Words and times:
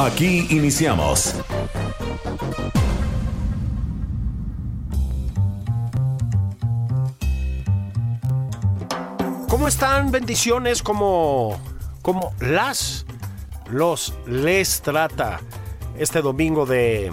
Aquí 0.00 0.46
iniciamos. 0.48 1.34
¿Cómo 9.46 9.68
están? 9.68 10.10
Bendiciones, 10.10 10.82
como, 10.82 11.60
como 12.00 12.32
las, 12.40 13.04
los, 13.70 14.14
les 14.26 14.80
trata 14.80 15.40
este 15.98 16.22
domingo 16.22 16.64
de 16.64 17.12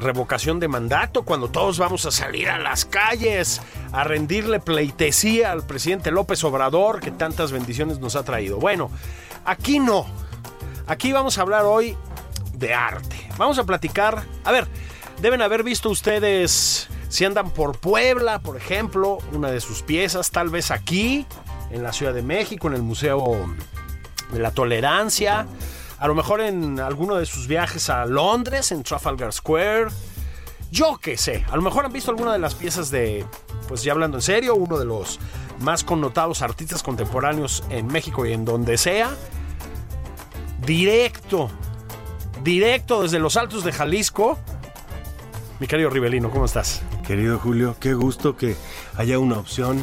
revocación 0.00 0.58
de 0.58 0.66
mandato, 0.66 1.22
cuando 1.22 1.48
todos 1.48 1.78
vamos 1.78 2.04
a 2.06 2.10
salir 2.10 2.50
a 2.50 2.58
las 2.58 2.86
calles 2.86 3.62
a 3.92 4.02
rendirle 4.02 4.58
pleitesía 4.58 5.52
al 5.52 5.64
presidente 5.64 6.10
López 6.10 6.42
Obrador, 6.42 6.98
que 6.98 7.12
tantas 7.12 7.52
bendiciones 7.52 8.00
nos 8.00 8.16
ha 8.16 8.24
traído. 8.24 8.58
Bueno, 8.58 8.90
aquí 9.44 9.78
no. 9.78 10.27
Aquí 10.88 11.12
vamos 11.12 11.36
a 11.36 11.42
hablar 11.42 11.66
hoy 11.66 11.94
de 12.54 12.72
arte. 12.72 13.28
Vamos 13.36 13.58
a 13.58 13.64
platicar. 13.64 14.24
A 14.42 14.50
ver, 14.50 14.66
deben 15.20 15.42
haber 15.42 15.62
visto 15.62 15.90
ustedes 15.90 16.88
si 17.10 17.26
andan 17.26 17.50
por 17.50 17.78
Puebla, 17.78 18.38
por 18.38 18.56
ejemplo, 18.56 19.18
una 19.32 19.50
de 19.50 19.60
sus 19.60 19.82
piezas, 19.82 20.30
tal 20.30 20.48
vez 20.48 20.70
aquí, 20.70 21.26
en 21.70 21.82
la 21.82 21.92
Ciudad 21.92 22.14
de 22.14 22.22
México, 22.22 22.68
en 22.68 22.74
el 22.74 22.82
Museo 22.82 23.38
de 24.32 24.38
la 24.38 24.50
Tolerancia, 24.50 25.46
a 25.98 26.08
lo 26.08 26.14
mejor 26.14 26.40
en 26.40 26.80
alguno 26.80 27.16
de 27.16 27.26
sus 27.26 27.48
viajes 27.48 27.90
a 27.90 28.06
Londres, 28.06 28.72
en 28.72 28.82
Trafalgar 28.82 29.34
Square. 29.34 29.88
Yo 30.70 30.98
qué 31.02 31.18
sé, 31.18 31.44
a 31.50 31.56
lo 31.56 31.62
mejor 31.62 31.84
han 31.84 31.92
visto 31.92 32.10
alguna 32.10 32.32
de 32.32 32.38
las 32.38 32.54
piezas 32.54 32.90
de, 32.90 33.26
pues 33.68 33.82
ya 33.82 33.92
hablando 33.92 34.16
en 34.16 34.22
serio, 34.22 34.54
uno 34.54 34.78
de 34.78 34.86
los 34.86 35.20
más 35.60 35.84
connotados 35.84 36.40
artistas 36.40 36.82
contemporáneos 36.82 37.62
en 37.68 37.88
México 37.88 38.24
y 38.24 38.32
en 38.32 38.46
donde 38.46 38.78
sea. 38.78 39.10
Directo, 40.72 41.50
directo 42.44 43.00
desde 43.02 43.18
los 43.18 43.38
altos 43.38 43.64
de 43.64 43.72
Jalisco. 43.72 44.38
Mi 45.60 45.66
querido 45.66 45.88
Rivelino, 45.88 46.30
¿cómo 46.30 46.44
estás? 46.44 46.82
Querido 47.06 47.38
Julio, 47.38 47.74
qué 47.80 47.94
gusto 47.94 48.36
que 48.36 48.54
haya 48.98 49.18
una 49.18 49.38
opción 49.38 49.78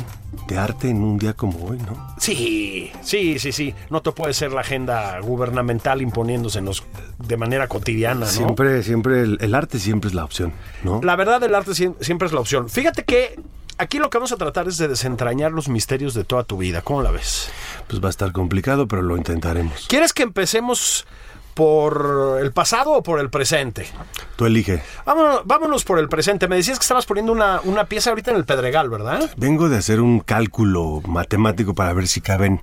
de 0.47 0.59
arte 0.59 0.89
en 0.91 1.01
un 1.01 1.17
día 1.17 1.33
como 1.33 1.65
hoy, 1.65 1.79
¿no? 1.79 2.13
Sí, 2.19 2.91
sí, 3.01 3.39
sí, 3.39 3.51
sí. 3.51 3.73
No 3.89 4.03
te 4.03 4.11
puede 4.11 4.35
ser 4.35 4.51
la 4.51 4.61
agenda 4.61 5.19
gubernamental 5.21 6.03
imponiéndosenos 6.03 6.83
de 7.17 7.35
manera 7.35 7.67
cotidiana, 7.67 8.19
¿no? 8.27 8.31
Siempre, 8.31 8.83
siempre, 8.83 9.21
el, 9.23 9.39
el 9.41 9.55
arte 9.55 9.79
siempre 9.79 10.09
es 10.09 10.13
la 10.13 10.23
opción, 10.23 10.53
¿no? 10.83 11.01
La 11.01 11.15
verdad, 11.15 11.41
el 11.43 11.55
arte 11.55 11.71
siem- 11.71 11.95
siempre 11.99 12.27
es 12.27 12.31
la 12.31 12.41
opción. 12.41 12.69
Fíjate 12.69 13.05
que 13.05 13.39
aquí 13.77 13.99
lo 13.99 14.09
que 14.09 14.17
vamos 14.17 14.31
a 14.31 14.37
tratar 14.37 14.67
es 14.67 14.77
de 14.77 14.87
desentrañar 14.87 15.51
los 15.51 15.69
misterios 15.69 16.13
de 16.13 16.23
toda 16.23 16.43
tu 16.43 16.57
vida. 16.57 16.81
¿Cómo 16.81 17.01
la 17.01 17.11
ves? 17.11 17.49
Pues 17.87 18.01
va 18.01 18.07
a 18.07 18.09
estar 18.09 18.31
complicado, 18.31 18.87
pero 18.87 19.01
lo 19.01 19.17
intentaremos. 19.17 19.87
¿Quieres 19.87 20.13
que 20.13 20.23
empecemos 20.23 21.05
por 21.53 22.37
el 22.41 22.51
pasado 22.51 22.91
o 22.91 23.03
por 23.03 23.19
el 23.19 23.29
presente? 23.29 23.87
Tú 24.35 24.45
elige. 24.45 24.83
Vámonos, 25.05 25.41
vámonos 25.45 25.83
por 25.83 25.99
el 25.99 26.09
presente. 26.09 26.47
Me 26.47 26.57
decías 26.57 26.77
que 26.77 26.83
estabas 26.83 27.05
poniendo 27.05 27.31
una, 27.31 27.61
una 27.63 27.85
pieza 27.85 28.09
ahorita 28.09 28.31
en 28.31 28.37
el 28.37 28.45
Pedregal, 28.45 28.89
¿verdad? 28.89 29.31
Vengo 29.37 29.69
de 29.69 29.77
hacer 29.77 30.01
un 30.01 30.19
cálculo 30.19 31.01
matemático 31.07 31.73
para 31.73 31.93
ver 31.93 32.07
si 32.07 32.21
caben 32.21 32.61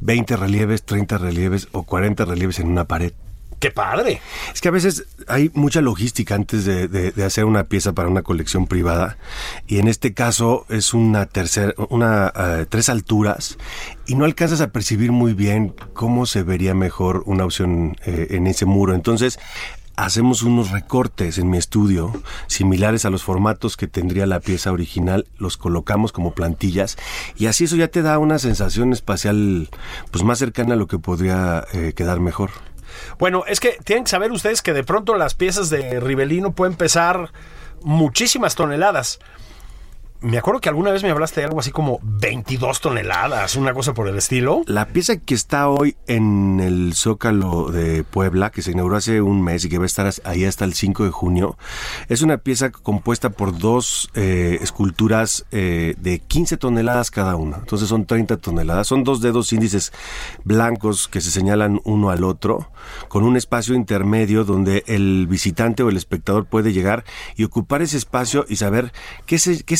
20 0.00 0.36
relieves, 0.36 0.82
30 0.82 1.18
relieves 1.18 1.68
o 1.72 1.82
40 1.82 2.24
relieves 2.24 2.58
en 2.58 2.68
una 2.68 2.84
pared. 2.84 3.12
¡Qué 3.58 3.70
padre! 3.70 4.20
Es 4.52 4.60
que 4.60 4.68
a 4.68 4.70
veces 4.70 5.06
hay 5.28 5.50
mucha 5.54 5.80
logística 5.80 6.34
antes 6.34 6.66
de, 6.66 7.12
hacer 7.24 7.46
una 7.46 7.64
pieza 7.64 7.94
para 7.94 8.08
una 8.08 8.22
colección 8.22 8.66
privada 8.66 9.16
y 9.66 9.78
en 9.78 9.88
este 9.88 10.12
caso 10.12 10.66
es 10.68 10.92
una 10.92 11.24
tercera, 11.24 11.72
una 11.88 12.32
eh, 12.36 12.66
tres 12.68 12.90
alturas 12.90 13.56
y 14.06 14.14
no 14.14 14.26
alcanzas 14.26 14.60
a 14.60 14.68
percibir 14.68 15.10
muy 15.10 15.32
bien 15.32 15.74
cómo 15.94 16.26
se 16.26 16.42
vería 16.42 16.74
mejor 16.74 17.22
una 17.24 17.44
opción 17.44 17.96
eh, 18.04 18.28
en 18.30 18.46
ese 18.46 18.66
muro. 18.66 18.94
Entonces 18.94 19.38
hacemos 19.96 20.42
unos 20.42 20.70
recortes 20.70 21.38
en 21.38 21.48
mi 21.48 21.56
estudio 21.56 22.12
similares 22.48 23.06
a 23.06 23.10
los 23.10 23.22
formatos 23.22 23.78
que 23.78 23.86
tendría 23.86 24.26
la 24.26 24.40
pieza 24.40 24.70
original, 24.70 25.26
los 25.38 25.56
colocamos 25.56 26.12
como 26.12 26.34
plantillas 26.34 26.98
y 27.36 27.46
así 27.46 27.64
eso 27.64 27.76
ya 27.76 27.88
te 27.88 28.02
da 28.02 28.18
una 28.18 28.38
sensación 28.38 28.92
espacial 28.92 29.70
pues 30.10 30.22
más 30.24 30.38
cercana 30.38 30.74
a 30.74 30.76
lo 30.76 30.86
que 30.86 30.98
podría 30.98 31.64
eh, 31.72 31.94
quedar 31.96 32.20
mejor. 32.20 32.50
Bueno, 33.18 33.44
es 33.46 33.60
que 33.60 33.78
tienen 33.84 34.04
que 34.04 34.10
saber 34.10 34.32
ustedes 34.32 34.62
que 34.62 34.72
de 34.72 34.84
pronto 34.84 35.14
las 35.16 35.34
piezas 35.34 35.70
de 35.70 36.00
Rivelino 36.00 36.52
pueden 36.52 36.76
pesar 36.76 37.32
muchísimas 37.82 38.54
toneladas. 38.54 39.18
Me 40.20 40.38
acuerdo 40.38 40.60
que 40.60 40.68
alguna 40.68 40.90
vez 40.90 41.02
me 41.02 41.10
hablaste 41.10 41.40
de 41.40 41.46
algo 41.46 41.60
así 41.60 41.70
como 41.70 41.98
22 42.02 42.80
toneladas, 42.80 43.56
una 43.56 43.74
cosa 43.74 43.94
por 43.94 44.08
el 44.08 44.16
estilo. 44.16 44.62
La 44.66 44.86
pieza 44.88 45.18
que 45.18 45.34
está 45.34 45.68
hoy 45.68 45.96
en 46.06 46.60
el 46.60 46.94
Zócalo 46.94 47.70
de 47.70 48.04
Puebla, 48.04 48.50
que 48.50 48.62
se 48.62 48.72
inauguró 48.72 48.96
hace 48.96 49.20
un 49.20 49.42
mes 49.42 49.64
y 49.64 49.68
que 49.68 49.78
va 49.78 49.84
a 49.84 49.86
estar 49.86 50.10
ahí 50.24 50.44
hasta 50.44 50.64
el 50.64 50.74
5 50.74 51.04
de 51.04 51.10
junio, 51.10 51.58
es 52.08 52.22
una 52.22 52.38
pieza 52.38 52.70
compuesta 52.70 53.30
por 53.30 53.58
dos 53.58 54.10
eh, 54.14 54.58
esculturas 54.60 55.46
eh, 55.50 55.94
de 55.98 56.18
15 56.20 56.56
toneladas 56.56 57.10
cada 57.10 57.36
una. 57.36 57.58
Entonces 57.58 57.88
son 57.88 58.06
30 58.06 58.38
toneladas. 58.38 58.86
Son 58.86 59.04
dos 59.04 59.20
dedos 59.20 59.52
índices 59.52 59.92
blancos 60.44 61.08
que 61.08 61.20
se 61.20 61.30
señalan 61.30 61.80
uno 61.84 62.10
al 62.10 62.24
otro, 62.24 62.70
con 63.08 63.24
un 63.24 63.36
espacio 63.36 63.74
intermedio 63.74 64.44
donde 64.44 64.84
el 64.86 65.26
visitante 65.26 65.82
o 65.82 65.88
el 65.88 65.96
espectador 65.96 66.46
puede 66.46 66.72
llegar 66.72 67.04
y 67.36 67.44
ocupar 67.44 67.82
ese 67.82 67.96
espacio 67.96 68.44
y 68.48 68.56
saber 68.56 68.92
qué, 69.26 69.38
se, 69.38 69.62
qué 69.64 69.76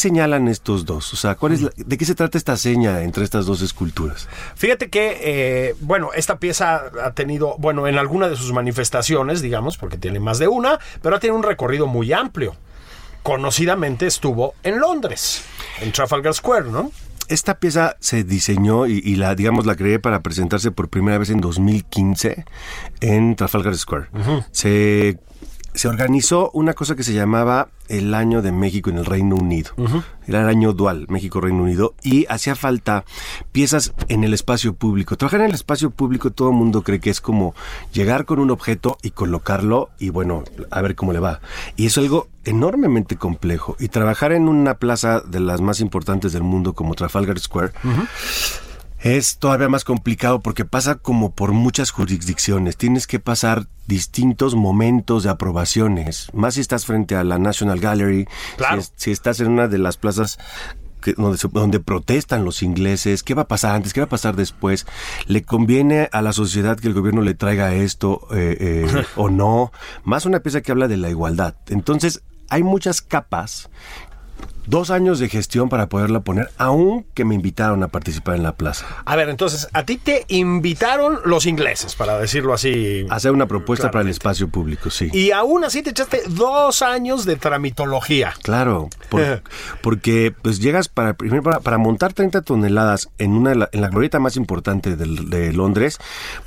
estos 0.48 0.84
dos. 0.84 1.12
O 1.12 1.16
sea, 1.16 1.34
¿cuál 1.36 1.52
es 1.52 1.62
la- 1.62 1.70
¿de 1.76 1.96
qué 1.98 2.04
se 2.04 2.14
trata 2.14 2.36
esta 2.38 2.56
seña 2.56 3.02
entre 3.02 3.24
estas 3.24 3.46
dos 3.46 3.62
esculturas? 3.62 4.28
Fíjate 4.54 4.88
que, 4.90 5.18
eh, 5.20 5.74
bueno, 5.80 6.10
esta 6.14 6.38
pieza 6.38 6.90
ha 7.04 7.12
tenido, 7.12 7.56
bueno, 7.58 7.86
en 7.86 7.98
alguna 7.98 8.28
de 8.28 8.36
sus 8.36 8.52
manifestaciones, 8.52 9.40
digamos, 9.42 9.76
porque 9.78 9.96
tiene 9.98 10.20
más 10.20 10.38
de 10.38 10.48
una, 10.48 10.78
pero 11.02 11.16
ha 11.16 11.20
tenido 11.20 11.36
un 11.36 11.42
recorrido 11.42 11.86
muy 11.86 12.12
amplio. 12.12 12.54
Conocidamente 13.22 14.06
estuvo 14.06 14.54
en 14.62 14.78
Londres, 14.78 15.42
en 15.80 15.90
Trafalgar 15.92 16.32
Square, 16.34 16.70
¿no? 16.70 16.92
Esta 17.28 17.58
pieza 17.58 17.96
se 17.98 18.22
diseñó 18.22 18.86
y, 18.86 19.00
y 19.04 19.16
la, 19.16 19.34
digamos, 19.34 19.66
la 19.66 19.74
creé 19.74 19.98
para 19.98 20.20
presentarse 20.22 20.70
por 20.70 20.88
primera 20.88 21.18
vez 21.18 21.30
en 21.30 21.40
2015 21.40 22.44
en 23.00 23.34
Trafalgar 23.34 23.76
Square. 23.76 24.06
Se 24.52 25.18
se 25.76 25.88
organizó 25.88 26.50
una 26.54 26.72
cosa 26.72 26.96
que 26.96 27.02
se 27.02 27.12
llamaba 27.12 27.68
el 27.88 28.14
año 28.14 28.42
de 28.42 28.50
México 28.50 28.90
en 28.90 28.98
el 28.98 29.04
Reino 29.04 29.36
Unido. 29.36 29.72
Era 30.26 30.40
el 30.40 30.48
año 30.48 30.72
dual, 30.72 31.06
México-Reino 31.08 31.62
Unido, 31.62 31.94
y 32.02 32.26
hacía 32.28 32.56
falta 32.56 33.04
piezas 33.52 33.92
en 34.08 34.24
el 34.24 34.34
espacio 34.34 34.74
público. 34.74 35.16
Trabajar 35.16 35.40
en 35.40 35.50
el 35.50 35.54
espacio 35.54 35.90
público 35.90 36.30
todo 36.30 36.48
el 36.48 36.56
mundo 36.56 36.82
cree 36.82 36.98
que 36.98 37.10
es 37.10 37.20
como 37.20 37.54
llegar 37.92 38.24
con 38.24 38.38
un 38.38 38.50
objeto 38.50 38.98
y 39.02 39.10
colocarlo 39.10 39.90
y 39.98 40.08
bueno, 40.08 40.44
a 40.70 40.80
ver 40.80 40.96
cómo 40.96 41.12
le 41.12 41.20
va. 41.20 41.40
Y 41.76 41.86
es 41.86 41.98
algo 41.98 42.28
enormemente 42.44 43.16
complejo. 43.16 43.76
Y 43.78 43.88
trabajar 43.88 44.32
en 44.32 44.48
una 44.48 44.78
plaza 44.78 45.20
de 45.20 45.40
las 45.40 45.60
más 45.60 45.80
importantes 45.80 46.32
del 46.32 46.42
mundo 46.42 46.72
como 46.72 46.94
Trafalgar 46.94 47.38
Square 47.38 47.72
es 49.00 49.38
todavía 49.38 49.68
más 49.68 49.84
complicado 49.84 50.40
porque 50.40 50.64
pasa 50.64 50.96
como 50.96 51.32
por 51.34 51.52
muchas 51.52 51.90
jurisdicciones. 51.90 52.76
Tienes 52.76 53.06
que 53.06 53.20
pasar 53.20 53.66
distintos 53.86 54.54
momentos 54.54 55.22
de 55.22 55.30
aprobaciones. 55.30 56.28
Más 56.32 56.54
si 56.54 56.60
estás 56.60 56.86
frente 56.86 57.14
a 57.14 57.24
la 57.24 57.38
National 57.38 57.78
Gallery, 57.80 58.26
Claro. 58.56 58.76
si, 58.76 58.80
es- 58.80 58.92
si 58.96 59.10
estás 59.12 59.40
en 59.40 59.48
una 59.48 59.68
de 59.68 59.78
las 59.78 59.96
plazas 59.96 60.38
que- 61.02 61.12
donde, 61.12 61.38
se- 61.38 61.48
donde 61.48 61.78
protestan 61.78 62.44
los 62.44 62.62
ingleses, 62.62 63.22
qué 63.22 63.34
va 63.34 63.42
a 63.42 63.48
pasar 63.48 63.76
antes, 63.76 63.92
qué 63.92 64.00
va 64.00 64.06
a 64.06 64.08
pasar 64.08 64.34
después, 64.34 64.86
le 65.26 65.42
conviene 65.44 66.08
a 66.10 66.20
la 66.22 66.32
sociedad 66.32 66.76
que 66.78 66.88
el 66.88 66.94
gobierno 66.94 67.20
le 67.22 67.34
traiga 67.34 67.74
esto 67.74 68.26
eh, 68.32 68.56
eh, 68.58 69.04
o 69.16 69.28
no, 69.28 69.70
más 70.04 70.26
una 70.26 70.40
pieza 70.40 70.62
que 70.62 70.72
habla 70.72 70.88
de 70.88 70.96
la 70.96 71.10
igualdad. 71.10 71.54
Entonces, 71.68 72.22
hay 72.48 72.62
muchas 72.62 73.02
capas 73.02 73.68
dos 74.66 74.90
años 74.90 75.18
de 75.18 75.28
gestión 75.28 75.68
para 75.68 75.88
poderla 75.88 76.20
poner, 76.20 76.50
aún 76.58 77.06
que 77.14 77.24
me 77.24 77.34
invitaron 77.34 77.82
a 77.82 77.88
participar 77.88 78.36
en 78.36 78.42
la 78.42 78.52
plaza. 78.56 78.86
A 79.04 79.16
ver, 79.16 79.28
entonces, 79.28 79.68
a 79.72 79.84
ti 79.84 79.96
te 79.96 80.24
invitaron 80.28 81.20
los 81.24 81.46
ingleses, 81.46 81.94
para 81.94 82.18
decirlo 82.18 82.52
así. 82.54 83.06
Hacer 83.10 83.32
una 83.32 83.46
propuesta 83.46 83.90
para 83.90 84.02
el 84.02 84.08
espacio 84.08 84.48
público, 84.48 84.90
sí. 84.90 85.08
Y 85.12 85.30
aún 85.30 85.64
así 85.64 85.82
te 85.82 85.90
echaste 85.90 86.22
dos 86.28 86.82
años 86.82 87.24
de 87.24 87.36
tramitología. 87.36 88.34
Claro, 88.42 88.88
por- 89.08 89.42
porque 89.82 90.34
pues 90.42 90.60
llegas 90.60 90.88
para 90.88 91.14
primero 91.14 91.42
para, 91.42 91.60
para 91.60 91.78
montar 91.78 92.12
30 92.12 92.42
toneladas 92.42 93.08
en 93.18 93.32
una 93.32 93.50
de 93.50 93.56
la- 93.56 93.68
en 93.72 93.80
la 93.80 93.88
glorieta 93.88 94.18
más 94.18 94.36
importante 94.36 94.96
del- 94.96 95.30
de, 95.30 95.52
Londres, 95.52 95.98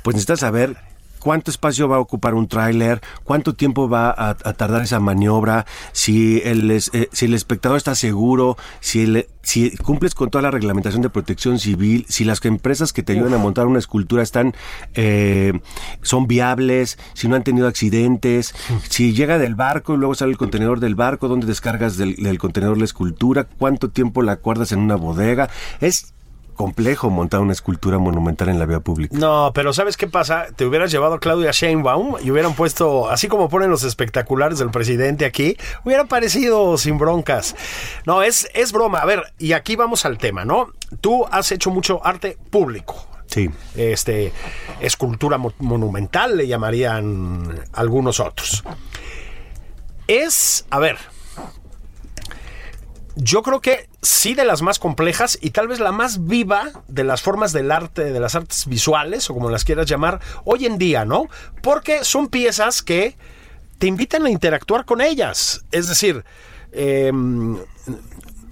pues 0.02 0.14
necesitas 0.14 0.40
saber 0.40 0.76
cuánto 1.20 1.50
espacio 1.50 1.86
va 1.88 1.96
a 1.96 2.00
ocupar 2.00 2.34
un 2.34 2.48
tráiler, 2.48 3.00
cuánto 3.22 3.54
tiempo 3.54 3.88
va 3.88 4.10
a, 4.10 4.30
a 4.30 4.52
tardar 4.54 4.82
esa 4.82 4.98
maniobra, 4.98 5.66
si 5.92 6.40
el 6.44 6.70
eh, 6.70 6.80
si 7.12 7.24
el 7.26 7.34
espectador 7.34 7.76
está 7.76 7.94
seguro, 7.94 8.56
si 8.80 9.02
el- 9.02 9.26
si 9.42 9.74
cumples 9.78 10.14
con 10.14 10.28
toda 10.28 10.42
la 10.42 10.50
reglamentación 10.50 11.00
de 11.02 11.08
protección 11.08 11.58
civil, 11.58 12.04
si 12.08 12.24
las 12.24 12.44
empresas 12.44 12.92
que 12.92 13.02
te 13.02 13.12
ayudan 13.14 13.32
a 13.34 13.38
montar 13.38 13.66
una 13.66 13.78
escultura 13.78 14.22
están 14.22 14.54
eh, 14.94 15.58
son 16.02 16.26
viables, 16.26 16.98
si 17.14 17.26
no 17.26 17.36
han 17.36 17.42
tenido 17.44 17.66
accidentes, 17.66 18.54
si 18.88 19.14
llega 19.14 19.38
del 19.38 19.54
barco 19.54 19.94
y 19.94 19.96
luego 19.96 20.14
sale 20.14 20.32
el 20.32 20.36
contenedor 20.38 20.78
del 20.80 20.94
barco, 20.94 21.28
dónde 21.28 21.46
descargas 21.46 21.96
del, 21.96 22.16
del 22.16 22.38
contenedor 22.38 22.76
la 22.78 22.84
escultura, 22.84 23.44
cuánto 23.44 23.88
tiempo 23.88 24.22
la 24.22 24.36
guardas 24.36 24.72
en 24.72 24.80
una 24.80 24.96
bodega. 24.96 25.48
Es 25.80 26.12
complejo 26.60 27.08
montar 27.08 27.40
una 27.40 27.54
escultura 27.54 27.96
monumental 27.98 28.50
en 28.50 28.58
la 28.58 28.66
vía 28.66 28.80
pública. 28.80 29.16
No, 29.16 29.50
pero 29.54 29.72
¿sabes 29.72 29.96
qué 29.96 30.06
pasa? 30.06 30.48
Te 30.54 30.66
hubieras 30.66 30.90
llevado 30.90 31.14
a 31.14 31.18
Claudia 31.18 31.52
Sheinbaum 31.52 32.16
y 32.22 32.30
hubieran 32.30 32.54
puesto, 32.54 33.08
así 33.08 33.28
como 33.28 33.48
ponen 33.48 33.70
los 33.70 33.82
espectaculares 33.82 34.58
del 34.58 34.70
presidente 34.70 35.24
aquí, 35.24 35.56
hubiera 35.86 36.04
parecido 36.04 36.76
sin 36.76 36.98
broncas. 36.98 37.56
No, 38.04 38.22
es, 38.22 38.46
es 38.52 38.72
broma. 38.72 38.98
A 38.98 39.06
ver, 39.06 39.22
y 39.38 39.54
aquí 39.54 39.74
vamos 39.74 40.04
al 40.04 40.18
tema, 40.18 40.44
¿no? 40.44 40.68
Tú 41.00 41.24
has 41.30 41.50
hecho 41.50 41.70
mucho 41.70 42.04
arte 42.06 42.36
público. 42.50 43.06
Sí. 43.24 43.48
Este, 43.74 44.30
escultura 44.80 45.38
mo- 45.38 45.54
monumental, 45.60 46.36
le 46.36 46.46
llamarían 46.46 47.58
algunos 47.72 48.20
otros. 48.20 48.64
Es, 50.08 50.66
a 50.68 50.78
ver, 50.78 50.98
yo 53.16 53.42
creo 53.42 53.60
que 53.60 53.88
sí 54.02 54.34
de 54.34 54.44
las 54.44 54.62
más 54.62 54.78
complejas 54.78 55.38
y 55.40 55.50
tal 55.50 55.68
vez 55.68 55.80
la 55.80 55.92
más 55.92 56.26
viva 56.26 56.70
de 56.88 57.04
las 57.04 57.22
formas 57.22 57.52
del 57.52 57.70
arte, 57.70 58.12
de 58.12 58.20
las 58.20 58.34
artes 58.34 58.66
visuales 58.66 59.28
o 59.28 59.34
como 59.34 59.50
las 59.50 59.64
quieras 59.64 59.86
llamar, 59.86 60.20
hoy 60.44 60.66
en 60.66 60.78
día, 60.78 61.04
¿no? 61.04 61.28
Porque 61.62 62.04
son 62.04 62.28
piezas 62.28 62.82
que 62.82 63.16
te 63.78 63.86
invitan 63.86 64.26
a 64.26 64.30
interactuar 64.30 64.84
con 64.84 65.00
ellas. 65.00 65.64
Es 65.70 65.88
decir, 65.88 66.24
em, 66.72 67.58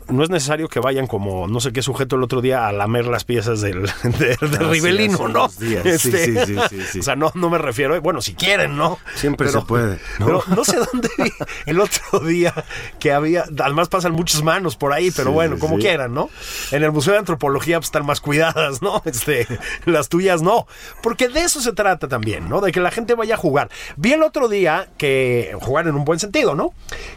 no 0.09 0.23
es 0.23 0.31
necesario 0.31 0.69
que 0.69 0.81
vayan 0.81 1.07
como 1.07 1.47
no 1.47 1.61
sé 1.61 1.73
qué 1.73 1.83
sujeto 1.83 2.17
el 2.17 2.23
otro 2.23 2.41
día 2.41 2.67
a 2.67 2.73
lamer 2.73 3.07
las 3.07 3.25
piezas 3.25 3.61
del, 3.61 3.83
de, 4.03 4.29
de 4.29 4.39
Ah, 4.41 4.59
sí, 4.61 4.65
Rivelino, 4.65 5.29
¿no? 5.29 5.49
días. 5.49 6.01
Sí, 6.01 6.11
sí, 6.13 6.35
sí, 6.47 6.57
sí, 6.69 6.83
sí. 6.93 6.99
O 7.01 7.03
sea, 7.03 7.17
no, 7.17 7.31
no 7.35 7.51
me 7.51 7.59
refiero, 7.59 8.01
bueno, 8.01 8.21
si 8.21 8.35
quieren, 8.35 8.77
¿no? 8.77 8.99
Siempre 9.15 9.49
se 9.49 9.61
puede, 9.63 9.99
¿no? 10.19 10.27
Pero 10.27 10.45
no 10.49 10.65
sé 10.65 10.77
dónde 10.77 11.09
vi 11.19 11.31
el 11.67 11.81
otro 11.81 12.21
día 12.21 12.53
que 12.99 13.13
había, 13.13 13.45
además 13.59 13.89
pasan 13.89 14.13
muchas 14.13 14.43
manos 14.43 14.77
por 14.77 14.93
ahí, 14.93 15.11
pero 15.11 15.29
Sí, 15.29 15.35
bueno, 15.35 15.59
como 15.59 15.79
quieran, 15.79 16.15
¿no? 16.15 16.31
En 16.71 16.83
el 16.83 16.93
Museo 16.93 17.13
de 17.13 17.21
Antropología 17.21 17.79
pues, 17.79 17.89
están 17.89 18.07
más 18.07 18.21
cuidadas, 18.21 18.83
¿no? 18.83 19.03
Este, 19.05 19.47
las 19.85 20.09
tuyas 20.09 20.43
no. 20.43 20.67
Porque 21.03 21.29
de 21.29 21.41
eso 21.41 21.61
se 21.61 21.73
trata 21.73 22.09
también, 22.09 22.49
¿no? 22.49 22.61
De 22.61 22.73
que 22.73 22.81
la 22.81 22.91
gente 22.91 23.15
vaya 23.15 23.35
a 23.35 23.39
jugar. 23.39 23.71
Vi 23.97 24.13
el 24.13 24.23
otro 24.23 24.49
día 24.49 24.89
que, 24.97 25.57
jugar 25.61 25.89
en 25.89 25.95
un 25.95 26.05
buen 26.05 26.19
sentido, 26.19 26.55
¿no? 26.55 26.73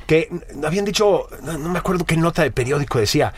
Que 0.07 0.29
habían 0.65 0.85
dicho, 0.85 1.27
no, 1.43 1.57
no 1.57 1.69
me 1.69 1.79
acuerdo 1.79 2.05
qué 2.05 2.17
nota 2.17 2.43
de 2.43 2.51
periódico 2.51 2.80
decía, 2.99 3.33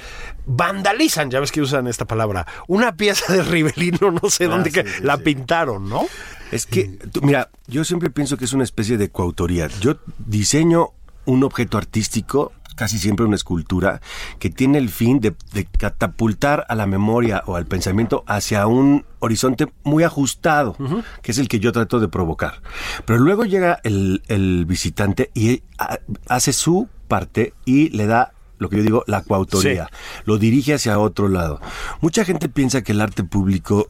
vandalizan, 0.46 1.30
ya 1.32 1.40
ves 1.40 1.52
que 1.52 1.62
usan 1.62 1.88
esta 1.88 2.06
palabra, 2.06 2.46
una 2.68 2.96
pieza 2.96 3.32
de 3.34 3.44
Rivelino, 3.44 4.12
no 4.12 4.30
sé 4.30 4.48
dónde, 4.48 4.70
Ah, 4.70 4.74
sí, 4.74 4.82
que 4.84 4.90
sí, 4.90 5.04
la 5.04 5.18
sí. 5.18 5.24
pintaron, 5.24 5.90
¿no? 5.90 6.04
Es 6.52 6.66
que, 6.66 6.86
tú- 7.12 7.22
mira, 7.22 7.50
yo 7.68 7.84
siempre 7.84 8.10
pienso 8.10 8.38
que 8.38 8.46
es 8.46 8.54
una 8.54 8.64
especie 8.64 8.98
de 8.98 9.10
coautoría. 9.10 9.68
Yo 9.82 9.98
diseño 10.20 10.90
un 11.26 11.44
objeto 11.44 11.78
artístico, 11.78 12.52
casi 12.76 13.00
siempre 13.00 13.26
una 13.26 13.36
escultura, 13.36 14.02
que 14.40 14.50
tiene 14.50 14.78
el 14.78 14.90
fin 14.90 15.20
de, 15.20 15.34
de 15.54 15.66
catapultar 15.66 16.66
a 16.70 16.76
la 16.76 16.86
memoria 16.86 17.44
o 17.46 17.56
al 17.56 17.66
pensamiento 17.66 18.24
hacia 18.28 18.68
un 18.68 19.06
horizonte 19.20 19.68
muy 19.84 20.04
ajustado, 20.04 20.76
que 21.22 21.32
es 21.32 21.38
el 21.38 21.48
que 21.48 21.60
yo 21.60 21.72
trato 21.72 22.00
de 22.00 22.08
provocar. 22.08 22.62
Pero 23.06 23.20
luego 23.20 23.46
llega 23.46 23.80
el, 23.84 24.22
el 24.28 24.66
visitante 24.66 25.32
y 25.34 25.64
ha- 25.80 26.00
hace 26.28 26.52
su 26.54 26.88
parte 27.08 27.54
y 27.66 27.90
le 27.90 28.06
da 28.08 28.34
lo 28.64 28.70
que 28.70 28.78
yo 28.78 28.84
digo, 28.84 29.04
la 29.06 29.22
coautoría. 29.22 29.90
Lo 30.26 30.40
dirige 30.40 30.74
hacia 30.74 30.98
otro 30.98 31.28
lado. 31.28 31.62
Mucha 32.02 32.26
gente 32.26 32.50
piensa 32.50 32.82
que 32.82 32.94
el 32.94 33.02
arte 33.02 33.24
público 33.24 33.90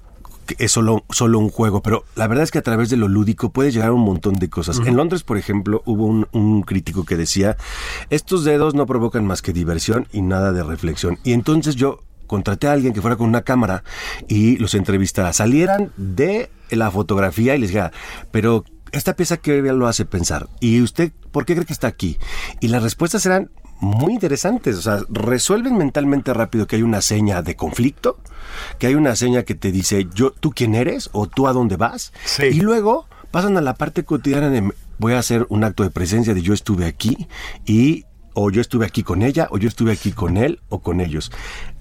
es 0.58 0.72
solo, 0.72 1.06
solo 1.10 1.40
un 1.40 1.50
juego, 1.50 1.82
pero 1.82 2.04
la 2.16 2.28
verdad 2.28 2.44
es 2.44 2.52
que 2.52 2.58
a 2.58 2.64
través 2.64 2.90
de 2.90 2.98
lo 2.98 3.08
lúdico 3.08 3.52
puede 3.52 3.72
llegar 3.72 3.90
a 3.90 3.94
un 3.94 4.02
montón 4.02 4.36
de 4.36 4.50
cosas. 4.50 4.82
En 4.86 4.98
Londres, 4.98 5.24
por 5.24 5.38
ejemplo, 5.38 5.82
hubo 5.86 6.06
un, 6.06 6.28
un 6.34 6.64
crítico 6.64 7.06
que 7.06 7.16
decía, 7.16 7.56
estos 8.10 8.44
dedos 8.44 8.74
no 8.74 8.86
provocan 8.86 9.26
más 9.26 9.42
que 9.42 9.54
diversión 9.54 10.08
y 10.12 10.22
nada 10.22 10.52
de 10.52 10.64
reflexión. 10.64 11.18
Y 11.24 11.32
entonces 11.34 11.76
yo 11.76 12.00
contraté 12.28 12.68
a 12.68 12.74
alguien 12.74 12.94
que 12.94 13.02
fuera 13.02 13.16
con 13.16 13.28
una 13.28 13.44
cámara 13.44 13.84
y 14.28 14.58
los 14.58 14.74
entrevistara. 14.74 15.34
Salieran 15.34 15.92
de 15.98 16.50
la 16.72 16.92
fotografía 16.92 17.56
y 17.56 17.60
les 17.60 17.70
dijera, 17.70 17.92
pero 18.32 18.66
esta 18.92 19.16
pieza 19.16 19.38
que 19.38 19.62
lo 19.62 19.88
hace 19.88 20.06
pensar. 20.06 20.48
¿Y 20.60 20.82
usted 20.82 21.12
por 21.32 21.46
qué 21.46 21.56
cree 21.56 21.66
que 21.66 21.74
está 21.74 21.88
aquí? 21.88 22.18
Y 22.60 22.68
las 22.68 22.84
respuestas 22.84 23.26
eran 23.26 23.50
muy 23.80 24.14
interesantes. 24.14 24.78
O 24.78 24.82
sea, 24.82 25.00
resuelven 25.10 25.78
mentalmente 25.78 26.34
rápido 26.34 26.68
que 26.68 26.78
hay 26.78 26.82
una 26.84 27.02
seña 27.02 27.42
de 27.42 27.56
conflicto, 27.56 28.18
que 28.80 28.88
hay 28.88 28.96
una 28.96 29.16
seña 29.16 29.44
que 29.44 29.56
te 29.56 29.72
dice, 29.72 30.08
yo, 30.14 30.32
tú 30.32 30.52
quién 30.52 30.76
eres 30.76 31.10
o 31.14 31.28
tú 31.28 31.48
a 31.48 31.54
dónde 31.54 31.76
vas. 31.76 32.14
Sí. 32.26 32.46
Y 32.46 32.62
luego 32.62 33.08
pasan 33.32 33.58
a 33.58 33.62
la 33.62 33.74
parte 33.74 34.04
cotidiana 34.04 34.50
de 34.50 34.72
voy 35.00 35.14
a 35.14 35.20
hacer 35.20 35.46
un 35.50 35.64
acto 35.64 35.84
de 35.84 35.90
presencia 35.90 36.34
de 36.34 36.42
yo 36.42 36.54
estuve 36.54 36.86
aquí 36.86 37.28
y 37.66 38.06
o 38.34 38.52
yo 38.52 38.62
estuve 38.62 38.86
aquí 38.86 39.04
con 39.04 39.22
ella 39.22 39.48
o 39.52 39.58
yo 39.58 39.68
estuve 39.68 39.92
aquí 39.92 40.12
con 40.12 40.38
él 40.38 40.60
o 40.70 40.80
con 40.80 41.02
ellos. 41.02 41.32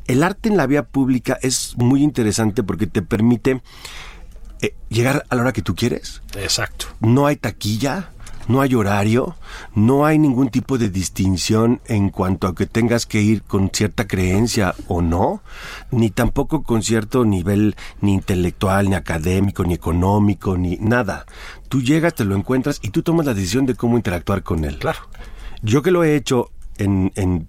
El 0.07 0.23
arte 0.23 0.49
en 0.49 0.57
la 0.57 0.67
vía 0.67 0.83
pública 0.83 1.39
es 1.43 1.75
muy 1.77 2.03
interesante 2.03 2.63
porque 2.63 2.87
te 2.87 3.03
permite 3.03 3.63
eh, 4.61 4.75
llegar 4.89 5.25
a 5.29 5.35
la 5.35 5.43
hora 5.43 5.53
que 5.53 5.63
tú 5.63 5.75
quieres, 5.75 6.23
Exacto. 6.37 6.87
no 7.01 7.27
hay 7.27 7.37
taquilla, 7.37 8.12
no 8.49 8.61
hay 8.61 8.75
horario, 8.75 9.37
no 9.75 10.05
hay 10.05 10.19
ningún 10.19 10.49
tipo 10.49 10.79
de 10.79 10.89
distinción 10.89 11.81
en 11.87 12.11
cuanto 12.11 12.47
a 12.47 12.55
que 12.55 12.67
tengas 12.67 13.07
que 13.07 13.21
ir 13.21 13.43
con 13.43 13.71
cierta 13.73 14.07
creencia 14.07 14.75
o 14.89 15.03
no, 15.03 15.43
ni 15.91 16.11
tampoco 16.11 16.63
con 16.63 16.83
cierto 16.83 17.25
nivel 17.25 17.77
ni 18.01 18.15
intelectual, 18.15 18.89
ni 18.89 18.95
académico, 18.95 19.65
ni 19.65 19.75
económico, 19.75 20.57
ni 20.57 20.77
nada. 20.77 21.27
Tú 21.69 21.83
llegas, 21.83 22.15
te 22.15 22.25
lo 22.25 22.37
encuentras 22.37 22.81
y 22.83 22.91
tú 22.91 23.03
tomas 23.03 23.27
la 23.27 23.35
decisión 23.35 23.67
de 23.67 23.75
cómo 23.75 23.97
interactuar 23.97 24.43
con 24.43 24.65
él. 24.65 24.79
Claro. 24.79 25.01
Yo 25.63 25.83
que 25.83 25.91
lo 25.91 26.03
he 26.03 26.17
hecho 26.17 26.51
en, 26.79 27.13
en 27.15 27.49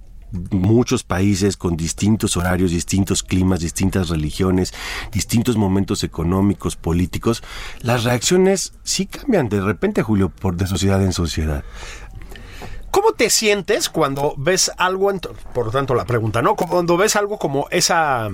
muchos 0.52 1.04
países 1.04 1.58
con 1.58 1.78
distintos 1.78 2.36
horarios, 2.38 2.72
distintos 2.72 3.24
climas, 3.24 3.60
distintas 3.60 4.10
religiones, 4.10 4.74
distintos 5.12 5.56
momentos 5.56 6.04
económicos, 6.04 6.76
políticos, 6.76 7.44
las 7.82 8.04
reacciones 8.04 8.74
sí 8.84 9.06
cambian 9.06 9.50
de 9.50 9.62
repente, 9.62 10.04
Julio, 10.04 10.30
por 10.30 10.56
de 10.56 10.68
sociedad 10.68 11.02
en 11.04 11.14
sociedad. 11.14 11.64
¿Cómo 12.94 13.14
te 13.14 13.32
sientes 13.32 13.90
cuando 13.90 14.36
ves 14.38 14.72
algo, 14.78 15.12
por 15.52 15.66
lo 15.66 15.72
tanto 15.72 15.96
la 15.96 16.06
pregunta, 16.06 16.44
¿no? 16.44 16.56
Cuando 16.56 16.96
ves 16.96 17.16
algo 17.16 17.40
como 17.40 17.68
esa, 17.72 18.30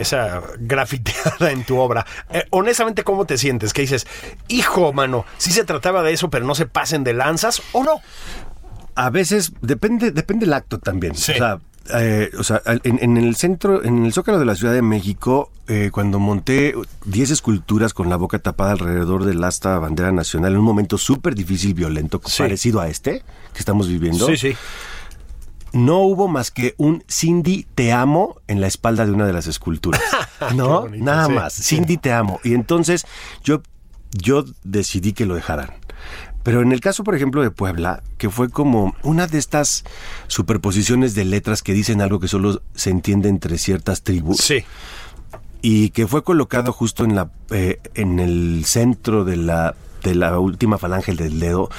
esa 0.00 0.42
grafiteada 0.58 1.52
en 1.52 1.62
tu 1.64 1.78
obra, 1.78 2.04
eh, 2.30 2.44
honestamente, 2.50 3.04
¿cómo 3.04 3.24
te 3.24 3.38
sientes? 3.38 3.72
Que 3.72 3.82
dices, 3.82 4.08
hijo, 4.48 4.92
mano, 4.92 5.24
si 5.36 5.52
se 5.52 5.64
trataba 5.64 6.02
de 6.02 6.12
eso, 6.12 6.28
pero 6.28 6.44
no 6.44 6.56
se 6.56 6.66
pasen 6.66 7.04
de 7.04 7.12
lanzas 7.12 7.62
o 7.70 7.84
no. 7.84 8.00
A 8.94 9.10
veces 9.10 9.52
depende, 9.60 10.10
depende 10.10 10.46
el 10.46 10.52
acto 10.52 10.78
también. 10.78 11.14
Sí. 11.14 11.32
O 11.32 11.36
sea, 11.36 11.58
eh, 11.94 12.30
o 12.38 12.42
sea, 12.44 12.62
en, 12.84 12.98
en 13.02 13.16
el 13.18 13.36
centro, 13.36 13.84
en 13.84 14.06
el 14.06 14.12
Zócalo 14.12 14.38
de 14.38 14.46
la 14.46 14.54
Ciudad 14.54 14.72
de 14.72 14.80
México, 14.82 15.50
eh, 15.68 15.90
cuando 15.92 16.18
monté 16.18 16.74
10 17.04 17.30
esculturas 17.30 17.92
con 17.92 18.08
la 18.08 18.16
boca 18.16 18.38
tapada 18.38 18.72
alrededor 18.72 19.24
del 19.24 19.44
asta 19.44 19.78
bandera 19.78 20.10
nacional, 20.10 20.52
en 20.52 20.58
un 20.58 20.64
momento 20.64 20.96
súper 20.96 21.34
difícil, 21.34 21.74
violento, 21.74 22.20
Sí. 22.24 22.42
parecido 22.42 22.80
a 22.80 22.88
este 22.88 23.22
que 23.52 23.58
estamos 23.58 23.88
viviendo, 23.88 24.34
sí. 24.34 24.54
no 25.72 25.98
hubo 26.00 26.26
más 26.28 26.50
que 26.50 26.74
un 26.78 27.04
Cindy 27.10 27.66
te 27.74 27.92
amo 27.92 28.40
en 28.46 28.60
la 28.62 28.66
espalda 28.66 29.04
de 29.04 29.12
una 29.12 29.26
de 29.26 29.32
las 29.34 29.46
esculturas. 29.46 30.00
no, 30.54 30.82
bonito, 30.82 31.04
nada 31.04 31.26
sí. 31.26 31.32
más. 31.32 31.52
Cindy 31.54 31.98
te 31.98 32.12
amo. 32.12 32.40
Y 32.44 32.54
entonces 32.54 33.04
yo, 33.42 33.60
yo 34.12 34.44
decidí 34.62 35.12
que 35.12 35.26
lo 35.26 35.34
dejaran. 35.34 35.70
Pero 36.44 36.62
en 36.62 36.70
el 36.70 36.80
caso, 36.80 37.02
por 37.02 37.16
ejemplo, 37.16 37.42
de 37.42 37.50
Puebla, 37.50 38.02
que 38.18 38.30
fue 38.30 38.48
como 38.48 38.94
una 39.02 39.26
de 39.26 39.38
estas 39.38 39.82
superposiciones 40.28 41.14
de 41.14 41.24
letras 41.24 41.62
que 41.62 41.72
dicen 41.72 42.00
algo 42.00 42.20
que 42.20 42.28
solo 42.28 42.62
se 42.74 42.90
entiende 42.90 43.28
entre 43.28 43.58
ciertas 43.58 44.02
tribus 44.02 44.36
Sí. 44.38 44.64
y 45.62 45.90
que 45.90 46.06
fue 46.06 46.22
colocado 46.22 46.72
justo 46.72 47.04
en 47.04 47.16
la 47.16 47.30
eh, 47.50 47.80
en 47.94 48.20
el 48.20 48.64
centro 48.66 49.24
de 49.24 49.36
la 49.36 49.74
de 50.02 50.14
la 50.14 50.38
última 50.38 50.76
falange 50.78 51.14
del 51.14 51.40
dedo 51.40 51.70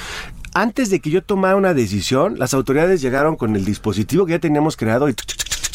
antes 0.56 0.88
de 0.88 1.00
que 1.00 1.10
yo 1.10 1.22
tomara 1.22 1.54
una 1.54 1.74
decisión, 1.74 2.38
las 2.38 2.54
autoridades 2.54 3.02
llegaron 3.02 3.36
con 3.36 3.56
el 3.56 3.66
dispositivo 3.66 4.24
que 4.24 4.32
ya 4.32 4.38
teníamos 4.38 4.78
creado 4.78 5.10
y, 5.10 5.14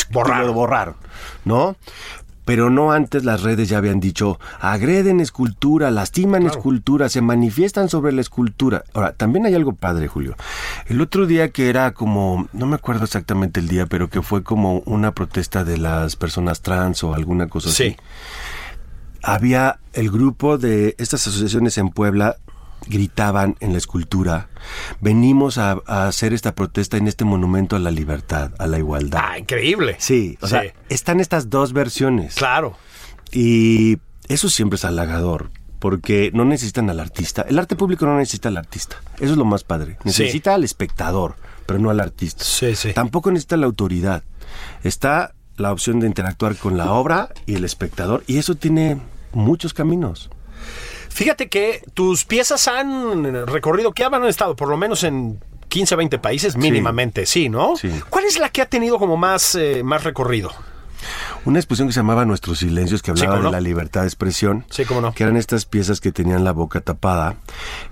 lo 0.10 0.54
borraron, 0.54 0.96
¿no? 1.46 1.76
Pero 2.52 2.70
no 2.70 2.92
antes 2.92 3.24
las 3.24 3.44
redes 3.44 3.70
ya 3.70 3.78
habían 3.78 4.02
dicho, 4.02 4.38
agreden 4.60 5.22
escultura, 5.22 5.90
lastiman 5.90 6.46
escultura, 6.46 7.08
se 7.08 7.22
manifiestan 7.22 7.88
sobre 7.88 8.12
la 8.12 8.20
escultura. 8.20 8.84
Ahora, 8.94 9.14
también 9.14 9.46
hay 9.46 9.56
algo 9.56 9.72
padre, 9.72 10.10
Julio. 10.10 10.36
El 10.88 11.00
otro 11.00 11.28
día 11.28 11.52
que 11.52 11.70
era 11.70 11.94
como, 11.94 12.50
no 12.52 12.66
me 12.66 12.76
acuerdo 12.76 13.06
exactamente 13.06 13.62
el 13.62 13.70
día, 13.70 13.86
pero 13.86 14.10
que 14.10 14.22
fue 14.22 14.44
como 14.44 14.80
una 14.80 15.14
protesta 15.14 15.64
de 15.64 15.78
las 15.78 16.18
personas 16.18 16.60
trans 16.62 17.06
o 17.06 17.14
alguna 17.14 17.48
cosa 17.48 17.70
Sí. 17.70 17.96
así 17.96 17.98
había 19.24 19.80
el 19.94 20.12
grupo 20.12 20.58
de 20.58 20.96
estas 20.98 21.28
asociaciones 21.28 21.78
en 21.78 21.90
Puebla 21.90 22.36
gritaban 22.88 23.56
en 23.60 23.72
la 23.72 23.78
escultura, 23.78 24.50
venimos 25.00 25.58
a, 25.58 25.78
a 25.86 26.08
hacer 26.08 26.34
esta 26.34 26.56
protesta 26.56 26.98
en 26.98 27.08
este 27.08 27.26
monumento 27.26 27.76
a 27.76 27.80
la 27.80 27.92
libertad, 27.92 28.52
a 28.58 28.68
la 28.68 28.80
igualdad. 28.80 29.22
Ah, 29.24 29.38
increíble. 29.38 29.96
Sí, 30.00 30.38
o 30.42 30.48
sea, 30.48 30.64
están 30.90 31.20
estas 31.20 31.50
dos 31.50 31.74
versiones. 31.74 32.36
Claro. 32.36 32.76
Y 33.32 33.98
eso 34.28 34.50
siempre 34.50 34.76
es 34.76 34.86
halagador, 34.86 35.52
porque 35.80 36.32
no 36.34 36.46
necesitan 36.46 36.90
al 36.90 37.00
artista. 37.00 37.44
El 37.44 37.60
arte 37.60 37.76
público 37.76 38.06
no 38.06 38.18
necesita 38.18 38.50
al 38.50 38.58
artista. 38.58 38.98
Eso 39.20 39.32
es 39.32 39.38
lo 39.38 39.46
más 39.46 39.64
padre. 39.64 39.98
Necesita 40.04 40.54
al 40.54 40.64
espectador, 40.64 41.36
pero 41.66 41.80
no 41.80 41.90
al 41.90 42.00
artista. 42.00 42.44
Sí, 42.44 42.76
sí. 42.76 42.94
Tampoco 42.94 43.32
necesita 43.32 43.58
la 43.58 43.68
autoridad. 43.68 44.24
Está 44.84 45.34
la 45.58 45.72
opción 45.72 46.00
de 46.00 46.08
interactuar 46.08 46.56
con 46.56 46.78
la 46.78 46.92
obra 46.92 47.30
y 47.46 47.56
el 47.56 47.64
espectador, 47.64 48.24
y 48.28 48.38
eso 48.38 48.56
tiene 48.56 49.00
muchos 49.34 49.74
caminos. 49.74 50.30
Fíjate 51.12 51.50
que 51.50 51.84
tus 51.94 52.26
piezas 52.26 52.68
han 52.68 53.46
recorrido, 53.48 53.92
que 53.92 54.04
han 54.04 54.24
estado 54.26 54.56
por 54.56 54.70
lo 54.70 54.78
menos 54.78 55.04
en 55.04 55.40
15, 55.68 55.96
20 55.96 56.20
países 56.20 56.56
mínimamente, 56.56 57.26
sí, 57.26 57.50
¿no? 57.50 57.76
Sí. 57.76 57.90
¿Cuál 58.10 58.26
es 58.26 58.40
la 58.40 58.50
que 58.50 58.62
ha 58.62 58.66
tenido 58.66 58.98
como 58.98 59.18
más, 59.18 59.56
eh, 59.56 59.84
más 59.84 60.04
recorrido? 60.04 60.52
Una 61.46 61.60
exposición 61.60 61.88
que 61.90 61.94
se 61.94 62.00
llamaba 62.00 62.26
Nuestros 62.26 62.60
Silencios, 62.60 63.02
que 63.02 63.16
Sí, 63.16 63.24
hablaba 63.26 63.46
de 63.46 63.52
la 63.52 63.62
libertad 63.62 64.02
de 64.02 64.08
expresión. 64.08 64.66
Sí, 64.70 64.86
cómo 64.86 65.02
no. 65.02 65.14
Que 65.14 65.24
eran 65.24 65.38
estas 65.38 65.66
piezas 65.66 66.00
que 66.00 66.12
tenían 66.12 66.44
la 66.44 66.52
boca 66.52 66.82
tapada 66.82 67.36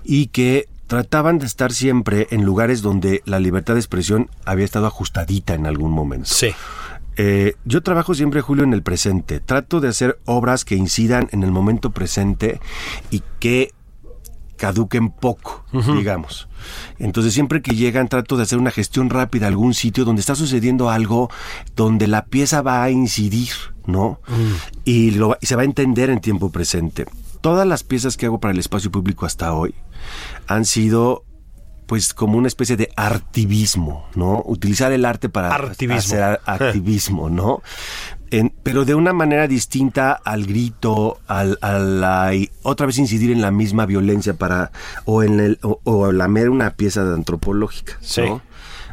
y 0.04 0.28
que 0.28 0.68
trataban 0.86 1.38
de 1.38 1.46
estar 1.46 1.72
siempre 1.72 2.26
en 2.30 2.44
lugares 2.44 2.82
donde 2.82 3.22
la 3.24 3.38
libertad 3.38 3.74
de 3.74 3.80
expresión 3.80 4.30
había 4.44 4.64
estado 4.64 4.86
ajustadita 4.86 5.54
en 5.54 5.66
algún 5.66 5.92
momento. 5.92 6.28
Sí. 6.28 6.52
Eh, 7.22 7.54
yo 7.66 7.82
trabajo 7.82 8.14
siempre, 8.14 8.40
Julio, 8.40 8.64
en 8.64 8.72
el 8.72 8.82
presente. 8.82 9.40
Trato 9.40 9.80
de 9.80 9.88
hacer 9.88 10.18
obras 10.24 10.64
que 10.64 10.74
incidan 10.74 11.28
en 11.32 11.42
el 11.42 11.50
momento 11.50 11.90
presente 11.90 12.60
y 13.10 13.22
que 13.38 13.74
caduquen 14.56 15.10
poco, 15.10 15.66
digamos. 15.70 16.48
Entonces 16.98 17.34
siempre 17.34 17.60
que 17.60 17.74
llegan 17.74 18.08
trato 18.08 18.38
de 18.38 18.44
hacer 18.44 18.58
una 18.58 18.70
gestión 18.70 19.10
rápida 19.10 19.44
a 19.44 19.48
algún 19.48 19.74
sitio 19.74 20.06
donde 20.06 20.20
está 20.20 20.34
sucediendo 20.34 20.88
algo, 20.88 21.30
donde 21.76 22.06
la 22.06 22.24
pieza 22.24 22.62
va 22.62 22.82
a 22.82 22.90
incidir, 22.90 23.52
¿no? 23.84 24.20
Y, 24.86 25.10
lo, 25.10 25.36
y 25.42 25.46
se 25.46 25.56
va 25.56 25.62
a 25.62 25.66
entender 25.66 26.08
en 26.08 26.20
tiempo 26.20 26.50
presente. 26.50 27.04
Todas 27.42 27.66
las 27.66 27.84
piezas 27.84 28.16
que 28.16 28.24
hago 28.24 28.40
para 28.40 28.52
el 28.52 28.58
espacio 28.58 28.90
público 28.90 29.26
hasta 29.26 29.52
hoy 29.52 29.74
han 30.46 30.64
sido 30.64 31.24
pues 31.90 32.14
como 32.14 32.38
una 32.38 32.46
especie 32.46 32.76
de 32.76 32.88
artivismo, 32.94 34.06
¿no? 34.14 34.44
Utilizar 34.46 34.92
el 34.92 35.04
arte 35.04 35.28
para 35.28 35.52
Artivismo. 35.52 35.98
hacer 35.98 36.38
activismo, 36.46 37.28
¿no? 37.28 37.62
En- 38.30 38.52
pero 38.62 38.84
de 38.84 38.94
una 38.94 39.12
manera 39.12 39.48
distinta 39.48 40.12
al 40.12 40.46
grito, 40.46 41.18
al, 41.26 41.58
a 41.62 41.80
la, 41.80 42.32
y 42.32 42.48
otra 42.62 42.86
vez 42.86 42.96
incidir 42.98 43.32
en 43.32 43.40
la 43.42 43.50
misma 43.50 43.86
violencia 43.86 44.34
para, 44.34 44.70
o 45.04 45.24
en 45.24 45.40
el, 45.40 45.58
o, 45.62 45.80
o 45.82 46.12
lamer 46.12 46.48
una 46.48 46.70
pieza 46.74 47.02
de 47.04 47.12
antropológica, 47.12 47.98
Sí. 48.00 48.20
¿no? 48.20 48.40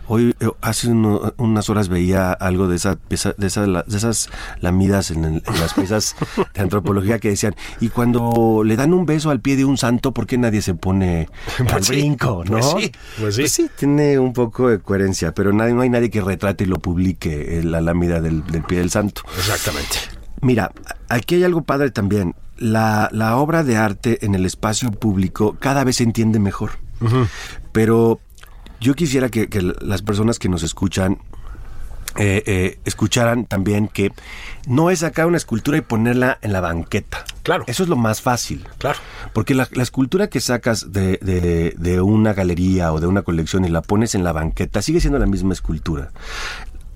Hoy, 0.08 0.36
eh, 0.40 0.48
hace 0.62 0.88
uno- 0.90 1.34
unas 1.38 1.70
horas 1.70 1.90
veía 1.90 2.32
algo 2.32 2.68
de 2.68 2.76
esa 2.78 2.98
de, 3.10 3.16
esa- 3.48 3.68
la- 3.68 3.84
de 3.84 3.98
esas 3.98 4.30
lamidas 4.62 5.12
en, 5.12 5.26
el- 5.26 5.44
en 5.46 5.60
las 5.60 5.74
piezas 5.74 6.16
de 6.54 6.62
antropología 6.62 7.20
que 7.20 7.30
decían, 7.30 7.56
y 7.82 7.90
cuando 7.90 8.62
le 8.64 8.76
dan 8.76 8.94
un 8.94 9.06
beso 9.06 9.30
al 9.30 9.42
pie 9.42 9.56
de 9.58 9.66
un 9.66 9.78
santo, 9.78 10.14
¿por 10.14 10.26
qué 10.26 10.38
nadie 10.38 10.62
se 10.62 10.74
pone 10.76 11.28
al 11.60 11.66
Pues 11.68 11.86
sí, 11.88 11.92
brinco, 11.94 12.44
no? 12.46 12.60
pues 12.60 12.66
sí, 12.78 12.92
pues 13.20 13.36
sí. 13.36 13.48
sí, 13.48 13.70
tiene 13.78 14.18
un 14.20 14.34
poco 14.34 14.70
de 14.70 14.80
coherencia, 14.80 15.34
pero 15.34 15.52
nadie, 15.54 15.74
no 15.74 15.82
hay 15.82 15.90
nadie 15.90 16.10
que 16.10 16.22
retrate 16.22 16.64
y 16.64 16.68
lo 16.68 16.78
publique 16.78 17.60
eh, 17.60 17.64
la 17.64 17.82
lámida 17.82 18.22
del, 18.22 18.46
del 18.48 18.64
pie 18.64 18.80
del 18.80 18.90
santo. 18.92 19.22
Exactamente. 19.38 19.98
Mira, 20.42 20.72
aquí 21.10 21.36
hay 21.36 21.44
algo 21.44 21.64
padre 21.64 21.92
también. 21.92 22.36
La, 22.58 23.10
la 23.12 23.38
obra 23.38 23.64
de 23.64 23.76
arte 23.78 24.26
en 24.26 24.36
el 24.36 24.46
espacio 24.46 24.90
público 24.92 25.58
cada 25.60 25.84
vez 25.84 25.98
se 25.98 26.04
entiende 26.04 26.40
mejor. 26.40 26.72
Pero 27.72 28.20
yo 28.80 28.94
quisiera 28.96 29.30
que, 29.30 29.48
que 29.50 29.62
las 29.62 30.02
personas 30.02 30.40
que 30.40 30.50
nos 30.50 30.64
escuchan 30.64 31.20
eh, 32.16 32.42
eh, 32.48 32.80
escucharan 32.86 33.46
también 33.46 33.88
que 33.88 34.12
no 34.66 34.90
es 34.90 35.00
sacar 35.00 35.28
una 35.28 35.38
escultura 35.38 35.78
y 35.78 35.82
ponerla 35.82 36.40
en 36.42 36.52
la 36.52 36.62
banqueta. 36.62 37.24
Claro. 37.44 37.64
Eso 37.68 37.84
es 37.84 37.90
lo 37.90 37.96
más 37.96 38.22
fácil. 38.22 38.68
Claro. 38.80 38.98
Porque 39.34 39.54
la, 39.54 39.68
la 39.74 39.84
escultura 39.84 40.28
que 40.28 40.40
sacas 40.42 40.92
de, 40.92 41.20
de- 41.22 41.76
de 41.78 42.02
una 42.02 42.34
galería 42.34 42.92
o 42.92 43.00
de 43.00 43.06
una 43.08 43.22
colección 43.22 43.66
y 43.66 43.70
la 43.70 43.82
pones 43.82 44.16
en 44.16 44.24
la 44.24 44.32
banqueta 44.34 44.82
sigue 44.82 45.00
siendo 45.00 45.20
la 45.20 45.28
misma 45.28 45.54
escultura. 45.54 46.10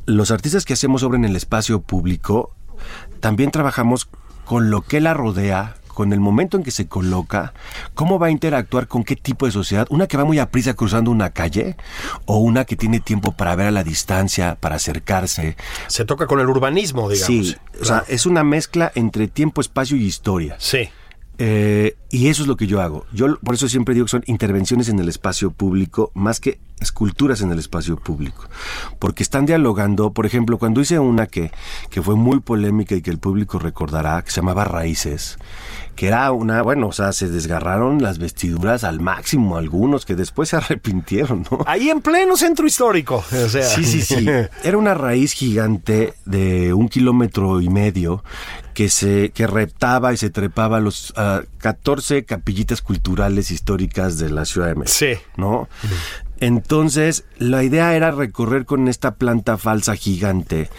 Los 0.08 0.32
artistas 0.32 0.66
que 0.66 0.74
hacemos 0.74 1.04
obra 1.04 1.18
en 1.20 1.26
el 1.26 1.36
espacio 1.36 1.82
público 1.82 2.56
también 3.20 3.52
trabajamos 3.52 4.08
con 4.46 4.72
lo 4.72 4.82
que 4.82 5.00
la 5.02 5.14
rodea, 5.14 5.76
con 5.94 6.14
el 6.14 6.20
momento 6.20 6.58
en 6.58 6.64
que 6.64 6.72
se 6.72 6.88
coloca, 6.88 7.54
cómo 7.94 8.20
va 8.20 8.28
a 8.28 8.32
interactuar 8.32 8.88
con 8.88 9.04
qué 9.04 9.16
tipo 9.16 9.46
de 9.46 9.52
sociedad, 9.52 9.88
una 9.90 10.08
que 10.08 10.18
va 10.18 10.26
muy 10.26 10.40
a 10.40 10.50
prisa 10.50 10.74
cruzando 10.74 11.12
una 11.12 11.32
calle 11.32 11.76
o 12.26 12.38
una 12.38 12.66
que 12.66 12.76
tiene 12.76 13.00
tiempo 13.00 13.32
para 13.32 13.56
ver 13.56 13.68
a 13.68 13.72
la 13.72 13.84
distancia, 13.84 14.56
para 14.60 14.76
acercarse. 14.76 15.56
Se 15.88 16.06
toca 16.06 16.28
con 16.28 16.40
el 16.40 16.48
urbanismo, 16.48 17.10
digamos. 17.10 17.26
Sí, 17.26 17.56
o 17.80 17.86
sea, 17.86 18.04
es 18.08 18.26
una 18.26 18.44
mezcla 18.44 18.92
entre 18.96 19.28
tiempo, 19.28 19.62
espacio 19.62 19.98
y 19.98 20.04
historia. 20.04 20.56
Sí. 20.60 20.90
Eh, 21.38 21.96
y 22.12 22.28
eso 22.28 22.44
es 22.44 22.48
lo 22.48 22.56
que 22.56 22.68
yo 22.68 22.82
hago. 22.82 23.06
Yo 23.14 23.40
por 23.40 23.56
eso 23.56 23.68
siempre 23.68 23.96
digo 23.96 24.06
que 24.06 24.12
son 24.12 24.24
intervenciones 24.28 24.90
en 24.90 25.00
el 25.00 25.10
espacio 25.10 25.52
público 25.52 26.12
más 26.14 26.40
que 26.40 26.60
esculturas 26.82 27.42
en 27.42 27.52
el 27.52 27.60
espacio 27.60 27.96
público. 27.96 28.46
Porque 29.00 29.24
están 29.24 29.46
dialogando, 29.46 30.12
por 30.12 30.26
ejemplo, 30.26 30.58
cuando 30.58 30.82
hice 30.82 31.00
una 31.00 31.28
que, 31.28 31.52
que 31.90 32.02
fue 32.02 32.16
muy 32.16 32.40
polémica 32.40 32.96
y 32.96 33.02
que 33.02 33.12
el 33.12 33.20
público 33.20 33.60
recordará, 33.60 34.22
que 34.24 34.32
se 34.32 34.42
llamaba 34.42 34.66
Raíces, 34.66 35.38
que 35.96 36.08
era 36.08 36.32
una, 36.32 36.62
bueno, 36.62 36.88
o 36.88 36.92
sea, 36.92 37.14
se 37.14 37.30
desgarraron 37.30 38.02
las 38.02 38.18
vestiduras 38.18 38.84
al 38.84 39.00
máximo 39.00 39.58
algunos 39.58 40.06
que 40.06 40.16
después 40.16 40.50
se 40.50 40.56
arrepintieron, 40.58 41.46
¿no? 41.50 41.60
Ahí 41.68 41.90
en 41.90 42.02
pleno 42.02 42.36
centro 42.36 42.66
histórico. 42.66 43.24
O 43.32 43.50
sea. 43.50 43.64
Sí, 43.64 43.84
sí, 43.86 44.02
sí. 44.02 44.28
Era 44.64 44.78
una 44.78 44.94
raíz 44.94 45.34
gigante 45.34 46.14
de 46.26 46.74
un 46.74 46.90
kilómetro 46.90 47.62
y 47.62 47.70
medio 47.70 48.24
que 48.74 48.90
se 48.90 49.32
que 49.32 49.48
reptaba 49.48 50.14
y 50.14 50.18
se 50.18 50.30
trepaba 50.30 50.78
a 50.78 50.80
los 50.80 51.14
ah, 51.18 51.42
14 51.60 52.24
capillitas 52.24 52.82
culturales 52.82 53.52
históricas 53.52 54.18
de 54.18 54.30
la 54.30 54.46
Ciudad 54.46 54.68
de 54.68 54.76
México. 54.76 54.98
Sí. 54.98 55.14
¿No? 55.36 55.68
Entonces, 56.42 57.24
la 57.38 57.64
idea 57.64 57.96
era 57.96 58.12
recorrer 58.12 58.66
con 58.66 58.88
esta 58.90 59.16
planta 59.16 59.58
falsa 59.58 59.96
gigante 59.96 60.70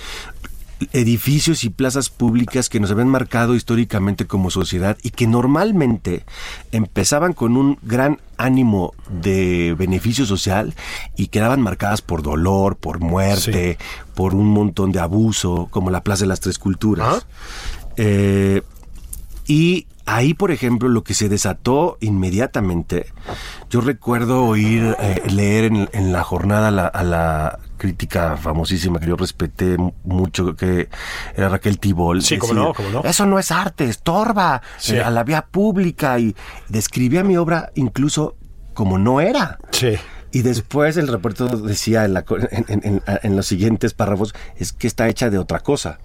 edificios 0.93 1.65
y 1.65 1.71
plazas 1.71 2.11
públicas 2.11 2.69
que 2.69 2.81
nos 2.81 2.91
habían 2.91 3.09
marcado 3.09 3.55
históricamente 3.55 4.27
como 4.27 4.51
sociedad 4.51 4.99
y 5.03 5.11
que 5.11 5.27
normalmente 5.27 6.25
empezaban 6.73 7.33
con 7.33 7.57
un 7.57 7.79
gran 7.83 8.19
ánimo 8.37 8.93
de 9.09 9.75
beneficio 9.79 10.27
social 10.27 10.75
y 11.17 11.29
quedaban 11.29 11.61
marcadas 11.61 12.03
por 12.03 12.23
dolor, 12.23 12.77
por 12.77 13.01
muerte, 13.01 13.79
por 14.15 14.35
un 14.35 14.49
montón 14.49 14.93
de 14.93 15.01
abuso, 15.01 15.69
como 15.71 15.91
la 15.91 16.03
Plaza 16.03 16.25
de 16.25 16.29
las 16.29 16.41
Tres 16.41 16.59
Culturas. 16.59 17.27
Eh, 17.97 18.63
y 19.47 19.87
ahí, 20.07 20.35
por 20.35 20.51
ejemplo, 20.51 20.89
lo 20.89 21.05
que 21.05 21.15
se 21.15 21.29
desató 21.29 21.97
inmediatamente, 22.01 23.07
yo 23.71 23.81
recuerdo 23.81 24.45
oír, 24.45 24.97
eh, 25.01 25.23
leer 25.31 25.65
en, 25.65 25.89
en 25.93 26.13
la 26.13 26.23
jornada 26.25 26.69
a 26.69 26.71
la, 26.71 26.87
a 26.87 27.03
la 27.05 27.59
crítica 27.77 28.37
famosísima 28.37 28.99
que 29.01 29.07
yo 29.07 29.17
respeté 29.17 29.77
mu- 29.79 29.93
mucho, 30.05 30.55
que 30.57 30.89
era 31.37 31.49
Raquel 31.49 31.79
Tibol. 31.79 32.23
Sí, 32.23 32.39
cómo 32.39 32.55
no, 32.55 32.75
cómo 32.75 32.91
no. 32.91 33.03
Eso 33.05 33.27
no 33.27 33.39
es 33.39 33.51
arte, 33.51 33.85
estorba 33.85 34.63
Sí. 34.79 34.97
eh, 34.97 35.03
a 35.03 35.11
la 35.11 35.25
vía 35.25 35.47
pública 35.51 36.19
y 36.19 36.35
describía 36.69 37.25
mi 37.25 37.37
obra 37.37 37.71
incluso 37.75 38.37
como 38.75 38.99
no 38.99 39.21
era. 39.21 39.59
Sí. 39.73 39.95
Y 40.35 40.41
después 40.43 40.97
el 40.97 41.09
reporte 41.09 41.45
decía 41.45 42.05
en, 42.07 42.15
la 42.15 42.23
co- 42.25 42.39
en- 42.39 42.65
en- 42.69 42.81
en- 42.85 43.03
en 43.23 43.37
los 43.37 43.47
siguientes 43.47 43.93
párrafos, 43.95 44.35
es 44.57 44.73
que 44.73 44.87
está 44.87 45.09
hecha 45.09 45.29
de 45.29 45.39
otra 45.39 45.61
cosa. 45.61 45.99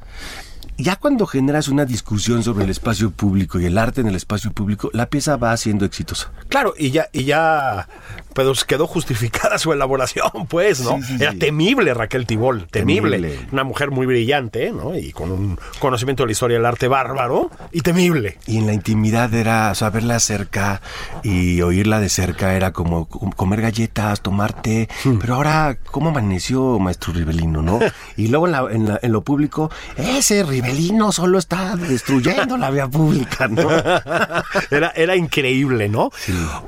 Ya 0.78 0.96
cuando 0.96 1.26
generas 1.26 1.68
una 1.68 1.86
discusión 1.86 2.44
sobre 2.44 2.64
el 2.66 2.70
espacio 2.70 3.12
público 3.12 3.60
y 3.60 3.66
el 3.66 3.78
arte 3.78 4.02
en 4.02 4.08
el 4.08 4.16
espacio 4.16 4.52
público, 4.52 4.90
la 4.94 5.08
pieza 5.10 5.36
va 5.38 5.56
siendo 5.58 5.86
exitosa. 5.86 6.32
Claro, 6.50 6.74
y 6.78 6.92
ya, 6.92 7.08
y 7.12 7.24
ya, 7.26 7.88
pero 8.34 8.54
quedó 8.68 8.88
justificada 8.88 9.58
su 9.58 9.74
elaboración, 9.74 10.30
pues, 10.50 10.82
¿no? 10.82 10.98
Sí, 10.98 11.04
sí, 11.04 11.18
Era 11.20 11.32
sí. 11.32 11.40
temible 11.40 11.94
Raquel 11.94 12.26
Tibol, 12.26 12.68
temible. 12.70 13.18
Temible. 13.20 13.48
Una 13.52 13.64
mujer 13.64 13.92
muy 13.92 14.06
brillante, 14.06 14.72
¿no? 14.72 14.96
Y 14.98 15.12
con 15.12 15.32
un 15.32 15.60
conocimiento 15.80 16.24
de 16.24 16.28
la 16.28 16.32
historia 16.34 16.58
del 16.58 16.66
arte 16.66 16.88
bárbaro 16.88 17.50
y 17.72 17.82
temible. 17.82 18.38
Y 18.46 18.58
en 18.58 18.68
la 18.68 18.74
intimidad 18.74 19.34
era, 19.34 19.74
verla 19.92 20.20
cerca 20.20 20.82
y 21.24 21.62
oírla 21.62 22.00
de 22.00 22.10
cerca 22.10 22.56
era 22.56 22.72
como 22.74 23.06
com- 23.06 23.32
comer 23.32 23.62
galletas, 23.62 24.22
tomar 24.22 24.54
té. 24.62 24.88
Pero 25.20 25.36
ahora, 25.36 25.78
¿cómo 25.92 26.10
amaneció 26.10 26.78
maestro 26.80 27.14
Rivelino, 27.14 27.62
no? 27.62 27.80
Y 28.18 28.28
luego 28.28 28.46
en, 28.48 28.52
la- 28.52 28.68
en 28.72 28.88
la- 28.88 29.00
en 29.02 29.12
lo 29.12 29.22
público, 29.24 29.72
ese 29.98 30.44
Rivelino 30.68 31.12
solo 31.12 31.40
está 31.40 31.76
destruyendo 31.76 32.58
la 32.58 32.70
vía 32.70 32.88
pública, 32.88 33.48
¿no? 33.48 33.70
Era, 34.72 34.92
era 34.96 35.16
increíble, 35.16 35.90
¿no? 35.90 36.12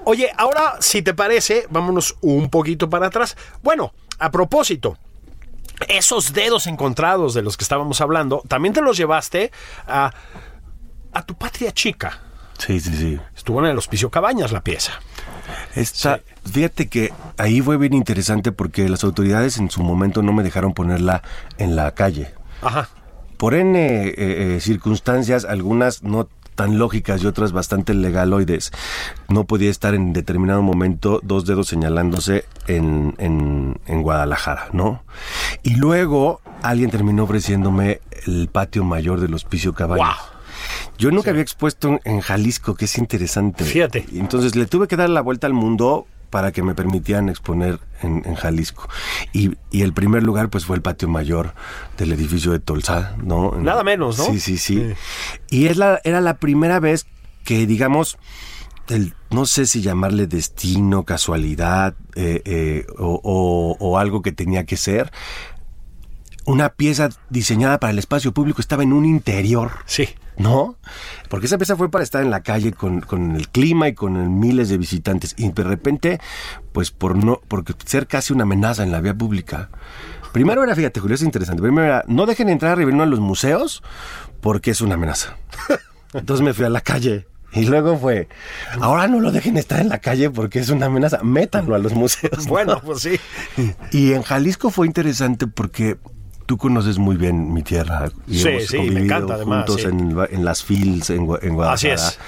Oye, 0.06 0.32
ahora, 0.38 0.76
si 0.80 1.02
te 1.02 1.14
parece, 1.14 1.66
vámonos 1.70 2.16
un 2.22 2.50
poquito 2.50 2.90
para 2.90 3.08
atrás. 3.08 3.36
Bueno, 3.62 3.94
a 4.20 4.32
propósito, 4.32 4.98
esos 5.88 6.34
dedos 6.34 6.68
encontrados 6.68 7.34
de 7.34 7.42
los 7.42 7.58
que 7.58 7.64
estábamos 7.64 8.02
hablando, 8.02 8.44
también 8.48 8.74
te 8.74 8.82
los 8.82 8.98
llevaste 8.98 9.52
a, 9.88 10.14
a 11.14 11.22
tu 11.24 11.36
patria 11.36 11.72
chica. 11.72 12.22
Sí, 12.58 12.80
sí, 12.80 12.96
sí. 12.96 13.20
Estuvo 13.36 13.60
en 13.60 13.68
el 13.68 13.78
Hospicio 13.78 14.10
Cabañas 14.10 14.52
la 14.52 14.62
pieza. 14.62 14.94
Esta, 15.76 16.20
Fíjate 16.52 16.88
que 16.88 17.14
ahí 17.38 17.62
fue 17.62 17.78
bien 17.78 17.94
interesante 17.94 18.52
porque 18.52 18.90
las 18.90 19.04
autoridades 19.04 19.58
en 19.58 19.70
su 19.70 19.84
momento 19.84 20.22
no 20.22 20.34
me 20.34 20.44
dejaron 20.44 20.74
ponerla 20.74 21.22
en 21.58 21.76
la 21.76 21.92
calle. 21.94 22.34
Ajá. 22.62 22.90
Por 23.40 23.54
N 23.56 23.80
eh, 23.80 24.14
eh, 24.18 24.60
circunstancias, 24.60 25.46
algunas 25.46 26.04
no 26.04 26.28
tan 26.56 26.78
lógicas 26.78 27.24
y 27.24 27.26
otras 27.26 27.54
bastante 27.54 27.94
legaloides, 27.94 28.72
no 29.30 29.46
podía 29.46 29.70
estar 29.72 29.94
en 29.94 30.12
determinado 30.12 30.62
momento 30.62 31.22
dos 31.24 31.46
dedos 31.46 31.70
señalándose 31.70 32.44
en, 32.68 33.16
en, 33.18 33.80
en 33.86 34.02
Guadalajara, 34.04 34.68
¿no? 34.74 35.02
Y 35.64 35.76
luego 35.78 36.42
alguien 36.62 36.90
terminó 36.92 37.24
ofreciéndome 37.24 38.02
el 38.28 38.50
patio 38.52 38.84
mayor 38.84 39.22
del 39.22 39.34
Hospicio 39.36 39.74
Cabañas. 39.74 40.06
Wow. 40.06 40.16
Yo 40.98 41.12
nunca 41.12 41.30
había 41.30 41.42
expuesto 41.44 41.98
en- 42.04 42.20
Jalisco, 42.20 42.76
que 42.76 42.84
es 42.86 42.98
interesante. 42.98 43.64
Fíjate. 43.64 44.06
Entonces 44.16 44.58
le 44.58 44.66
tuve 44.66 44.90
que 44.90 44.98
dar 44.98 45.10
la 45.10 45.22
vuelta 45.22 45.48
al 45.48 45.54
mundo 45.54 46.08
para 46.30 46.52
que 46.52 46.62
me 46.64 46.76
permitieran 46.76 47.30
exponer 47.30 47.80
en, 48.02 48.24
en 48.26 48.36
Jalisco. 48.36 48.88
Y, 49.34 49.56
y 49.72 49.82
el 49.82 49.94
primer 49.94 50.24
lugar 50.24 50.50
pues 50.50 50.66
fue 50.66 50.76
el 50.76 50.82
patio 50.82 51.08
mayor 51.08 51.54
del 51.98 52.12
edificio 52.14 52.52
de 52.52 52.60
Tolsa, 52.60 53.16
¿no? 53.24 53.52
Nada 53.58 53.84
menos, 53.84 54.18
¿no? 54.18 54.26
Sí, 54.26 54.40
sí, 54.40 54.58
sí. 54.58 54.94
Y 55.50 55.68
es 55.68 55.78
la, 55.78 56.00
era 56.04 56.22
la 56.22 56.38
primera 56.38 56.80
vez 56.80 57.08
que, 57.44 57.66
digamos, 57.66 58.18
el, 58.90 59.14
no 59.30 59.46
sé 59.46 59.66
si 59.66 59.82
llamarle 59.82 60.28
destino, 60.28 61.04
casualidad 61.04 61.96
eh, 62.16 62.42
eh, 62.46 62.86
o, 62.98 63.20
o- 63.24 63.78
o 63.80 63.98
algo 64.00 64.22
que 64.22 64.32
tenía 64.32 64.66
que 64.66 64.78
ser, 64.78 65.12
una 66.46 66.70
pieza 66.70 67.10
diseñada 67.30 67.80
para 67.80 67.92
el 67.92 68.00
espacio 68.00 68.34
público 68.34 68.62
estaba 68.62 68.84
en 68.84 68.94
un 68.94 69.06
interior. 69.06 69.72
Sí. 69.86 70.10
¿No? 70.38 70.78
Porque 71.28 71.48
esa 71.48 71.58
pieza 71.58 71.76
fue 71.76 71.92
para 71.92 72.04
estar 72.04 72.24
en 72.24 72.32
la 72.32 72.44
calle 72.44 72.72
con, 72.72 73.02
con 73.02 73.36
el 73.36 73.50
clima 73.50 73.90
y 73.90 73.94
con 73.94 74.16
el 74.16 74.30
miles 74.30 74.70
de 74.70 74.78
visitantes. 74.78 75.36
Y 75.38 75.52
de 75.52 75.64
repente, 75.64 76.20
pues 76.72 76.92
por 76.92 77.16
no, 77.16 77.42
porque 77.50 77.74
ser 77.86 78.08
casi 78.08 78.32
una 78.32 78.44
amenaza 78.44 78.84
en 78.84 78.92
la 78.92 79.02
vía 79.02 79.14
pública. 79.14 79.70
Primero 80.32 80.64
era, 80.64 80.76
fíjate, 80.76 81.00
Julio, 81.00 81.16
es 81.16 81.24
interesante. 81.24 81.62
Primero 81.62 81.88
era, 81.88 82.06
no 82.08 82.26
dejen 82.26 82.50
entrar 82.50 82.72
a 82.72 82.76
Riverino 82.76 83.04
a 83.04 83.08
los 83.08 83.20
museos 83.20 83.84
porque 84.40 84.72
es 84.72 84.80
una 84.80 84.96
amenaza. 84.96 85.38
Entonces 86.14 86.44
me 86.44 86.54
fui 86.54 86.66
a 86.66 86.70
la 86.70 86.82
calle. 86.82 87.28
Y 87.52 87.66
luego 87.66 87.98
fue, 87.98 88.28
ahora 88.80 89.08
no 89.08 89.20
lo 89.20 89.32
dejen 89.32 89.58
estar 89.58 89.80
en 89.80 89.90
la 89.90 89.98
calle 89.98 90.30
porque 90.30 90.60
es 90.60 90.70
una 90.70 90.86
amenaza, 90.86 91.24
métanlo 91.24 91.74
a 91.74 91.80
los 91.80 91.94
museos. 91.94 92.46
Bueno, 92.48 92.80
pues 92.86 93.02
sí. 93.02 93.20
Y 93.92 94.14
en 94.14 94.22
Jalisco 94.22 94.70
fue 94.70 94.86
interesante 94.86 95.48
porque 95.48 95.98
tú 96.50 96.58
conoces 96.58 96.98
muy 96.98 97.16
bien 97.16 97.54
mi 97.54 97.62
tierra. 97.62 98.10
Y 98.28 98.40
Sí, 98.40 98.48
hemos 98.48 98.66
sí, 98.66 98.80
me 98.90 99.02
encanta, 99.04 99.36
además, 99.36 99.68
Juntos 99.68 99.84
sí. 99.84 99.88
en, 99.88 100.18
en 100.32 100.44
las 100.44 100.64
fields 100.64 101.12
en, 101.12 101.28
Gua- 101.28 101.38
en 101.44 101.54
Guadalajara. 101.54 101.94
Así 101.94 102.08
es. 102.10 102.20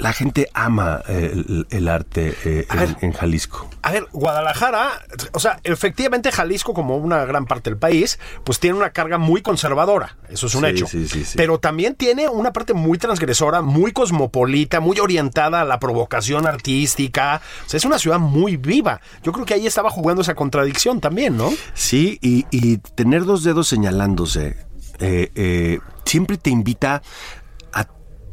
La 0.00 0.12
gente 0.12 0.48
ama 0.54 1.02
eh, 1.08 1.30
el, 1.32 1.66
el 1.70 1.88
arte 1.88 2.34
eh, 2.44 2.66
ver. 2.74 2.96
en, 3.00 3.12
Jalisco. 3.12 3.68
A 3.82 3.92
ver, 3.92 4.06
Guadalajara, 4.12 4.90
o 5.32 5.38
sea, 5.40 5.60
efectivamente 5.62 6.32
Jalisco, 6.32 6.74
como 6.74 6.96
una 6.96 7.24
gran 7.24 7.46
parte 7.46 7.70
del 7.70 7.78
país, 7.78 8.18
pues 8.44 8.58
tiene 8.60 8.76
una 8.76 8.90
carga 8.90 9.18
muy 9.18 9.42
conservadora, 9.42 10.16
eso 10.28 10.46
es 10.46 10.54
un 10.54 10.64
Sí, 10.64 10.70
hecho. 10.70 10.86
sí, 10.86 11.06
sí, 11.06 11.24
sí. 11.24 11.34
Pero 11.36 11.58
también 11.58 11.94
tiene 11.94 12.28
una 12.28 12.52
parte 12.52 12.72
muy 12.74 12.98
transgresora, 12.98 13.62
muy 13.62 13.92
cosmopolita, 13.92 14.80
muy 14.80 14.98
orientada 15.00 15.60
a 15.60 15.64
la 15.64 15.78
provocación 15.78 16.46
artística. 16.46 17.40
O 17.66 17.68
sea, 17.68 17.78
es 17.78 17.84
una 17.84 17.98
ciudad 17.98 18.18
muy 18.18 18.56
viva. 18.56 19.00
Yo 19.22 19.32
creo 19.32 19.44
que 19.46 19.54
ahí 19.54 19.66
estaba 19.66 19.90
jugando 19.90 20.22
esa 20.22 20.34
contradicción 20.34 21.00
también, 21.00 21.36
¿no? 21.36 21.50
Sí, 21.74 22.18
y, 22.22 22.46
y 22.50 22.78
tener 22.78 23.24
dos 23.24 23.44
dedos 23.44 23.68
señalándose 23.68 24.56
eh, 25.02 25.30
eh, 25.34 25.78
siempre 26.04 26.36
te 26.36 26.50
invita 26.50 27.02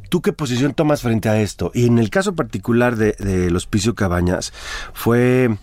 tú 0.10 0.22
qué 0.22 0.34
posición 0.34 0.74
tomas 0.74 1.02
frente 1.02 1.30
a 1.30 1.40
esto. 1.42 1.72
Y 1.74 1.86
en 1.86 2.00
el 2.00 2.10
caso 2.10 2.36
particular 2.36 2.96
de, 2.96 3.14
del 3.14 3.56
Hospicio 3.56 3.96
Cabañas, 3.96 4.54
fue, 4.94 5.58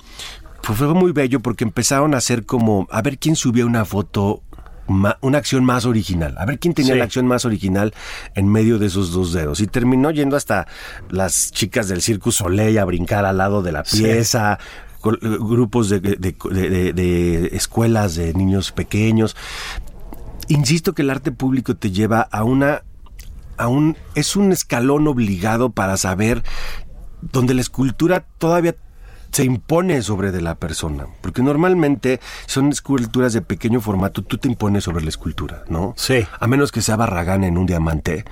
fue, 0.63 0.75
fue 0.75 0.95
muy 0.95 1.13
bello 1.13 1.41
porque 1.41 1.65
empezaron 1.65 2.15
a 2.15 2.19
hacer 2.19 2.45
como, 2.47 2.87
a 2.91 3.03
ver 3.03 3.19
quién 3.19 3.37
subía 3.37 3.67
una 3.67 3.85
foto. 3.85 4.43
una 4.87 5.39
acción 5.39 5.65
más 5.65 5.87
original, 5.87 6.35
a 6.37 6.45
ver 6.45 6.59
quién 6.59 6.75
tenía 6.75 6.93
Sí. 6.93 6.99
la 6.99 7.05
acción 7.07 7.27
más 7.27 7.47
original 7.47 7.95
en 8.35 8.49
medio 8.51 8.79
de 8.79 8.85
esos 8.89 9.13
dos 9.13 9.33
dedos. 9.33 9.61
Y 9.61 9.67
terminó 9.67 10.11
yendo 10.11 10.37
hasta 10.37 10.67
las 11.09 11.51
chicas 11.53 11.89
del 11.89 12.03
Circus 12.03 12.35
Soleil 12.37 12.77
a 12.79 12.85
brincar 12.85 13.25
al 13.25 13.39
lado 13.39 13.63
de 13.63 13.73
la 13.73 13.83
pieza, 13.83 14.59
col- 15.01 15.19
grupos 15.23 15.89
de, 15.89 16.01
de- 16.01 16.17
de- 16.19 16.69
de- 16.69 16.93
de 16.93 17.47
escuelas 17.57 18.15
de 18.17 18.35
niños 18.35 18.73
pequeños. 18.73 19.35
Insisto 20.49 20.93
que 20.93 21.01
el 21.01 21.09
arte 21.09 21.33
público 21.33 21.75
te 21.77 21.91
lleva 21.91 22.21
a 22.21 22.45
una 22.45 22.83
a 23.57 23.69
un 23.69 23.97
es 24.15 24.37
un 24.37 24.53
escalón 24.53 25.07
obligado 25.09 25.71
para 25.71 25.97
saber 25.97 26.43
donde 27.21 27.55
la 27.55 27.61
escultura 27.61 28.27
todavía 28.39 28.75
se 29.33 29.45
impone 29.45 30.01
sobre 30.03 30.31
de 30.31 30.41
la 30.41 30.55
persona, 30.55 31.07
porque 31.21 31.43
normalmente 31.43 32.21
son 32.47 32.69
esculturas 32.71 33.33
de 33.33 33.43
pequeño 33.43 33.81
formato, 33.81 34.23
tú 34.23 34.39
te 34.39 34.47
impones 34.47 34.85
sobre 34.85 35.03
la 35.03 35.09
escultura, 35.09 35.65
¿no? 35.69 35.93
Sí. 35.97 36.25
A 36.39 36.47
menos 36.47 36.71
que 36.71 36.81
sea 36.83 36.95
Barragán 36.95 37.43
en 37.43 37.59
un 37.59 37.67
diamante, 37.67 38.25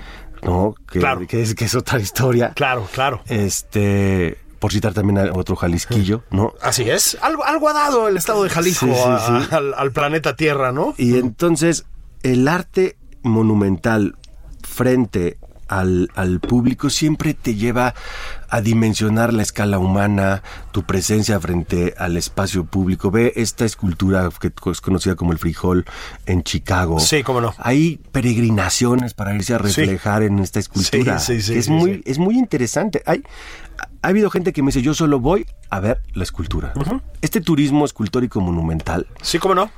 ¿no? 0.44 0.74
Que, 0.90 1.00
Claro. 1.00 1.26
que 1.26 1.42
es 1.42 1.56
que 1.56 1.64
es 1.64 1.74
otra 1.74 1.98
historia. 1.98 2.52
Claro, 2.54 2.86
claro. 2.92 3.20
Este, 3.26 4.38
por 4.60 4.70
citar 4.70 4.94
también 4.94 5.18
a 5.18 5.32
otro 5.32 5.56
Jalisquillo, 5.56 6.22
¿no? 6.30 6.52
Así 6.62 6.88
es. 6.88 7.18
Algo, 7.20 7.44
algo 7.44 7.68
ha 7.68 7.72
dado 7.72 8.06
el 8.06 8.16
estado 8.16 8.44
de 8.44 8.50
Jalisco 8.50 8.86
Sí, 8.86 8.92
sí, 8.94 9.02
a- 9.04 9.18
sí. 9.40 9.48
Al, 9.56 9.74
al 9.74 9.90
planeta 9.90 10.36
Tierra, 10.36 10.70
¿no? 10.70 10.94
Y 10.98 11.16
entonces 11.18 11.84
el 12.22 12.46
arte 12.46 12.96
monumental 13.22 14.14
frente 14.72 15.38
al, 15.68 16.10
al 16.14 16.40
público 16.40 16.90
siempre 16.90 17.32
te 17.32 17.54
lleva 17.54 17.94
a 18.50 18.60
dimensionar 18.60 19.32
la 19.32 19.42
escala 19.42 19.78
humana, 19.78 20.42
tu 20.70 20.82
presencia 20.82 21.40
frente 21.40 21.94
al 21.96 22.18
espacio 22.18 22.64
público. 22.64 23.10
Ve 23.10 23.32
esta 23.36 23.64
escultura 23.64 24.28
que 24.38 24.52
es 24.70 24.80
conocida 24.82 25.14
como 25.14 25.32
el 25.32 25.38
frijol 25.38 25.86
en 26.26 26.42
Chicago. 26.42 27.00
Sí, 27.00 27.22
cómo 27.22 27.40
no. 27.40 27.54
Hay 27.58 28.00
peregrinaciones 28.12 29.14
para 29.14 29.34
irse 29.34 29.54
a 29.54 29.58
reflejar 29.58 30.22
en 30.22 30.40
esta 30.40 30.58
escultura. 30.58 31.18
Sí, 31.18 31.40
sí, 31.40 31.52
sí, 31.52 31.58
es, 31.58 31.66
sí, 31.66 31.70
muy, 31.70 32.02
es 32.04 32.18
muy 32.18 32.36
interesante. 32.38 33.02
Hay, 33.06 33.22
ha 34.02 34.08
habido 34.08 34.28
gente 34.30 34.52
que 34.52 34.62
me 34.62 34.68
dice, 34.68 34.82
yo 34.82 34.92
solo 34.92 35.20
voy 35.20 35.46
a 35.70 35.80
ver 35.80 36.02
la 36.12 36.24
escultura. 36.24 36.74
Este 37.22 37.40
turismo 37.40 37.84
escultórico 37.86 38.40
monumental 38.40 39.06
Sí, 39.22 39.38
cómo 39.38 39.54
no. 39.54 39.70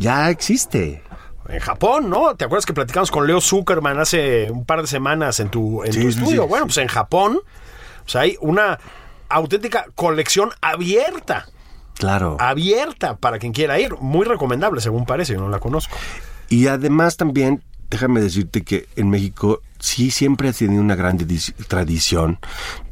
ya 0.00 0.30
existe. 0.30 1.02
En 1.48 1.60
Japón, 1.60 2.10
¿no? 2.10 2.36
¿Te 2.36 2.44
acuerdas 2.44 2.66
que 2.66 2.74
platicamos 2.74 3.10
con 3.10 3.26
Leo 3.26 3.40
Zuckerman 3.40 3.98
hace 3.98 4.50
un 4.50 4.64
par 4.66 4.82
de 4.82 4.86
semanas 4.86 5.40
en 5.40 5.48
tu, 5.50 5.82
en 5.82 5.92
Sí, 5.92 6.02
tu 6.02 6.08
estudio? 6.08 6.42
sí, 6.42 6.48
bueno, 6.48 6.66
pues 6.66 6.76
en 6.78 6.88
Japón, 6.88 7.38
sea, 8.06 8.20
hay 8.22 8.36
una 8.40 8.78
auténtica 9.30 9.86
colección 9.94 10.50
abierta, 10.60 11.46
Claro. 11.94 12.36
abierta 12.38 13.16
para 13.16 13.38
quien 13.38 13.52
quiera 13.52 13.78
ir. 13.80 13.94
Muy 13.98 14.24
recomendable, 14.26 14.80
según 14.80 15.06
parece, 15.06 15.32
yo 15.34 15.40
no 15.40 15.48
la 15.48 15.58
conozco. 15.58 15.96
Y 16.50 16.66
además 16.66 17.16
también, 17.16 17.62
déjame 17.90 18.20
decirte 18.20 18.62
que 18.62 18.86
en 18.96 19.08
México 19.10 19.62
sí 19.78 20.10
siempre 20.10 20.48
ha 20.48 20.52
tenido 20.52 20.82
una 20.82 20.94
gran 20.96 21.18
tradición 21.68 22.38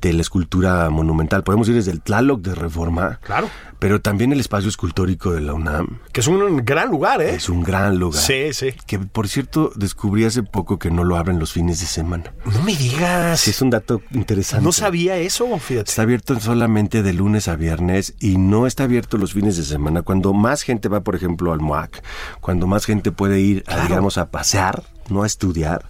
de 0.00 0.12
la 0.12 0.22
escultura 0.22 0.88
monumental. 0.90 1.42
Podemos 1.42 1.68
ir 1.68 1.74
desde 1.74 1.90
el 1.90 2.00
Tlaloc 2.00 2.40
de 2.42 2.54
Reforma, 2.54 3.18
Claro. 3.22 3.48
pero 3.78 4.00
también 4.00 4.32
el 4.32 4.40
espacio 4.40 4.68
escultórico 4.68 5.32
de 5.32 5.40
la 5.40 5.54
UNAM. 5.54 5.98
Que 6.12 6.20
es 6.20 6.26
un 6.28 6.64
gran 6.64 6.90
lugar, 6.90 7.20
¿eh? 7.22 7.34
Es 7.34 7.48
un 7.48 7.62
gran 7.62 7.98
lugar. 7.98 8.20
Sí, 8.22 8.52
sí. 8.52 8.72
Que 8.86 8.98
por 8.98 9.28
cierto 9.28 9.72
descubrí 9.74 10.24
hace 10.24 10.42
poco 10.42 10.78
que 10.78 10.90
no 10.90 11.02
lo 11.04 11.16
abren 11.16 11.38
los 11.38 11.52
fines 11.52 11.80
de 11.80 11.86
semana. 11.86 12.32
No 12.44 12.62
me 12.62 12.76
digas. 12.76 13.40
Sí, 13.40 13.50
es 13.50 13.60
un 13.62 13.70
dato 13.70 14.00
interesante. 14.12 14.64
no 14.64 14.72
sabía 14.72 15.16
eso, 15.16 15.46
fíjate. 15.58 15.90
Está 15.90 16.02
abierto 16.02 16.38
solamente 16.40 17.02
de 17.02 17.12
lunes 17.12 17.48
a 17.48 17.56
viernes 17.56 18.14
y 18.20 18.36
no 18.38 18.66
está 18.66 18.84
abierto 18.84 19.18
los 19.18 19.32
fines 19.32 19.56
de 19.56 19.64
semana. 19.64 20.02
Cuando 20.02 20.32
más 20.32 20.62
gente 20.62 20.88
va, 20.88 21.00
por 21.02 21.16
ejemplo, 21.16 21.52
al 21.52 21.60
MOAC, 21.60 22.02
cuando 22.40 22.66
más 22.66 22.84
gente 22.86 23.10
puede 23.12 23.40
ir, 23.40 23.64
a, 23.66 23.80
digamos, 23.82 24.18
a 24.18 24.30
pasear, 24.30 24.84
no 25.08 25.22
a 25.22 25.26
estudiar, 25.26 25.86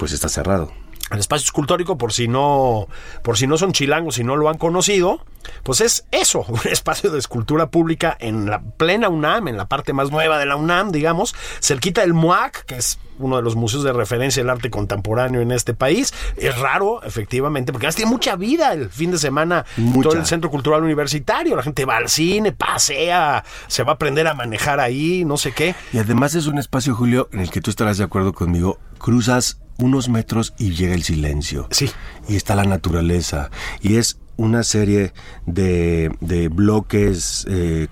pues 0.00 0.12
está 0.12 0.30
cerrado. 0.30 0.72
El 1.10 1.18
espacio 1.18 1.44
escultórico, 1.44 1.98
por 1.98 2.12
si 2.12 2.26
no, 2.26 2.86
por 3.22 3.36
si 3.36 3.46
no 3.46 3.58
son 3.58 3.72
chilangos 3.72 4.18
y 4.18 4.24
no 4.24 4.36
lo 4.36 4.48
han 4.48 4.58
conocido, 4.58 5.24
pues 5.62 5.80
es 5.80 6.06
eso, 6.10 6.44
un 6.48 6.60
espacio 6.70 7.10
de 7.10 7.18
escultura 7.18 7.70
pública 7.70 8.16
en 8.18 8.46
la 8.46 8.62
plena 8.62 9.08
UNAM, 9.08 9.48
en 9.48 9.56
la 9.56 9.68
parte 9.68 9.92
más 9.92 10.10
nueva 10.10 10.38
de 10.38 10.46
la 10.46 10.56
UNAM, 10.56 10.90
digamos, 10.90 11.34
cerquita 11.60 12.00
del 12.00 12.14
MUAC, 12.14 12.64
que 12.64 12.76
es 12.76 12.98
uno 13.18 13.36
de 13.36 13.42
los 13.42 13.56
museos 13.56 13.82
de 13.82 13.92
referencia 13.92 14.42
del 14.42 14.50
arte 14.50 14.70
contemporáneo 14.70 15.42
en 15.42 15.50
este 15.50 15.74
país. 15.74 16.14
Es 16.36 16.56
raro, 16.58 17.02
efectivamente, 17.02 17.72
porque 17.72 17.86
además 17.86 17.96
tiene 17.96 18.10
mucha 18.10 18.36
vida 18.36 18.72
el 18.72 18.88
fin 18.88 19.10
de 19.10 19.18
semana, 19.18 19.66
Mucha. 19.76 20.08
todo 20.08 20.18
el 20.18 20.26
Centro 20.26 20.48
Cultural 20.48 20.82
Universitario, 20.82 21.56
la 21.56 21.62
gente 21.62 21.84
va 21.84 21.96
al 21.96 22.08
cine, 22.08 22.52
pasea, 22.52 23.44
se 23.66 23.82
va 23.82 23.92
a 23.92 23.94
aprender 23.96 24.26
a 24.26 24.34
manejar 24.34 24.80
ahí, 24.80 25.24
no 25.26 25.36
sé 25.36 25.52
qué. 25.52 25.74
Y 25.92 25.98
además 25.98 26.34
es 26.36 26.46
un 26.46 26.58
espacio, 26.58 26.94
Julio, 26.94 27.28
en 27.32 27.40
el 27.40 27.50
que 27.50 27.60
tú 27.60 27.68
estarás 27.70 27.98
de 27.98 28.04
acuerdo 28.04 28.32
conmigo. 28.32 28.78
Cruzas 28.98 29.58
unos 29.80 30.08
metros 30.08 30.54
y 30.58 30.72
llega 30.74 30.94
el 30.94 31.02
silencio. 31.02 31.68
Sí. 31.70 31.90
Y 32.28 32.36
está 32.36 32.54
la 32.54 32.64
naturaleza. 32.64 33.50
Y 33.80 33.96
es 33.96 34.18
una 34.36 34.62
serie 34.62 35.12
de, 35.44 36.10
de 36.20 36.48
bloques, 36.48 37.44
eh, 37.48 37.88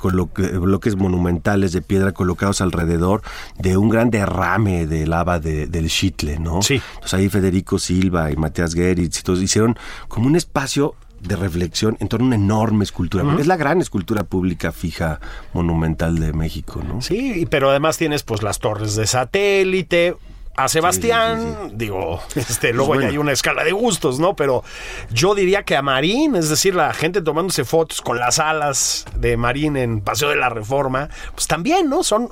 bloques 0.61 0.96
monumentales 0.96 1.72
de 1.72 1.83
piedra 1.83 2.12
colocados 2.12 2.62
alrededor 2.62 3.20
de 3.59 3.77
un 3.77 3.90
gran 3.90 4.09
derrame 4.11 4.87
de 4.87 5.07
lava 5.07 5.40
de- 5.40 5.66
del 5.66 5.88
Chitle, 5.90 6.38
¿no? 6.38 6.62
Sí. 6.62 6.81
Entonces 6.94 7.14
ahí 7.14 7.29
Federico 7.29 7.79
Silva 7.79 8.31
y 8.31 8.37
Matías 8.37 8.72
Geritz 8.72 9.20
y 9.20 9.22
todos 9.22 9.42
hicieron 9.42 9.77
como 10.09 10.27
un 10.27 10.37
espacio 10.37 10.94
de 11.20 11.37
reflexión 11.37 11.96
en 12.01 12.09
torno 12.09 12.24
a 12.24 12.29
una 12.29 12.37
enorme 12.37 12.85
escultura. 12.85 13.24
Es 13.38 13.46
la 13.48 13.57
gran 13.57 13.81
escultura 13.83 14.22
pública 14.24 14.72
fija 14.72 15.20
monumental 15.53 16.18
de 16.18 16.33
México, 16.33 16.81
¿no? 16.87 17.03
Sí, 17.03 17.46
pero 17.51 17.68
además 17.70 17.98
tienes 17.98 18.22
pues 18.22 18.42
las 18.42 18.59
torres 18.61 18.94
de 18.96 19.07
satélite. 19.07 20.16
A 20.59 20.66
Sebastián, 20.66 21.71
digo, 21.75 22.21
este, 22.35 22.73
luego 22.73 22.88
Pues 22.88 22.99
bueno. 22.99 23.11
hay 23.12 23.18
una 23.18 23.31
escala 23.31 23.62
de 23.62 23.71
gustos, 23.71 24.18
¿no? 24.18 24.35
Pero 24.35 24.64
yo 25.09 25.37
diría 25.37 25.62
que 25.62 25.77
a 25.77 25.83
Marín, 25.83 26.35
es 26.35 26.49
decir, 26.49 26.75
la 26.75 26.92
gente 26.92 27.23
tomándose 27.23 27.64
fotos 27.64 28.03
con 28.03 28.18
las 28.18 28.40
alas 28.40 29.05
de 29.14 29.37
Marín 29.37 29.77
en 29.77 30.01
Paseo 30.01 30.31
de 30.31 30.37
la 30.37 30.49
Reforma, 30.49 31.11
pues 31.33 31.47
también, 31.47 31.88
¿no? 31.88 32.03
Son, 32.03 32.29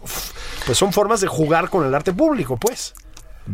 pues 0.67 0.77
son 0.77 0.93
formas 0.93 1.21
de 1.21 1.29
jugar 1.29 1.71
con 1.71 1.87
el 1.87 1.95
arte 1.95 2.13
público, 2.13 2.57
pues. 2.57 2.95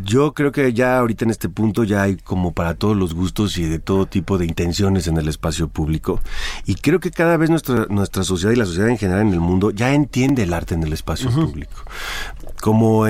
Yo 0.04 0.32
creo 0.32 0.52
que 0.52 0.72
ya 0.72 0.98
ahorita 0.98 1.24
en 1.24 1.30
este 1.30 1.48
punto 1.48 1.84
ya 1.84 2.02
hay 2.02 2.16
como 2.16 2.52
para 2.52 2.74
todos 2.74 2.96
los 2.96 3.14
gustos 3.14 3.58
y 3.58 3.64
de 3.64 3.78
todo 3.78 4.06
tipo 4.06 4.38
de 4.38 4.46
intenciones 4.46 5.06
en 5.06 5.18
el 5.18 5.28
espacio 5.28 5.68
público. 5.68 6.20
Y 6.66 6.76
creo 6.76 6.98
que 7.00 7.10
cada 7.10 7.36
vez 7.36 7.50
nuestra, 7.50 7.86
nuestra 7.90 8.24
sociedad 8.24 8.52
y 8.52 8.56
la 8.56 8.64
sociedad 8.66 8.88
en 8.88 8.98
general 8.98 9.22
en 9.26 9.32
el 9.34 9.40
mundo 9.40 9.70
ya 9.70 9.92
entiende 9.92 10.44
el 10.44 10.54
arte 10.54 10.74
en 10.74 10.82
el 10.82 10.92
espacio 10.92 11.30
público. 11.30 11.76
Como 12.60 13.06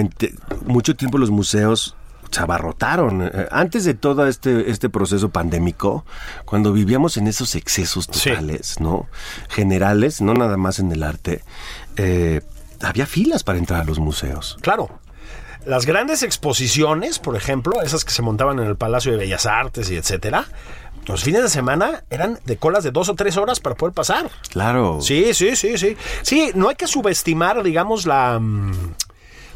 mucho 0.66 0.96
tiempo 0.96 1.18
los 1.18 1.30
museos 1.30 1.94
se 2.30 2.40
abarrotaron. 2.40 3.22
Eh, 3.22 3.46
Antes 3.50 3.84
de 3.84 3.94
todo 3.94 4.26
este, 4.26 4.70
este 4.70 4.88
proceso 4.88 5.28
pandémico, 5.28 6.04
cuando 6.46 6.72
vivíamos 6.72 7.16
en 7.18 7.26
esos 7.28 7.54
excesos 7.54 8.08
Sí. 8.10 8.30
totales, 8.30 8.80
¿no? 8.80 9.06
Generales, 9.50 10.20
no 10.22 10.32
nada 10.34 10.56
más 10.56 10.78
en 10.78 10.90
el 10.92 11.02
arte, 11.02 11.42
eh, 11.96 12.40
había 12.80 13.06
filas 13.06 13.44
para 13.44 13.58
entrar 13.58 13.82
a 13.82 13.84
los 13.84 13.98
museos. 13.98 14.56
Claro. 14.62 14.98
Las 15.66 15.86
grandes 15.86 16.22
exposiciones, 16.22 17.18
por 17.18 17.36
ejemplo, 17.36 17.82
esas 17.82 18.04
que 18.04 18.10
se 18.12 18.22
montaban 18.22 18.58
en 18.58 18.66
el 18.66 18.76
Palacio 18.76 19.12
de 19.12 19.18
Bellas 19.18 19.46
Artes 19.46 19.90
y 19.90 19.96
etcétera, 19.96 20.44
los 21.06 21.22
fines 21.24 21.42
de 21.42 21.48
semana 21.48 22.04
eran 22.10 22.38
de 22.44 22.56
colas 22.56 22.84
de 22.84 22.90
dos 22.90 23.08
o 23.08 23.14
tres 23.14 23.36
horas 23.36 23.60
para 23.60 23.74
poder 23.76 23.92
pasar. 23.94 24.30
Claro. 24.50 24.98
Sí, 25.00 25.34
sí, 25.34 25.54
sí, 25.56 25.78
sí. 25.78 25.96
Sí, 26.22 26.50
no 26.54 26.68
hay 26.68 26.76
que 26.76 26.86
subestimar, 26.86 27.62
digamos, 27.62 28.06
la 28.06 28.38
mm, 28.40 28.94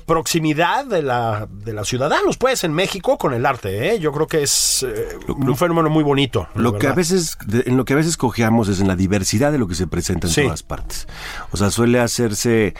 proximidad 0.06 0.84
de 0.84 1.02
la, 1.02 1.48
de 1.50 1.72
los 1.72 1.88
ciudadanos, 1.88 2.36
pues, 2.36 2.62
en 2.64 2.72
México 2.72 3.18
con 3.18 3.34
el 3.34 3.44
arte. 3.44 3.94
¿eh? 3.94 3.98
Yo 3.98 4.12
creo 4.12 4.26
que 4.28 4.42
es 4.42 4.84
eh, 4.88 5.18
un 5.28 5.56
fenómeno 5.56 5.90
muy 5.90 6.04
bonito. 6.04 6.48
Lo 6.54 6.78
que 6.78 6.86
a 6.86 6.92
veces, 6.92 7.36
de- 7.46 7.64
en 7.66 7.76
lo 7.76 7.84
que 7.84 7.92
a 7.94 7.96
veces 7.96 8.16
cojeamos 8.16 8.68
es 8.68 8.80
en 8.80 8.86
la 8.88 8.94
diversidad 8.96 9.50
de 9.50 9.58
lo 9.58 9.66
que 9.66 9.74
se 9.74 9.86
presenta 9.88 10.28
en 10.28 10.32
Sí. 10.32 10.42
todas 10.44 10.62
partes. 10.62 11.08
O 11.50 11.56
sea, 11.56 11.70
suele 11.70 11.98
hacerse 11.98 12.74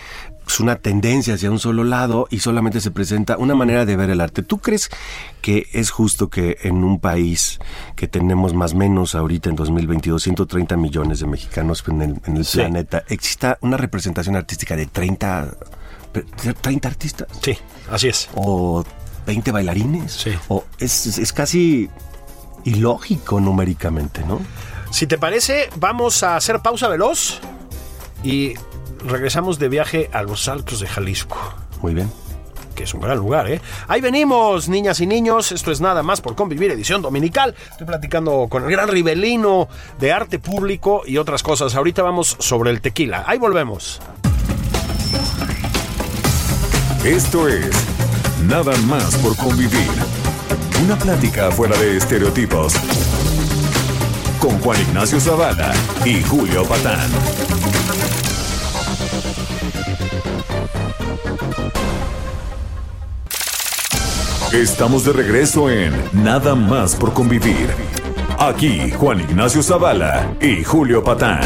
pues, 0.47 0.61
una 0.61 0.77
tendencia 0.77 1.35
hacia 1.35 1.51
un 1.51 1.59
solo 1.59 1.83
lado 1.85 2.29
y 2.31 2.39
solamente 2.39 2.81
se 2.81 2.93
presenta 2.93 3.37
una 3.37 3.55
manera 3.57 3.85
de 3.85 3.97
ver 3.97 4.11
el 4.11 4.21
arte. 4.21 4.43
¿Tú 4.45 4.59
crees 4.59 4.89
que 5.43 5.67
es 5.73 5.91
justo 5.91 6.31
que 6.31 6.57
en 6.63 6.85
un 6.85 7.01
país 7.01 7.59
que 7.97 8.07
tenemos 8.07 8.55
más 8.55 8.73
o 8.73 8.77
menos 8.77 9.15
ahorita 9.17 9.51
en 9.51 9.57
2022 9.57 10.23
130 10.23 10.77
millones 10.77 11.19
de 11.19 11.27
mexicanos 11.27 11.83
en 11.89 12.01
el, 12.01 12.21
en 12.27 12.37
el 12.37 12.45
Sí. 12.45 12.59
planeta 12.59 13.03
exista 13.09 13.59
una 13.61 13.77
representación 13.77 14.37
artística 14.37 14.77
de 14.77 14.87
30, 14.87 15.51
pe- 16.13 16.25
30 16.61 16.89
artistas? 16.89 17.27
Sí, 17.43 17.59
así 17.91 18.07
es. 18.09 18.29
o 18.37 18.85
20 19.27 19.51
bailarines. 19.51 20.13
Sí. 20.13 20.31
O 20.47 20.65
es, 20.79 21.07
es- 21.07 21.19
es 21.19 21.33
casi 21.33 21.91
ilógico 22.65 23.41
numéricamente, 23.41 24.23
¿no? 24.25 24.41
Si 24.93 25.09
te 25.09 25.19
parece, 25.19 25.69
vamos 25.81 26.23
a 26.23 26.37
hacer 26.37 26.61
pausa 26.61 26.87
veloz 26.89 27.41
y 28.23 28.55
regresamos 29.05 29.59
de 29.59 29.69
viaje 29.69 30.11
a 30.13 30.23
los 30.23 30.49
Altos 30.49 30.81
de 30.81 30.87
Jalisco. 30.87 31.37
Muy 31.83 31.95
bien. 31.95 32.11
que 32.75 32.85
es 32.85 32.93
un 32.93 33.01
gran 33.01 33.17
lugar, 33.17 33.51
¿eh? 33.51 33.63
Ahí 33.89 34.03
venimos, 34.03 34.69
niñas 34.69 35.01
y 35.01 35.07
niños. 35.07 35.51
Esto 35.51 35.73
es 35.73 35.81
nada 35.81 36.03
más 36.03 36.21
por 36.21 36.35
convivir, 36.35 36.71
edición 36.71 37.01
dominical. 37.01 37.55
Estoy 37.71 37.87
platicando 37.87 38.49
con 38.51 38.65
el 38.65 38.71
gran 38.71 38.89
Ribelino 38.89 39.69
de 39.99 40.13
arte 40.13 40.39
público 40.39 41.03
y 41.07 41.17
otras 41.17 41.43
cosas. 41.43 41.75
Ahorita 41.75 42.03
vamos 42.03 42.37
sobre 42.39 42.71
el 42.71 42.83
tequila. 42.83 43.25
Ahí 43.27 43.39
volvemos. 43.39 44.03
Esto 47.03 47.49
es 47.49 47.71
Nada 48.49 48.77
más 48.87 49.17
por 49.17 49.37
convivir. 49.37 49.91
Una 50.85 50.97
plática 50.97 51.51
fuera 51.51 51.77
de 51.79 51.97
estereotipos. 51.97 52.75
Con 54.39 54.61
Juan 54.61 54.81
Ignacio 54.83 55.19
Zavala 55.19 55.73
y 56.05 56.23
Julio 56.23 56.63
Patán. 56.65 57.11
Estamos 64.57 65.05
de 65.05 65.13
regreso 65.13 65.69
en 65.69 65.93
Nada 66.15 66.55
más 66.55 66.97
por 66.97 67.13
convivir. 67.13 67.69
Aquí 68.39 68.91
Juan 68.91 69.21
Ignacio 69.21 69.63
Zavala 69.63 70.35
y 70.41 70.65
Julio 70.65 71.05
Patán. 71.05 71.43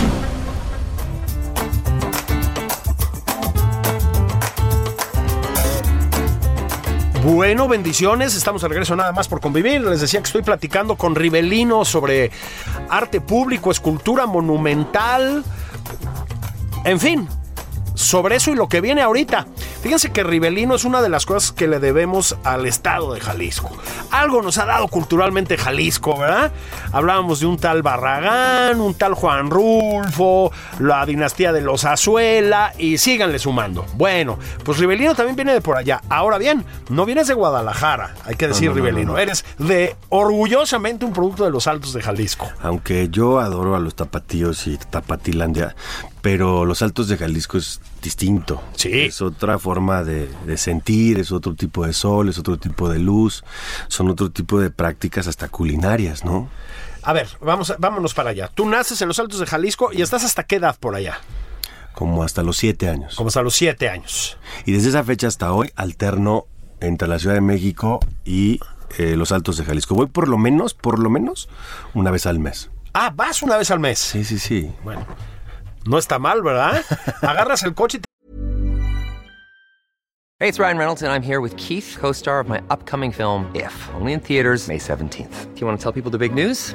Bueno, 7.25 7.67
bendiciones. 7.67 8.37
Estamos 8.37 8.63
de 8.63 8.69
regreso 8.69 8.95
nada 8.95 9.11
más 9.11 9.27
por 9.27 9.41
convivir. 9.41 9.81
Les 9.81 10.01
decía 10.01 10.21
que 10.21 10.27
estoy 10.27 10.43
platicando 10.43 10.95
con 10.95 11.17
Ribelino 11.17 11.85
sobre 11.85 12.31
arte 12.89 13.21
público, 13.21 13.73
escultura 13.73 14.27
monumental. 14.27 15.43
En 16.85 17.01
fin, 17.01 17.29
sobre 17.95 18.37
eso 18.37 18.53
y 18.53 18.55
lo 18.55 18.69
que 18.69 18.81
viene 18.81 19.03
ahorita. 19.03 19.49
Fíjense 19.83 20.13
que 20.13 20.23
Ribelino 20.23 20.75
es 20.75 20.85
una 20.85 21.01
de 21.01 21.09
las 21.09 21.25
cosas 21.25 21.53
que 21.53 21.67
le 21.67 21.81
debemos 21.81 22.37
al 22.45 22.67
estado 22.67 23.15
de 23.15 23.21
Jalisco. 23.21 23.71
Algo 24.11 24.43
nos 24.43 24.59
ha 24.59 24.67
dado 24.67 24.89
culturalmente 24.89 25.57
Jalisco, 25.57 26.19
¿verdad? 26.19 26.53
Hablábamos 26.93 27.41
de 27.41 27.47
un 27.47 27.57
tal 27.57 27.83
Barragán, 27.83 28.81
un 28.81 28.95
tal 28.95 29.15
Juan 29.15 29.51
Rulfo, 29.51 30.53
la 30.81 31.07
dinastía 31.07 31.53
de 31.53 31.63
los 31.63 31.85
Azuela 31.85 32.75
y 32.77 32.99
síganle 32.99 33.39
sumando. 33.39 33.87
Bueno, 33.95 34.39
pues 34.65 34.79
Ribelino 34.79 35.15
también 35.15 35.37
viene 35.37 35.55
de 35.55 35.63
por 35.63 35.79
allá. 35.79 36.03
Ahora 36.11 36.37
bien, 36.37 36.65
no 36.91 37.07
vienes 37.07 37.27
de 37.29 37.35
Guadalajara, 37.35 38.15
hay 38.27 38.37
que 38.37 38.49
decir 38.49 38.69
no, 38.69 38.75
no, 38.75 38.77
Ribelino. 38.77 39.07
no, 39.07 39.13
no. 39.15 39.19
Eres 39.19 39.47
de 39.59 39.97
orgullosamente 40.11 41.07
un 41.07 41.13
producto 41.15 41.45
de 41.45 41.51
los 41.51 41.67
Altos 41.67 41.95
de 41.95 42.03
Jalisco. 42.03 42.49
Aunque 42.63 43.09
yo 43.11 43.41
adoro 43.41 43.75
a 43.77 43.81
los 43.81 43.95
tapatíos 43.95 44.67
y 44.67 44.77
Tapatilandia, 44.77 45.75
pero 46.21 46.67
los 46.67 46.83
Altos 46.83 47.09
de 47.09 47.17
Jalisco 47.17 47.57
es 47.57 47.81
distinto. 48.01 48.63
Sí. 48.77 49.03
Es 49.03 49.21
otra 49.21 49.59
forma 49.59 50.03
de, 50.05 50.29
de 50.47 50.57
sentir, 50.57 51.19
es 51.19 51.33
otro 51.33 51.55
tipo 51.55 51.87
de 51.87 51.93
sol, 51.93 52.29
es 52.29 52.39
otro 52.39 52.59
tipo 52.59 52.89
de 52.89 52.99
luz, 52.99 53.45
son 53.89 54.09
otro 54.09 54.31
tipo 54.31 54.61
de 54.61 54.71
prácticas 54.71 55.27
hasta 55.27 55.49
culinarias, 55.49 56.25
¿no? 56.25 56.49
A 57.03 57.13
ver, 57.13 57.29
vamos, 57.41 57.75
vámonos 57.79 58.15
para 58.15 58.31
allá. 58.31 58.49
Tú 58.53 58.69
naces 58.69 59.01
en 59.01 59.09
los 59.09 59.19
Altos 59.19 59.41
de 59.41 59.47
Jalisco 59.47 59.91
y 59.93 60.03
estás 60.03 60.25
hasta 60.25 60.45
qué 60.45 60.57
edad 60.57 60.77
por 60.79 60.95
allá? 60.95 61.19
Como 61.95 62.23
hasta 62.23 62.43
los 62.43 62.57
siete 62.57 62.89
años. 62.89 63.17
Como 63.17 63.29
hasta 63.29 63.43
los 63.43 63.55
siete 63.55 63.89
años. 63.89 64.39
Y 64.67 64.73
desde 64.73 64.91
esa 64.91 65.05
fecha 65.05 65.27
hasta 65.27 65.53
hoy 65.53 65.71
alterno 65.77 66.47
entre 66.81 67.09
la 67.09 67.19
Ciudad 67.19 67.35
de 67.35 67.41
México 67.41 68.01
y 68.25 68.61
eh, 68.99 69.17
los 69.17 69.33
Altos 69.33 69.57
de 69.57 69.65
Jalisco. 69.65 69.95
Voy 69.95 70.07
por 70.07 70.29
lo 70.29 70.39
menos, 70.39 70.75
por 70.75 70.99
lo 70.99 71.11
menos, 71.11 71.49
una 71.95 72.11
vez 72.11 72.27
al 72.27 72.39
mes. 72.39 72.71
Ah, 72.93 73.13
vas 73.15 73.43
una 73.43 73.57
vez 73.57 73.71
al 73.71 73.81
mes. 73.81 73.99
Sí, 73.99 74.25
sí, 74.25 74.39
sí. 74.39 74.71
Bueno, 74.85 75.07
no 75.87 75.99
está 75.99 76.19
mal, 76.19 76.43
¿verdad? 76.43 76.85
Agarras 77.23 77.63
el 77.63 77.75
coche 77.75 77.99
y 77.99 78.01
te 78.01 78.07
Hey, 80.43 80.49
it's 80.49 80.59
Ryan 80.59 80.79
Reynolds, 80.79 81.03
and 81.03 81.13
I'm 81.13 81.21
here 81.21 81.43
with 81.43 81.55
Keith, 81.59 81.99
co 82.01 82.13
star 82.13 82.41
of 82.41 82.49
my 82.49 82.63
upcoming 82.71 83.13
film, 83.13 83.45
If, 83.55 83.75
only 83.93 84.15
in 84.15 84.21
theaters, 84.21 84.69
May 84.69 84.79
17th. 84.79 85.55
Do 85.55 85.61
you 85.61 85.67
want 85.67 85.79
to 85.79 85.83
tell 85.83 85.93
people 85.93 86.11
the 86.11 86.17
big 86.17 86.33
news? 86.33 86.75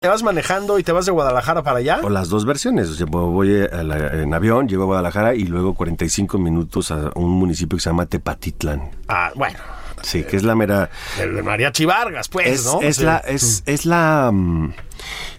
Te 0.00 0.08
vas 0.08 0.22
manejando 0.22 0.78
y 0.78 0.82
te 0.82 0.92
vas 0.92 1.06
de 1.06 1.12
Guadalajara 1.12 1.62
para 1.62 1.78
allá. 1.78 2.00
O 2.02 2.10
las 2.10 2.28
dos 2.28 2.44
versiones. 2.44 2.88
O 2.90 2.94
sea, 2.94 3.06
voy 3.06 3.62
a 3.62 3.82
la- 3.82 4.22
en 4.22 4.34
avión, 4.34 4.68
llego 4.68 4.82
a 4.82 4.86
Guadalajara 4.86 5.34
y 5.34 5.44
luego 5.44 5.74
45 5.74 6.38
minutos 6.38 6.90
a 6.90 7.10
un 7.14 7.30
municipio 7.30 7.76
que 7.78 7.82
se 7.82 7.90
llama 7.90 8.06
Tepatitlán. 8.06 8.90
Ah, 9.08 9.30
bueno, 9.34 9.58
Sí, 10.02 10.24
que 10.24 10.36
es 10.36 10.42
la 10.44 10.54
mera... 10.54 10.90
el 11.18 11.34
de 11.34 11.42
Mariachi 11.42 11.86
Vargas, 11.86 12.28
pues, 12.28 12.46
Es, 12.46 12.66
¿no? 12.66 12.80
es 12.82 12.96
Sí. 12.96 13.04
la, 13.04 13.16
es, 13.16 13.62
es 13.64 13.86
la, 13.86 14.30
mm, 14.32 14.72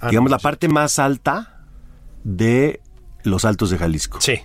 Ah, 0.01 0.09
digamos, 0.09 0.31
la 0.31 0.39
parte 0.39 0.67
más 0.67 0.97
alta 0.97 1.61
de 2.23 2.81
los 3.23 3.45
Altos 3.45 3.69
de 3.69 3.77
Jalisco. 3.77 4.19
Sí. 4.19 4.41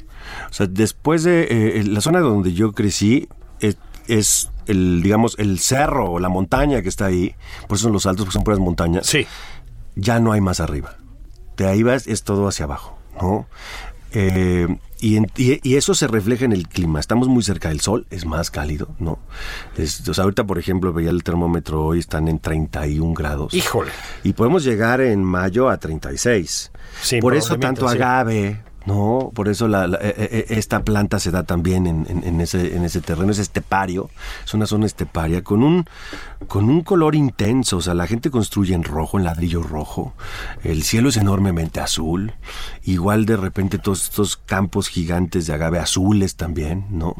O 0.50 0.52
sea, 0.52 0.66
después 0.66 1.24
de 1.24 1.78
eh, 1.78 1.84
la 1.84 2.02
zona 2.02 2.20
donde 2.20 2.52
yo 2.52 2.72
crecí, 2.72 3.26
es, 3.60 3.78
es 4.06 4.50
el, 4.66 5.02
digamos, 5.02 5.34
el 5.38 5.58
cerro 5.58 6.12
o 6.12 6.18
la 6.20 6.28
montaña 6.28 6.82
que 6.82 6.88
está 6.90 7.06
ahí, 7.06 7.34
por 7.66 7.76
eso 7.76 7.84
son 7.84 7.92
los 7.94 8.04
altos, 8.06 8.26
porque 8.26 8.34
son 8.34 8.44
puras 8.44 8.60
montañas. 8.60 9.06
Sí. 9.06 9.26
Ya 9.96 10.18
no 10.20 10.32
hay 10.32 10.40
más 10.40 10.60
arriba. 10.60 10.96
De 11.56 11.66
ahí 11.66 11.82
vas, 11.82 12.06
es 12.06 12.22
todo 12.24 12.48
hacia 12.48 12.64
abajo, 12.64 12.98
¿no? 13.20 13.46
Eh, 14.14 14.68
y, 15.00 15.16
en- 15.16 15.30
y- 15.36 15.58
y 15.66 15.76
eso 15.76 15.94
se 15.94 16.06
refleja 16.06 16.44
en 16.44 16.52
el 16.52 16.68
clima. 16.68 17.00
Estamos 17.00 17.28
muy 17.28 17.42
cerca 17.42 17.70
del 17.70 17.80
sol, 17.80 18.06
es 18.10 18.26
más 18.26 18.50
cálido, 18.50 18.88
¿no? 18.98 19.18
Es- 19.76 20.06
o 20.08 20.12
sea, 20.14 20.24
ahorita, 20.24 20.44
por 20.44 20.58
ejemplo, 20.58 20.92
veía 20.92 21.10
el 21.10 21.22
termómetro 21.22 21.82
hoy, 21.84 21.98
están 21.98 22.28
en 22.28 22.38
31 22.38 23.14
grados. 23.14 23.54
Híjole. 23.54 23.90
Y 24.22 24.34
podemos 24.34 24.64
llegar 24.64 25.00
en 25.00 25.24
mayo 25.24 25.70
a 25.70 25.78
36. 25.78 26.70
Sí, 27.00 27.20
por 27.20 27.34
eso 27.34 27.54
tanto 27.58 27.88
sí. 27.88 27.96
¿No? 28.86 29.30
Por 29.34 29.48
eso 29.48 29.68
la- 29.68 29.86
la- 29.86 29.98
eh, 29.98 30.14
eh, 30.18 30.46
esta 30.50 30.82
planta 30.84 31.18
se 31.18 31.30
da 31.30 31.42
también 31.44 31.86
en 31.86 32.40
ese 32.40 33.00
terreno, 33.00 33.32
es 33.32 33.38
estepario, 33.38 34.10
es 34.44 34.54
una 34.54 34.66
zona 34.66 34.86
esteparia 34.86 35.42
con 35.42 35.62
un, 35.62 35.84
con 36.48 36.68
un 36.68 36.82
color 36.82 37.14
intenso, 37.14 37.76
o 37.78 37.80
sea, 37.80 37.94
la 37.94 38.06
gente 38.06 38.30
construye 38.30 38.74
en 38.74 38.84
rojo, 38.84 39.18
en 39.18 39.24
ladrillo 39.24 39.62
rojo, 39.62 40.14
el 40.64 40.82
cielo 40.82 41.08
es 41.10 41.16
enormemente 41.16 41.80
azul, 41.80 42.34
igual 42.84 43.26
de 43.26 43.36
repente 43.36 43.78
todos 43.78 44.04
estos 44.04 44.36
campos 44.36 44.88
gigantes 44.88 45.46
de 45.46 45.54
agave 45.54 45.78
azules 45.78 46.36
también, 46.36 46.86
¿no? 46.90 47.14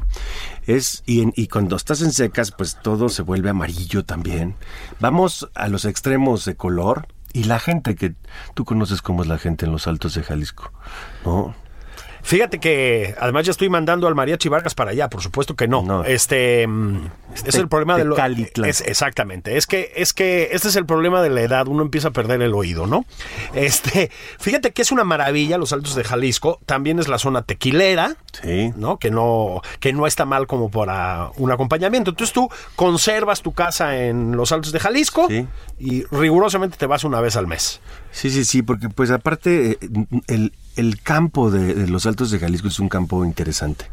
Es, 0.67 1.03
y, 1.07 1.21
en- 1.23 1.33
y 1.37 1.49
cuando 1.49 1.77
estás 1.77 2.03
en 2.03 2.13
secas, 2.13 2.53
pues 2.53 2.79
todo 2.83 3.09
se 3.09 3.23
vuelve 3.23 3.51
amarillo 3.51 4.05
también. 4.05 4.55
Vamos 5.01 5.49
a 5.55 5.69
los 5.69 5.85
extremos 5.85 6.45
de 6.45 6.55
color, 6.57 7.07
y 7.33 7.45
la 7.45 7.59
gente 7.59 7.95
que 7.95 8.15
tú 8.55 8.65
conoces 8.65 9.03
cómo 9.03 9.23
es 9.23 9.29
la 9.29 9.39
gente 9.39 9.67
en 9.67 9.73
los 9.73 9.87
altos 9.87 10.15
de 10.15 10.23
Jalisco, 10.23 10.73
¿no? 11.25 11.55
Fíjate 12.23 12.61
que 12.61 13.15
además 13.21 13.45
ya 13.47 13.51
estoy 13.51 13.69
mandando 13.69 14.07
al 14.07 14.15
Mariachi 14.15 14.49
Vargas 14.49 14.75
para 14.75 14.93
allá, 14.93 15.11
por 15.11 15.23
supuesto 15.23 15.57
que 15.57 15.67
no. 15.69 15.83
No. 15.83 16.05
Este 16.05 16.67
mm, 16.67 17.07
es 17.45 17.55
el 17.57 17.69
problema 17.69 17.99
de 17.99 18.05
lo 18.05 18.17
es- 18.65 18.81
exactamente. 18.83 19.57
Es 19.57 19.67
que 19.67 19.93
es 19.97 20.13
que 20.13 20.51
este 20.53 20.69
es 20.69 20.77
el 20.77 20.87
problema 20.87 21.21
de 21.21 21.31
la 21.31 21.41
edad, 21.43 21.67
uno 21.67 21.83
empieza 21.83 22.09
a 22.09 22.11
perder 22.13 22.41
el 22.43 22.55
oído, 22.55 22.87
¿no? 22.87 23.05
Este, 23.55 24.11
fíjate 24.39 24.71
que 24.73 24.83
es 24.83 24.93
una 24.93 25.05
maravilla 25.05 25.59
los 25.59 25.73
Altos 25.73 25.95
de 25.97 26.05
Jalisco, 26.05 26.61
también 26.65 26.99
es 27.01 27.09
la 27.09 27.19
zona 27.19 27.43
tequilera, 27.43 28.17
Sí. 28.43 28.73
¿no? 28.77 28.99
Que 28.99 29.11
no 29.11 29.61
que 29.81 29.93
no 29.93 30.07
está 30.07 30.25
mal 30.25 30.47
como 30.47 30.71
para 30.71 31.31
un 31.37 31.51
acompañamiento. 31.51 32.11
Entonces 32.11 32.33
tú 32.33 32.49
conservas 32.77 33.43
tu 33.43 33.53
casa 33.53 33.99
en 33.99 34.37
los 34.37 34.53
Altos 34.53 34.73
de 34.73 34.79
Jalisco 34.81 35.27
Sí. 35.29 35.47
y 35.79 36.05
rigurosamente 36.05 36.77
te 36.79 36.87
vas 36.87 37.05
una 37.05 37.21
vez 37.21 37.37
al 37.37 37.47
mes. 37.49 37.81
Sí, 38.13 38.31
sí, 38.31 38.45
sí, 38.45 38.63
porque 38.63 38.89
pues 38.89 39.11
aparte 39.11 39.73
eh, 39.73 39.79
el, 40.29 40.53
el 40.77 41.01
campo 41.03 41.51
de, 41.51 41.75
de 41.75 41.89
los 41.89 42.07
Altos 42.07 42.31
de 42.31 42.39
Jalisco 42.39 42.69
es 42.69 42.79
un 42.79 42.89
campo 42.89 43.25
interesante. 43.25 43.87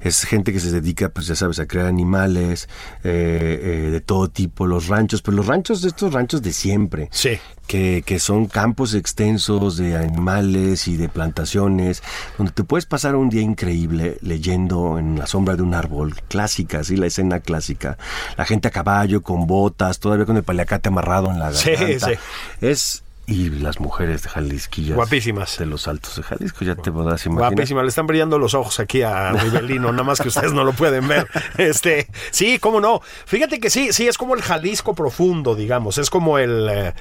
Es 0.00 0.24
gente 0.24 0.52
que 0.52 0.60
se 0.60 0.70
dedica, 0.70 1.08
pues 1.08 1.26
ya 1.26 1.34
sabes, 1.34 1.58
a 1.58 1.66
crear 1.66 1.86
animales 1.86 2.68
eh, 3.04 3.60
eh, 3.62 3.90
de 3.90 4.00
todo 4.00 4.28
tipo, 4.28 4.66
los 4.66 4.88
ranchos, 4.88 5.22
pero 5.22 5.36
los 5.36 5.46
ranchos, 5.46 5.84
estos 5.84 6.12
ranchos 6.12 6.42
de 6.42 6.52
siempre. 6.52 7.08
Sí. 7.12 7.38
Que, 7.66 8.04
que 8.06 8.20
son 8.20 8.46
campos 8.46 8.94
extensos 8.94 9.76
de 9.76 9.96
animales 9.96 10.86
y 10.86 10.96
de 10.96 11.08
plantaciones, 11.08 12.00
donde 12.38 12.52
te 12.52 12.62
puedes 12.62 12.86
pasar 12.86 13.16
un 13.16 13.28
día 13.28 13.42
increíble 13.42 14.18
leyendo 14.20 15.00
en 15.00 15.18
la 15.18 15.26
sombra 15.26 15.56
de 15.56 15.62
un 15.62 15.74
árbol, 15.74 16.14
clásica, 16.28 16.84
sí, 16.84 16.96
la 16.96 17.06
escena 17.06 17.40
clásica. 17.40 17.98
La 18.36 18.44
gente 18.44 18.68
a 18.68 18.70
caballo, 18.70 19.22
con 19.24 19.48
botas, 19.48 19.98
todavía 19.98 20.26
con 20.26 20.36
el 20.36 20.44
paliacate 20.44 20.90
amarrado 20.90 21.28
en 21.32 21.40
la 21.40 21.52
Sí, 21.52 21.70
garganta. 21.72 22.06
sí. 22.06 22.12
Es 22.60 23.02
y 23.26 23.50
las 23.50 23.80
mujeres 23.80 24.22
de 24.22 24.28
Jalisquillas. 24.28 24.94
Guapísimas. 24.94 25.58
De 25.58 25.66
los 25.66 25.88
altos 25.88 26.16
de 26.16 26.22
Jalisco, 26.22 26.64
ya 26.64 26.76
te 26.76 26.92
podrás 26.92 27.26
imaginar. 27.26 27.52
Guapísima, 27.52 27.82
le 27.82 27.88
están 27.88 28.06
brillando 28.06 28.38
los 28.38 28.54
ojos 28.54 28.78
aquí 28.78 29.02
a 29.02 29.32
Rivelino, 29.32 29.90
nada 29.90 30.04
más 30.04 30.20
que 30.20 30.28
ustedes 30.28 30.52
no 30.52 30.64
lo 30.64 30.72
pueden 30.72 31.08
ver. 31.08 31.26
Este, 31.58 32.08
sí, 32.30 32.58
cómo 32.58 32.80
no. 32.80 33.00
Fíjate 33.24 33.58
que 33.58 33.70
sí, 33.70 33.92
sí, 33.92 34.06
es 34.06 34.16
como 34.18 34.34
el 34.34 34.42
Jalisco 34.42 34.94
profundo, 34.94 35.54
digamos, 35.54 35.98
es 35.98 36.10
como 36.10 36.38
el 36.38 36.68
eh, 36.70 36.94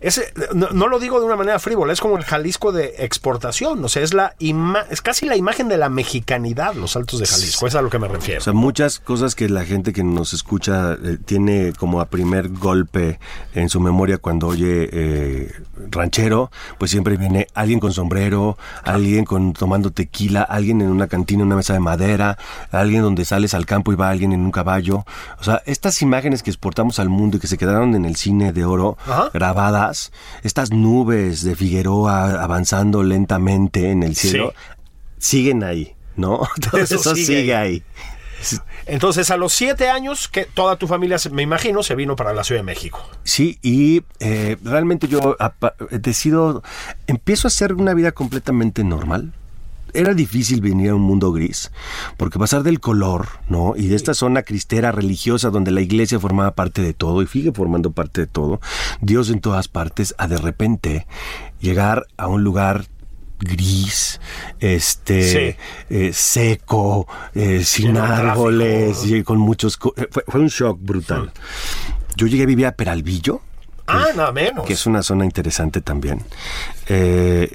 ese, 0.00 0.32
no, 0.54 0.68
no 0.70 0.88
lo 0.88 0.98
digo 0.98 1.18
de 1.20 1.26
una 1.26 1.36
manera 1.36 1.58
frívola, 1.58 1.92
es 1.92 2.00
como 2.00 2.16
el 2.16 2.24
Jalisco 2.24 2.72
de 2.72 2.94
exportación, 2.98 3.84
o 3.84 3.88
sea, 3.88 4.02
es 4.02 4.14
la 4.14 4.34
ima- 4.40 4.84
es 4.90 5.00
casi 5.02 5.26
la 5.26 5.36
imagen 5.36 5.68
de 5.68 5.76
la 5.76 5.88
mexicanidad, 5.88 6.74
los 6.74 6.96
altos 6.96 7.20
de 7.20 7.26
Jalisco, 7.26 7.66
es 7.66 7.74
a 7.74 7.82
lo 7.82 7.90
que 7.90 7.98
me 7.98 8.08
refiero. 8.08 8.40
O 8.40 8.44
sea, 8.44 8.52
muchas 8.52 8.98
cosas 8.98 9.34
que 9.34 9.48
la 9.48 9.64
gente 9.64 9.92
que 9.92 10.04
nos 10.04 10.32
escucha 10.32 10.94
eh, 10.94 11.18
tiene 11.24 11.72
como 11.78 12.00
a 12.00 12.06
primer 12.06 12.48
golpe 12.48 13.18
en 13.54 13.68
su 13.68 13.80
memoria 13.80 14.18
cuando 14.18 14.48
oye 14.48 14.88
eh, 14.92 15.52
ranchero, 15.90 16.50
pues 16.78 16.90
siempre 16.90 17.16
viene 17.16 17.46
alguien 17.54 17.80
con 17.80 17.92
sombrero, 17.92 18.56
alguien 18.84 19.24
con 19.24 19.52
tomando 19.52 19.90
tequila, 19.90 20.42
alguien 20.42 20.80
en 20.80 20.88
una 20.90 21.06
cantina, 21.06 21.40
en 21.42 21.46
una 21.46 21.56
mesa 21.56 21.72
de 21.72 21.80
madera, 21.80 22.38
alguien 22.70 23.02
donde 23.02 23.24
sales 23.24 23.54
al 23.54 23.66
campo 23.66 23.92
y 23.92 23.96
va 23.96 24.08
alguien 24.10 24.32
en 24.32 24.40
un 24.40 24.50
caballo. 24.50 25.04
O 25.38 25.44
sea, 25.44 25.62
estas 25.66 26.02
imágenes 26.02 26.42
que 26.42 26.50
exportamos 26.50 26.98
al 26.98 27.08
mundo 27.08 27.36
y 27.36 27.40
que 27.40 27.46
se 27.46 27.58
quedaron 27.58 27.94
en 27.94 28.04
el 28.04 28.16
cine 28.16 28.52
de 28.52 28.64
oro, 28.64 28.96
Ajá. 29.06 29.21
Grabadas, 29.32 30.12
estas 30.42 30.70
nubes 30.72 31.42
de 31.42 31.54
Figueroa 31.56 32.42
avanzando 32.42 33.02
lentamente 33.02 33.90
en 33.90 34.02
el 34.02 34.16
cielo, 34.16 34.52
siguen 35.18 35.62
ahí, 35.64 35.94
¿no? 36.16 36.40
Todo 36.70 36.80
Eso 36.80 36.96
eso, 36.96 37.14
sigue 37.14 37.26
sigue 37.40 37.54
ahí. 37.56 37.82
Entonces, 38.86 39.30
a 39.30 39.36
los 39.36 39.52
siete 39.52 39.88
años, 39.88 40.26
que 40.26 40.44
toda 40.46 40.74
tu 40.76 40.88
familia, 40.88 41.16
se- 41.18 41.30
me 41.30 41.42
imagino, 41.42 41.84
se 41.84 41.94
vino 41.94 42.16
para 42.16 42.32
la 42.32 42.42
Ciudad 42.42 42.58
de 42.60 42.64
México. 42.64 43.00
Sí, 43.22 43.58
y 43.62 44.02
eh, 44.18 44.56
realmente 44.64 45.06
yo 45.06 45.36
decido, 45.90 46.64
empiezo 47.06 47.46
a 47.46 47.50
hacer 47.50 47.74
una 47.74 47.94
vida 47.94 48.10
completamente 48.10 48.82
normal. 48.82 49.32
Era 49.94 50.14
difícil 50.14 50.60
venir 50.60 50.90
a 50.90 50.94
un 50.94 51.02
mundo 51.02 51.32
gris, 51.32 51.70
porque 52.16 52.38
pasar 52.38 52.62
del 52.62 52.80
color, 52.80 53.28
¿no? 53.48 53.74
Y 53.76 53.88
de 53.88 53.96
esta 53.96 54.14
zona 54.14 54.42
cristera 54.42 54.90
religiosa 54.92 55.50
donde 55.50 55.70
la 55.70 55.80
iglesia 55.82 56.18
formaba 56.18 56.54
parte 56.54 56.80
de 56.82 56.94
todo 56.94 57.22
y 57.22 57.26
sigue 57.26 57.52
formando 57.52 57.90
parte 57.92 58.22
de 58.22 58.26
todo, 58.26 58.60
Dios 59.00 59.28
en 59.30 59.40
todas 59.40 59.68
partes, 59.68 60.14
a 60.18 60.28
de 60.28 60.38
repente 60.38 61.06
llegar 61.60 62.06
a 62.16 62.26
un 62.28 62.42
lugar 62.42 62.86
gris, 63.38 64.20
este, 64.60 65.22
Sí. 65.52 65.56
eh, 65.90 66.12
seco, 66.12 67.06
eh, 67.34 67.62
sin 67.64 67.96
árboles, 67.96 69.04
y 69.04 69.22
con 69.24 69.38
muchos... 69.38 69.78
eh, 69.96 70.06
Fue, 70.10 70.24
fue 70.26 70.40
un 70.40 70.48
shock 70.48 70.78
brutal. 70.80 71.32
Yo 72.16 72.26
llegué 72.28 72.44
a 72.44 72.46
vivir 72.46 72.66
a 72.66 72.72
Peralvillo, 72.72 73.40
Ah, 73.92 74.06
nada 74.16 74.32
menos. 74.32 74.64
que 74.66 74.72
es 74.74 74.86
una 74.86 75.02
zona 75.02 75.24
interesante 75.24 75.80
también, 75.80 76.22
eh, 76.88 77.52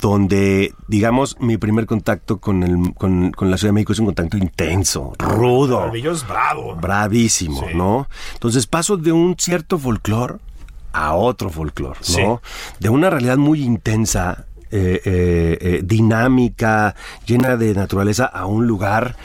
donde, 0.00 0.72
digamos, 0.86 1.36
mi 1.40 1.56
primer 1.56 1.86
contacto 1.86 2.38
con, 2.38 2.62
el, 2.62 2.94
con, 2.94 3.32
con 3.32 3.50
la 3.50 3.56
Ciudad 3.58 3.70
de 3.70 3.74
México 3.74 3.92
es 3.92 3.98
un 3.98 4.06
contacto 4.06 4.36
intenso, 4.36 5.12
rudo, 5.18 5.80
Maravilloso, 5.80 6.26
bravo. 6.28 6.76
bravísimo, 6.76 7.60
Sí. 7.68 7.74
¿no? 7.74 8.08
Entonces 8.34 8.66
paso 8.66 8.96
de 8.96 9.12
un 9.12 9.34
cierto 9.38 9.78
folclore 9.78 10.36
a 10.92 11.14
otro 11.14 11.50
folclore, 11.50 11.98
¿no? 12.18 12.40
De 12.80 12.88
una 12.88 13.10
realidad 13.10 13.36
muy 13.36 13.62
intensa. 13.62 14.44
eh, 14.70 15.00
eh, 15.06 15.58
eh, 15.62 15.80
dinámica, 15.82 16.94
llena 17.24 17.56
de 17.56 17.72
naturaleza, 17.72 18.26
a 18.26 18.44
un 18.44 18.66
lugar, 18.66 19.16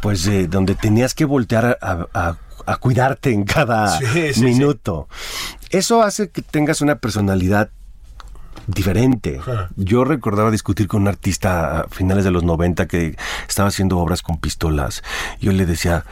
pues, 0.00 0.24
eh, 0.28 0.46
donde 0.46 0.76
tenías 0.76 1.14
que 1.16 1.24
voltear 1.24 1.78
a, 1.82 2.06
a- 2.14 2.36
a 2.66 2.76
cuidarte 2.76 3.30
en 3.32 3.44
cada 3.44 3.98
Sí, 3.98 4.04
sí, 4.12 4.34
sí. 4.34 4.44
minuto. 4.44 5.08
Eso 5.70 6.02
hace 6.02 6.30
que 6.30 6.42
tengas 6.42 6.80
una 6.80 6.96
personalidad 6.96 7.70
diferente. 8.66 9.40
Yo 9.76 10.04
recordaba 10.04 10.50
discutir 10.50 10.88
con 10.88 11.02
un 11.02 11.08
artista 11.08 11.80
a 11.80 11.88
finales 11.88 12.24
de 12.24 12.30
los 12.30 12.44
90 12.44 12.86
que 12.86 13.14
estaba 13.46 13.68
haciendo 13.68 13.98
obras 13.98 14.22
con 14.22 14.38
pistolas. 14.38 15.02
Yo 15.38 15.52
le 15.52 15.66
decía, 15.66 16.04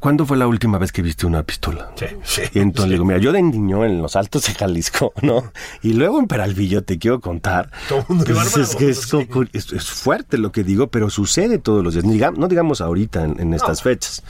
¿cuándo 0.00 0.26
fue 0.26 0.36
la 0.36 0.48
última 0.48 0.78
vez 0.78 0.90
que 0.90 1.02
viste 1.02 1.24
una 1.26 1.44
pistola? 1.44 1.92
Sí, 1.94 2.06
sí, 2.24 2.42
y 2.52 2.58
entonces 2.58 2.84
sí. 2.84 2.88
le 2.88 2.94
digo, 2.94 3.04
mira, 3.04 3.18
yo 3.20 3.30
de 3.30 3.42
niño 3.42 3.84
en 3.84 4.02
los 4.02 4.16
altos 4.16 4.44
de 4.46 4.54
Jalisco, 4.54 5.12
¿no? 5.22 5.52
Y 5.82 5.92
luego 5.92 6.18
en 6.18 6.26
Peralvillo 6.26 6.82
te 6.82 6.98
quiero 6.98 7.20
contar. 7.20 7.70
Todo 7.88 8.04
mundo, 8.08 8.24
Pues 8.24 8.56
es, 8.56 8.74
que 8.74 8.90
es, 8.90 9.08
es- 9.52 9.72
es 9.72 9.90
fuerte 9.90 10.36
lo 10.38 10.50
que 10.50 10.64
digo, 10.64 10.88
pero 10.88 11.10
sucede 11.10 11.58
todos 11.58 11.84
los 11.84 11.94
días. 11.94 12.32
No 12.36 12.48
digamos 12.48 12.80
ahorita 12.80 13.22
en, 13.24 13.38
en 13.38 13.54
estas 13.54 13.82
fechas. 13.82 14.24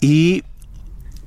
Y 0.00 0.44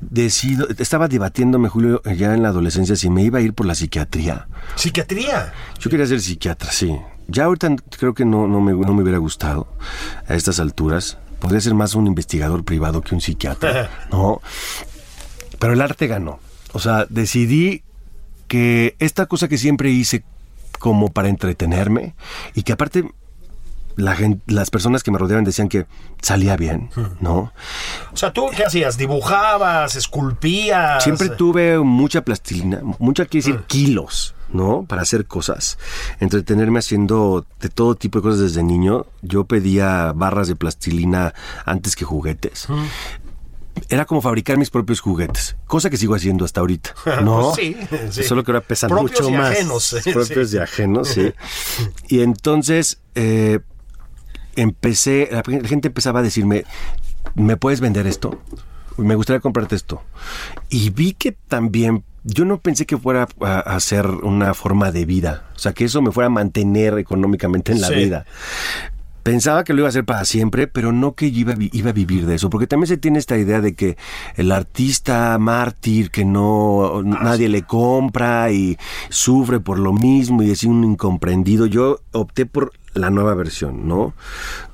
decido, 0.02 0.68
estaba 0.78 1.08
debatiéndome, 1.08 1.70
Julio, 1.70 2.02
ya 2.04 2.34
en 2.34 2.44
la 2.44 2.50
adolescencia, 2.50 2.96
si 2.96 3.10
me 3.10 3.24
iba 3.24 3.40
a 3.40 3.42
ir 3.42 3.54
por 3.54 3.66
la 3.66 3.76
psiquiatría. 3.76 4.48
Psiquiatría. 4.76 5.54
Yo 5.80 5.90
quería 5.90 6.06
ser 6.06 6.22
psiquiatra, 6.22 6.72
sí. 6.72 6.96
Ya 7.28 7.46
ahorita 7.46 7.76
creo 7.98 8.14
que 8.14 8.26
no, 8.26 8.48
no, 8.48 8.62
me, 8.62 8.74
no 8.74 8.94
me 8.94 9.04
hubiera 9.04 9.20
gustado 9.20 9.68
a 10.28 10.36
estas 10.36 10.60
alturas. 10.60 11.18
Podría 11.40 11.62
ser 11.62 11.74
más 11.74 11.96
un 11.96 12.08
investigador 12.08 12.64
privado 12.64 13.02
que 13.02 13.16
un 13.16 13.22
psiquiatra, 13.22 13.90
¿no? 14.12 14.42
Pero 15.60 15.74
el 15.74 15.82
arte 15.82 16.08
ganó. 16.08 16.40
O 16.74 16.80
sea, 16.80 17.06
decidí 17.10 17.84
que 18.48 18.96
esta 19.00 19.28
cosa 19.28 19.48
que 19.48 19.58
siempre 19.58 19.92
hice 19.92 20.24
como 20.80 21.12
para 21.12 21.30
entretenerme 21.30 22.16
y 22.56 22.64
que 22.64 22.74
aparte 22.74 23.12
la 24.00 24.18
las 24.48 24.70
personas 24.70 25.04
que 25.04 25.12
me 25.12 25.18
rodeaban 25.18 25.44
decían 25.44 25.70
que 25.70 25.86
salía 26.22 26.56
bien, 26.58 26.90
¿no? 27.20 27.54
O 28.12 28.18
sea, 28.18 28.34
¿tú 28.34 28.48
qué 28.56 28.64
hacías? 28.64 28.98
¿Dibujabas? 28.98 29.96
¿Esculpías? 29.96 31.04
Siempre 31.04 31.30
tuve 31.30 31.78
mucha 31.80 32.22
plastilina, 32.24 32.82
mucha 33.00 33.26
quiere 33.26 33.46
decir 33.46 33.64
kilos, 33.68 34.36
¿no? 34.52 34.86
Para 34.88 35.02
hacer 35.04 35.26
cosas. 35.26 35.78
Entretenerme 36.20 36.80
haciendo 36.80 37.46
de 37.60 37.70
todo 37.70 37.96
tipo 37.96 38.20
de 38.20 38.24
cosas 38.24 38.40
desde 38.40 38.64
niño. 38.64 39.06
Yo 39.22 39.44
pedía 39.46 40.12
barras 40.16 40.48
de 40.48 40.56
plastilina 40.56 41.34
antes 41.66 41.96
que 41.96 42.06
juguetes. 42.06 42.68
Era 43.88 44.04
como 44.06 44.22
fabricar 44.22 44.58
mis 44.58 44.70
propios 44.70 45.00
juguetes, 45.00 45.56
cosa 45.66 45.90
que 45.90 45.96
sigo 45.96 46.14
haciendo 46.14 46.44
hasta 46.44 46.60
ahorita, 46.60 46.96
¿no? 47.24 47.56
Sí, 47.56 47.78
sí. 48.10 48.24
Solo 48.24 48.44
que 48.44 48.52
ahora 48.52 48.62
pesan 48.62 48.90
Propios 48.90 49.22
mucho 49.22 49.30
y 49.30 49.38
más. 49.38 49.52
ajenos, 49.52 49.96
Propios 50.14 50.50
sí. 50.50 50.58
y 50.58 50.60
ajenos, 50.60 51.08
sí. 51.08 51.34
Y 52.10 52.22
entonces 52.22 53.00
eh, 53.16 53.60
empecé, 54.56 55.30
la 55.32 55.44
gente 55.68 55.88
empezaba 55.90 56.20
a 56.20 56.24
decirme, 56.24 56.66
¿me 57.36 57.58
puedes 57.58 57.80
vender 57.82 58.08
esto? 58.08 58.40
Me 58.98 59.16
gustaría 59.16 59.40
comprarte 59.40 59.76
esto. 59.76 60.02
Y 60.70 60.90
vi 60.90 61.14
que 61.14 61.32
también, 61.48 62.04
yo 62.24 62.44
no 62.46 62.60
pensé 62.60 62.86
que 62.86 62.98
fuera 62.98 63.28
a, 63.42 63.60
a 63.60 63.80
ser 63.80 64.06
una 64.08 64.54
forma 64.54 64.92
de 64.92 65.06
vida, 65.06 65.48
o 65.56 65.60
sea, 65.60 65.74
que 65.74 65.86
eso 65.86 66.02
me 66.02 66.12
fuera 66.12 66.28
a 66.28 66.32
mantener 66.32 66.98
económicamente 67.00 67.72
en 67.72 67.82
la 67.82 67.88
Sí. 67.88 67.96
vida. 67.96 68.26
Pensaba 69.23 69.63
que 69.63 69.73
lo 69.73 69.79
iba 69.79 69.88
a 69.88 69.89
hacer 69.89 70.05
para 70.05 70.25
siempre, 70.25 70.67
pero 70.67 70.91
no 70.91 71.13
que 71.13 71.27
iba, 71.27 71.53
iba 71.58 71.89
a 71.89 71.93
vivir 71.93 72.25
de 72.25 72.36
eso, 72.36 72.49
porque 72.49 72.67
también 72.67 72.88
se 72.88 72.97
tiene 72.97 73.19
esta 73.19 73.38
idea 73.38 73.62
de 73.62 73.75
que 73.75 73.97
el 74.36 74.51
artista 74.51 75.38
mártir 75.39 76.10
que 76.12 76.25
no 76.25 77.01
nadie 77.03 77.49
le 77.49 77.63
compra 77.63 78.51
y 78.51 78.77
sufre 79.10 79.60
por 79.60 79.79
lo 79.79 79.93
mismo 79.93 80.41
y 80.43 80.51
es 80.51 80.63
un 80.63 80.84
incomprendido. 80.84 81.65
Yo 81.65 81.99
opté 82.12 82.45
por 82.45 82.71
la 82.93 83.10
nueva 83.10 83.34
versión, 83.36 83.88
¿no? 83.88 84.13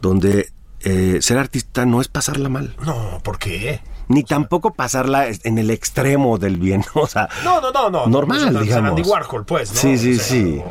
Donde 0.01 0.49
eh, 0.81 1.17
ser 1.21 1.37
artista 1.37 1.85
no 1.85 2.01
es 2.01 2.07
pasarla 2.07 2.49
mal, 2.49 2.75
No, 2.85 3.19
¿por 3.23 3.39
qué? 3.39 3.81
ni 4.07 4.23
tampoco 4.23 4.73
pasarla 4.73 5.27
en 5.43 5.57
el 5.57 5.71
extremo 5.71 6.37
del 6.37 6.57
bien, 6.57 6.83
o 6.93 7.07
sea, 7.07 7.27
No, 7.43 7.59
no, 7.59 7.71
no, 7.71 7.89
no. 7.89 8.05
Normal, 8.07 8.53
no, 8.53 8.61
digamos. 8.61 8.91
Andy 8.91 9.01
Warhol, 9.01 9.45
pues, 9.45 9.73
¿no? 9.73 9.79
Sí, 9.79 9.97
sí, 9.97 10.13
O 10.13 10.17
sea, 10.17 10.23
sí. 10.25 10.61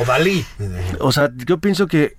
O, 0.00 0.04
Dalí. 0.06 0.44
O 1.00 1.12
sea, 1.12 1.30
yo 1.46 1.58
pienso 1.58 1.86
que 1.88 2.16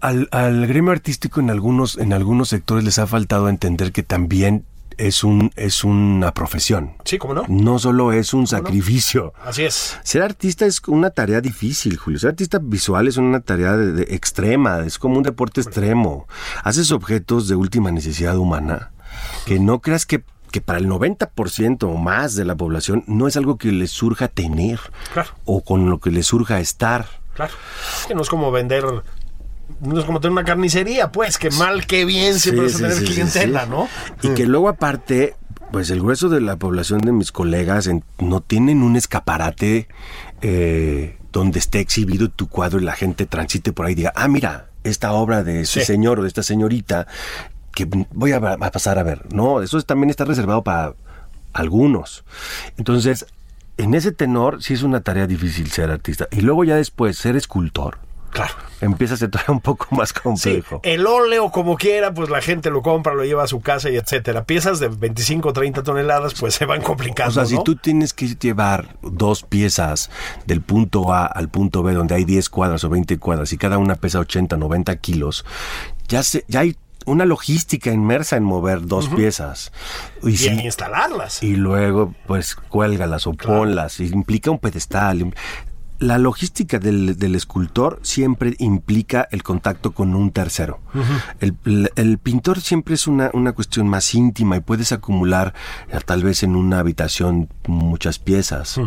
al, 0.00 0.28
al 0.30 0.66
gremio 0.66 0.92
artístico 0.92 1.40
en 1.40 1.50
algunos, 1.50 1.96
en 1.98 2.12
algunos 2.12 2.48
sectores 2.50 2.84
les 2.84 2.98
ha 2.98 3.06
faltado 3.06 3.48
entender 3.48 3.92
que 3.92 4.02
también 4.02 4.64
es 4.96 5.24
un, 5.24 5.50
es 5.56 5.82
una 5.82 6.32
profesión. 6.32 6.92
Sí, 7.04 7.18
¿cómo 7.18 7.34
no? 7.34 7.44
No 7.48 7.80
solo 7.80 8.12
es 8.12 8.32
un 8.32 8.46
sacrificio. 8.46 9.32
Así 9.44 9.64
es. 9.64 9.98
Ser 10.04 10.22
artista 10.22 10.66
es 10.66 10.80
una 10.86 11.10
tarea 11.10 11.40
difícil, 11.40 11.96
Julio. 11.96 12.20
Ser 12.20 12.30
artista 12.30 12.60
visual 12.62 13.08
es 13.08 13.16
una 13.16 13.40
tarea 13.40 13.76
de- 13.76 13.90
de 13.92 14.14
extrema, 14.14 14.80
es 14.86 14.98
como 14.98 15.16
un 15.16 15.24
deporte 15.24 15.60
extremo. 15.60 16.28
Haces 16.62 16.92
objetos 16.92 17.48
de 17.48 17.56
última 17.56 17.90
necesidad 17.90 18.36
humana 18.38 18.92
que 19.46 19.58
no 19.58 19.80
creas 19.80 20.06
que, 20.06 20.22
que 20.52 20.60
para 20.60 20.78
el 20.78 20.86
90% 20.88 21.82
o 21.84 21.96
más 21.96 22.36
de 22.36 22.44
la 22.44 22.54
población 22.54 23.02
no 23.08 23.26
es 23.26 23.36
algo 23.36 23.58
que 23.58 23.72
les 23.72 23.90
surja 23.90 24.28
tener 24.28 24.78
Claro. 25.12 25.30
o 25.44 25.62
con 25.64 25.90
lo 25.90 25.98
que 25.98 26.10
les 26.12 26.26
surja 26.26 26.60
estar. 26.60 27.06
Claro. 27.34 27.52
Que 28.06 28.14
no 28.14 28.22
es 28.22 28.28
como 28.28 28.52
vender. 28.52 28.84
No 29.80 29.98
es 29.98 30.04
como 30.04 30.20
tener 30.20 30.32
una 30.32 30.44
carnicería, 30.44 31.10
pues, 31.12 31.38
que 31.38 31.50
mal 31.50 31.86
que 31.86 32.04
bien 32.04 32.38
siempre 32.38 32.64
vas 32.66 32.74
a 32.74 32.76
Sí, 32.76 32.82
tener 32.82 32.96
sí, 32.98 33.06
sí, 33.06 33.12
clientela, 33.12 33.64
sí. 33.64 33.70
¿no? 33.70 33.88
Y 34.22 34.34
que 34.34 34.46
luego 34.46 34.68
aparte, 34.68 35.36
pues 35.72 35.90
el 35.90 36.00
grueso 36.00 36.28
de 36.28 36.40
la 36.40 36.56
población 36.56 37.00
de 37.00 37.12
mis 37.12 37.32
colegas 37.32 37.86
en- 37.86 38.04
no 38.18 38.40
tienen 38.40 38.82
un 38.82 38.96
escaparate 38.96 39.88
eh, 40.42 41.18
donde 41.32 41.58
esté 41.58 41.80
exhibido 41.80 42.28
tu 42.28 42.48
cuadro 42.48 42.78
y 42.80 42.84
la 42.84 42.92
gente 42.94 43.26
transite 43.26 43.72
por 43.72 43.86
ahí 43.86 43.92
y 43.92 43.96
diga, 43.96 44.12
ah, 44.14 44.28
mira, 44.28 44.66
esta 44.84 45.12
obra 45.12 45.42
de 45.42 45.62
ese 45.62 45.80
Sí. 45.80 45.86
señor 45.86 46.20
o 46.20 46.22
de 46.22 46.28
esta 46.28 46.42
señorita 46.42 47.06
que 47.74 47.88
voy 48.12 48.32
a, 48.32 48.36
a 48.36 48.70
pasar 48.70 48.98
a 48.98 49.02
ver. 49.02 49.22
No, 49.34 49.62
eso 49.62 49.78
es- 49.78 49.86
también 49.86 50.10
está 50.10 50.24
reservado 50.24 50.62
para 50.62 50.94
algunos. 51.54 52.24
Entonces, 52.76 53.26
en 53.78 53.94
ese 53.94 54.12
tenor 54.12 54.62
sí 54.62 54.74
es 54.74 54.82
una 54.82 55.00
tarea 55.00 55.26
difícil 55.26 55.70
ser 55.72 55.90
artista. 55.90 56.28
Y 56.30 56.42
luego 56.42 56.62
ya 56.64 56.76
después 56.76 57.16
ser 57.18 57.34
escultor. 57.36 57.98
Claro. 58.34 58.52
Empieza 58.80 59.14
a 59.14 59.16
ser 59.16 59.30
un 59.48 59.60
poco 59.60 59.86
más 59.94 60.08
Sí, 60.08 60.14
complejo. 60.22 60.80
el 60.82 61.06
óleo 61.06 61.50
como 61.52 61.76
quiera, 61.76 62.12
pues 62.12 62.28
la 62.28 62.42
gente 62.42 62.68
lo 62.68 62.82
compra, 62.82 63.14
lo 63.14 63.24
lleva 63.24 63.44
a 63.44 63.46
su 63.46 63.60
casa 63.60 63.88
y 63.90 63.96
etcétera. 63.96 64.42
Piezas 64.44 64.80
de 64.80 64.88
25 64.88 65.50
o 65.50 65.52
30 65.52 65.84
toneladas, 65.84 66.34
pues 66.34 66.54
se 66.54 66.66
van 66.66 66.82
complicando, 66.82 67.30
O 67.30 67.32
sea, 67.32 67.46
si 67.46 67.62
tú 67.62 67.76
tienes 67.76 68.12
que 68.12 68.26
llevar 68.34 68.96
dos 69.02 69.44
piezas 69.44 70.10
del 70.46 70.60
punto 70.60 71.12
A 71.14 71.24
al 71.26 71.48
punto 71.48 71.82
B, 71.84 71.92
donde 71.94 72.16
hay 72.16 72.24
10 72.24 72.50
cuadras 72.50 72.82
o 72.82 72.88
20 72.90 73.18
cuadras 73.18 73.52
y 73.52 73.56
cada 73.56 73.78
una 73.78 73.94
pesa 73.94 74.18
80, 74.18 74.56
90 74.56 74.96
kilos, 74.96 75.44
ya, 76.08 76.22
se, 76.24 76.44
ya 76.48 76.60
hay 76.60 76.76
una 77.06 77.26
logística 77.26 77.92
inmersa 77.92 78.36
en 78.36 78.42
mover 78.42 78.84
dos 78.86 79.08
piezas. 79.10 79.70
Y, 80.24 80.30
y 80.30 80.36
si- 80.38 80.48
en 80.48 80.58
instalarlas. 80.58 81.42
y 81.44 81.54
luego, 81.54 82.12
pues, 82.26 82.56
cuélgalas 82.56 83.26
o 83.28 83.34
ponlas. 83.34 84.00
y 84.00 84.06
implica 84.06 84.50
un 84.50 84.58
pedestal. 84.58 85.32
La 86.04 86.18
logística 86.18 86.78
del, 86.78 87.16
del 87.18 87.34
escultor 87.34 87.98
siempre 88.02 88.54
implica 88.58 89.26
el 89.30 89.42
contacto 89.42 89.92
con 89.92 90.14
un 90.14 90.30
tercero. 90.32 90.80
el, 91.40 91.56
el- 91.64 91.90
el 91.96 92.18
pintor 92.18 92.60
siempre 92.60 92.94
es 92.94 93.06
una, 93.06 93.30
una 93.32 93.52
cuestión 93.52 93.88
más 93.88 94.14
íntima 94.14 94.56
y 94.56 94.60
puedes 94.60 94.92
acumular 94.92 95.54
eh, 95.90 95.98
tal 96.04 96.22
vez 96.22 96.42
en 96.42 96.56
una 96.56 96.78
habitación 96.80 97.48
muchas 97.66 98.18
piezas. 98.18 98.78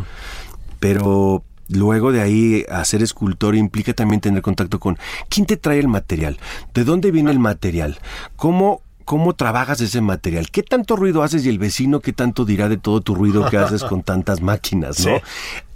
Pero 0.79 1.43
luego 1.69 2.11
de 2.11 2.21
ahí 2.21 2.65
hacer 2.69 3.01
escultor 3.01 3.55
implica 3.55 3.93
también 3.93 4.21
tener 4.21 4.41
contacto 4.41 4.79
con 4.79 4.97
quién 5.27 5.45
te 5.47 5.57
trae 5.57 5.79
el 5.79 5.87
material, 5.87 6.37
de 6.73 6.83
dónde 6.83 7.09
viene 7.11 7.31
el 7.31 7.39
material, 7.39 7.97
cómo 8.35 8.81
cómo 9.07 9.35
trabajas 9.35 9.79
ese 9.79 10.01
material, 10.01 10.51
qué 10.51 10.63
tanto 10.63 10.97
ruido 10.97 11.23
haces 11.23 11.45
y 11.45 11.49
el 11.49 11.59
vecino 11.59 12.01
qué 12.01 12.11
tanto 12.11 12.43
dirá 12.43 12.67
de 12.67 12.75
todo 12.75 12.99
tu 12.99 13.15
ruido 13.15 13.49
que 13.49 13.57
haces 13.57 13.85
con 13.85 14.03
tantas 14.03 14.41
máquinas, 14.41 14.99
¿no? 15.05 15.15
Sí. 15.15 15.21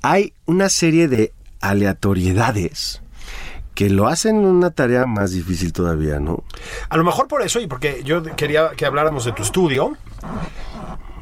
Hay 0.01 0.33
una 0.47 0.67
serie 0.67 1.07
de 1.07 1.31
aleatoriedades 1.61 3.01
que 3.73 3.89
lo 3.89 4.09
hacen 4.09 4.35
una 4.35 4.71
tarea 4.71 5.05
más 5.05 5.31
difícil 5.31 5.71
todavía, 5.71 6.19
¿no? 6.19 6.43
A 6.89 6.97
lo 6.97 7.05
mejor 7.05 7.29
por 7.29 7.41
eso, 7.41 7.61
y 7.61 7.67
porque 7.67 8.01
yo 8.03 8.21
quería 8.21 8.71
que 8.75 8.85
habláramos 8.85 9.23
de 9.23 9.31
tu 9.31 9.43
estudio, 9.43 9.95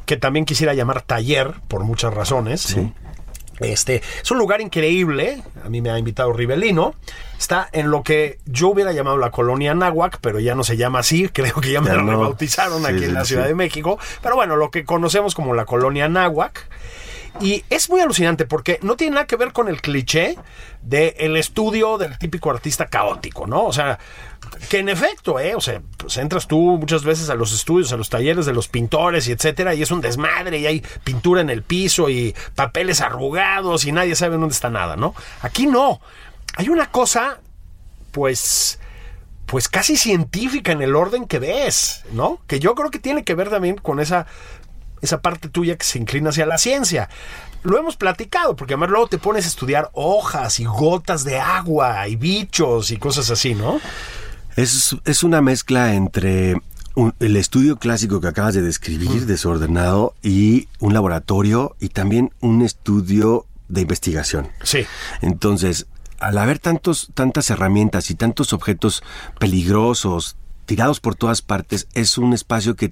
que 0.07 0.17
también 0.17 0.45
quisiera 0.45 0.73
llamar 0.73 1.03
taller, 1.03 1.53
por 1.67 1.83
muchas 1.83 2.11
razones. 2.11 2.75
¿no? 2.75 2.91
Este, 3.59 4.01
es 4.21 4.31
un 4.31 4.37
lugar 4.37 4.61
increíble, 4.61 5.41
a 5.65 5.69
mí 5.69 5.81
me 5.81 5.89
ha 5.89 5.97
invitado 5.99 6.31
Rivelino, 6.33 6.95
está 7.37 7.69
en 7.71 7.91
lo 7.91 8.03
que 8.03 8.39
yo 8.45 8.69
hubiera 8.69 8.91
llamado 8.93 9.17
la 9.17 9.31
colonia 9.31 9.73
Náhuac, 9.73 10.19
pero 10.21 10.39
ya 10.39 10.55
no 10.55 10.63
se 10.63 10.77
llama 10.77 10.99
así, 10.99 11.27
creo 11.33 11.55
que 11.55 11.71
ya 11.71 11.81
me 11.81 11.89
Ya 11.89 11.97
no. 11.97 12.09
rebautizaron 12.11 12.79
Sí, 12.81 12.85
aquí 12.87 12.99
sí, 12.99 13.05
en 13.05 13.13
la 13.13 13.25
Ciudad 13.25 13.43
sí. 13.43 13.49
de 13.49 13.55
México, 13.55 13.99
pero 14.21 14.35
bueno, 14.35 14.55
lo 14.55 14.71
que 14.71 14.85
conocemos 14.85 15.35
como 15.35 15.53
la 15.53 15.65
colonia 15.65 16.07
Náhuac. 16.07 16.67
Y 17.41 17.63
es 17.69 17.89
muy 17.91 18.01
alucinante 18.01 18.45
porque 18.45 18.79
no 18.81 18.95
tiene 18.97 19.13
nada 19.13 19.27
que 19.27 19.35
ver 19.35 19.53
con 19.53 19.67
el 19.69 19.81
cliché 19.81 20.35
del 20.81 21.37
estudio 21.37 21.97
del 21.99 22.17
típico 22.17 22.49
artista 22.49 22.87
caótico, 22.87 23.45
¿no? 23.45 23.65
O 23.65 23.71
sea, 23.71 23.99
que 24.69 24.79
en 24.79 24.89
efecto, 24.89 25.39
¿eh? 25.39 25.55
O 25.55 25.61
sea, 25.61 25.81
pues 25.97 26.17
entras 26.17 26.47
tú 26.47 26.77
muchas 26.79 27.03
veces 27.03 27.29
a 27.29 27.35
los 27.35 27.53
estudios, 27.53 27.91
a 27.91 27.97
los 27.97 28.09
talleres 28.09 28.45
de 28.45 28.53
los 28.53 28.67
pintores 28.67 29.27
y 29.27 29.31
etcétera, 29.31 29.73
y 29.75 29.81
es 29.81 29.91
un 29.91 30.01
desmadre 30.01 30.59
y 30.59 30.65
hay 30.65 30.83
pintura 31.03 31.41
en 31.41 31.49
el 31.49 31.63
piso 31.63 32.09
y 32.09 32.35
papeles 32.55 33.01
arrugados 33.01 33.85
y 33.85 33.91
nadie 33.91 34.15
sabe 34.15 34.37
dónde 34.37 34.53
está 34.53 34.69
nada, 34.69 34.95
¿no? 34.95 35.15
Aquí 35.41 35.65
no. 35.65 36.01
Hay 36.55 36.69
una 36.69 36.91
cosa, 36.91 37.39
pues 38.11 38.79
pues 39.45 39.67
casi 39.67 39.97
científica 39.97 40.71
en 40.71 40.83
el 40.83 40.95
orden 40.95 41.25
que 41.25 41.39
ves, 41.39 42.03
¿no? 42.11 42.39
Que 42.45 42.59
yo 42.59 42.75
creo 42.75 42.91
que 42.91 42.99
tiene 42.99 43.23
que 43.23 43.33
ver 43.33 43.49
también 43.49 43.77
con 43.77 43.99
esa 43.99 44.27
esa 45.01 45.21
parte 45.21 45.49
tuya 45.49 45.77
que 45.77 45.85
se 45.85 45.97
inclina 45.97 46.29
hacia 46.29 46.45
la 46.45 46.57
ciencia. 46.57 47.09
Lo 47.63 47.77
hemos 47.77 47.97
platicado, 47.97 48.55
porque 48.55 48.73
además 48.73 48.89
luego 48.89 49.07
te 49.07 49.17
pones 49.17 49.45
a 49.45 49.49
estudiar 49.49 49.89
hojas 49.93 50.59
y 50.59 50.65
gotas 50.65 51.23
de 51.23 51.39
agua 51.39 52.07
y 52.07 52.15
bichos 52.15 52.91
y 52.91 52.97
cosas 52.97 53.29
así, 53.29 53.55
¿no? 53.55 53.79
Es, 54.61 54.95
es 55.05 55.23
una 55.23 55.41
mezcla 55.41 55.93
entre 55.93 56.55
un- 56.95 57.13
el 57.19 57.35
estudio 57.37 57.77
clásico 57.77 58.19
que 58.19 58.27
acabas 58.27 58.53
de 58.55 58.61
describir, 58.61 59.25
desordenado, 59.25 60.15
y 60.21 60.67
un 60.79 60.93
laboratorio 60.93 61.75
y 61.79 61.89
también 61.89 62.31
un 62.41 62.61
estudio 62.61 63.45
de 63.69 63.81
investigación. 63.81 64.49
Sí. 64.63 64.85
Entonces, 65.21 65.85
al 66.19 66.37
haber 66.37 66.59
tantos, 66.59 67.09
tantas 67.13 67.49
herramientas 67.49 68.09
y 68.11 68.15
tantos 68.15 68.51
objetos 68.51 69.01
peligrosos 69.39 70.35
tirados 70.65 70.99
por 70.99 71.15
todas 71.15 71.41
partes, 71.41 71.87
es 71.93 72.17
un 72.17 72.33
espacio 72.33 72.75
que 72.75 72.91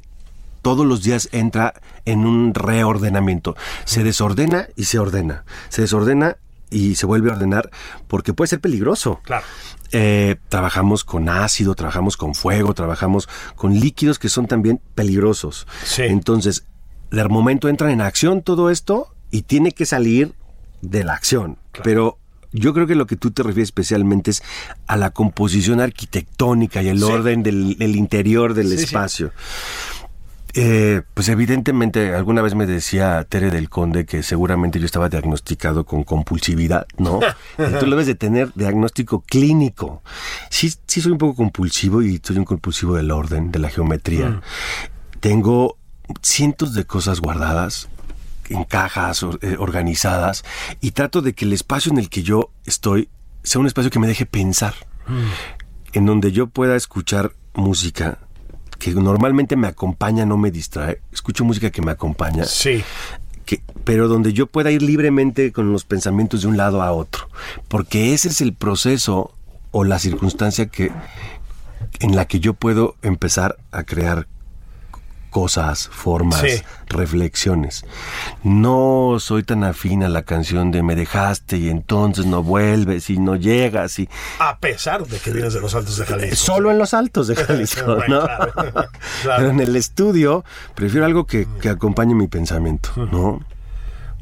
todos 0.61 0.85
los 0.85 1.03
días 1.03 1.29
entra 1.31 1.73
en 2.05 2.25
un 2.25 2.53
reordenamiento. 2.53 3.55
Se 3.85 4.03
desordena 4.03 4.67
y 4.75 4.85
se 4.85 4.99
ordena. 4.99 5.43
Se 5.69 5.81
desordena 5.81 6.37
y 6.69 6.95
se 6.95 7.05
vuelve 7.05 7.29
a 7.29 7.33
ordenar 7.33 7.69
porque 8.07 8.33
puede 8.33 8.47
ser 8.49 8.59
peligroso. 8.59 9.19
Claro. 9.23 9.45
Eh, 9.93 10.35
trabajamos 10.49 11.03
con 11.05 11.29
ácido, 11.29 11.73
trabajamos 11.75 12.17
con 12.17 12.35
fuego, 12.35 12.73
trabajamos 12.73 13.29
con 13.55 13.73
líquidos 13.79 14.19
que 14.19 14.27
son 14.29 14.47
también 14.47 14.81
peligrosos. 14.95 15.65
Sí. 15.83 16.03
Entonces, 16.03 16.65
de 17.11 17.27
momento 17.29 17.69
entran 17.69 17.91
en 17.91 18.01
acción 18.01 18.41
todo 18.41 18.69
esto 18.69 19.13
y 19.31 19.43
tiene 19.43 19.71
que 19.71 19.85
salir 19.85 20.33
de 20.81 21.03
la 21.05 21.13
acción. 21.13 21.57
Pero 21.83 22.17
yo 22.51 22.73
creo 22.73 22.85
que 22.87 22.95
lo 22.95 23.07
que 23.07 23.15
tú 23.15 23.31
te 23.31 23.43
refieres 23.43 23.69
especialmente 23.69 24.31
es 24.31 24.43
a 24.87 24.97
la 24.97 25.11
composición 25.11 25.79
arquitectónica 25.79 26.81
y 26.81 26.89
el 26.89 26.97
Sí. 26.99 27.03
orden 27.03 27.43
del, 27.43 27.77
del 27.77 27.95
interior 27.95 28.53
del 28.53 28.67
Sí, 28.69 28.77
sí. 28.77 28.85
Eh, 30.59 31.03
pues 31.13 31.29
evidentemente, 31.29 32.15
alguna 32.15 32.41
vez 32.41 32.55
me 32.55 32.65
decía 32.65 33.23
Tere 33.29 33.51
del 33.51 33.69
Conde 33.69 34.07
que 34.07 34.23
seguramente 34.23 34.79
yo 34.79 34.87
estaba 34.87 35.07
diagnosticado 35.07 35.85
con 35.85 36.03
compulsividad, 36.03 36.87
¿no? 36.97 37.19
Tú 37.79 37.85
lo 37.85 37.91
debes 37.91 38.07
de 38.07 38.15
tener 38.15 38.51
diagnóstico 38.55 39.21
clínico. 39.21 40.01
Sí, 40.49 40.73
sí 40.87 40.99
soy 41.01 41.11
un 41.11 41.19
poco 41.19 41.35
compulsivo 41.35 42.01
y 42.01 42.19
soy 42.23 42.39
un 42.39 42.45
compulsivo 42.45 42.95
del 42.95 43.11
orden, 43.11 43.51
de 43.51 43.59
la 43.59 43.69
geometría. 43.69 44.41
Tengo 45.19 45.77
cientos 46.23 46.73
de 46.73 46.85
cosas 46.85 47.21
guardadas 47.21 47.87
en 48.49 48.63
cajas 48.63 49.23
eh, 49.41 49.57
organizadas 49.59 50.43
y 50.81 50.89
trato 50.89 51.21
de 51.21 51.33
que 51.33 51.45
el 51.45 51.53
espacio 51.53 51.91
en 51.91 51.99
el 51.99 52.09
que 52.09 52.23
yo 52.23 52.49
estoy 52.65 53.09
sea 53.43 53.61
un 53.61 53.67
espacio 53.67 53.91
que 53.91 53.99
me 53.99 54.07
deje 54.07 54.25
pensar, 54.25 54.73
en 55.93 56.05
donde 56.07 56.31
yo 56.31 56.47
pueda 56.47 56.75
escuchar 56.75 57.33
música 57.53 58.17
que 58.79 58.91
normalmente 58.91 59.55
me 59.55 59.67
acompaña, 59.67 60.25
no 60.25 60.37
me 60.37 60.51
distrae. 60.51 61.01
Escucho 61.11 61.43
música 61.45 61.69
que 61.71 61.81
me 61.81 61.91
acompaña, 61.91 62.45
Sí. 62.45 62.83
que, 63.45 63.61
pero 63.83 64.07
donde 64.07 64.33
yo 64.33 64.47
pueda 64.47 64.71
ir 64.71 64.81
libremente 64.81 65.51
con 65.51 65.71
los 65.71 65.83
pensamientos 65.85 66.41
de 66.41 66.47
un 66.47 66.57
lado 66.57 66.81
a 66.81 66.91
otro, 66.91 67.27
porque 67.67 68.13
ese 68.13 68.29
es 68.29 68.41
el 68.41 68.53
proceso 68.53 69.33
o 69.71 69.83
la 69.83 69.99
circunstancia 69.99 70.67
que 70.67 70.91
en 71.99 72.15
la 72.15 72.25
que 72.25 72.39
yo 72.39 72.53
puedo 72.53 72.95
empezar 73.01 73.57
a 73.71 73.83
crear 73.83 74.27
cosas, 75.37 75.87
formas, 75.91 76.41
Sí. 76.41 76.63
reflexiones. 76.87 77.85
No 78.43 79.17
soy 79.19 79.43
tan 79.43 79.63
afín 79.63 80.03
a 80.03 80.09
la 80.09 80.23
canción 80.23 80.71
de 80.71 80.81
me 80.81 80.95
dejaste 80.95 81.57
y 81.57 81.69
entonces 81.69 82.25
no 82.25 82.41
vuelves 82.41 83.11
y 83.11 83.19
no 83.19 83.35
llegas 83.35 83.99
y 83.99 84.09
A 84.39 84.57
pesar 84.57 85.05
de 85.05 85.19
que 85.19 85.31
vienes 85.31 85.53
de 85.53 85.61
los 85.61 85.75
altos 85.75 85.97
de 85.97 86.05
Jalisco. 86.05 86.35
solo 86.35 86.71
en 86.71 86.79
los 86.79 86.95
altos 86.95 87.27
de 87.27 87.35
Jalisco, 87.45 87.97
Bueno, 87.97 88.21
¿no? 88.21 88.25
claro, 88.25 88.51
claro. 88.73 88.89
Pero 89.37 89.49
en 89.51 89.59
el 89.59 89.75
estudio 89.75 90.43
prefiero 90.73 91.05
algo 91.05 91.27
que, 91.27 91.47
que 91.61 91.69
acompañe 91.69 92.15
mi 92.15 92.27
pensamiento, 92.27 92.89
¿no? 93.11 93.41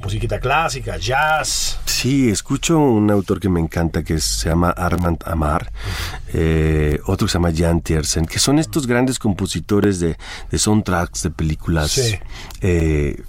Musiquita 0.05 0.39
clásica, 0.39 0.97
jazz. 0.97 1.79
Sí, 1.85 2.29
escucho 2.29 2.77
un 2.77 3.09
autor 3.09 3.39
que 3.39 3.49
me 3.49 3.59
encanta 3.59 4.03
que 4.03 4.19
se 4.19 4.49
llama 4.49 4.69
Armand 4.69 5.17
Amar, 5.25 5.71
eh, 6.31 6.99
otro 7.07 7.25
que 7.25 7.31
se 7.31 7.37
llama 7.39 7.51
Jan 7.55 7.81
Tiersen, 7.81 8.25
que 8.27 8.37
son 8.37 8.59
estos 8.59 8.85
grandes 8.85 9.17
compositores 9.17 9.99
de, 9.99 10.15
de 10.51 10.59
soundtracks 10.59 11.23
de 11.23 11.31
películas 11.31 11.91
Sí. 11.91 12.15
eh, 12.61 13.19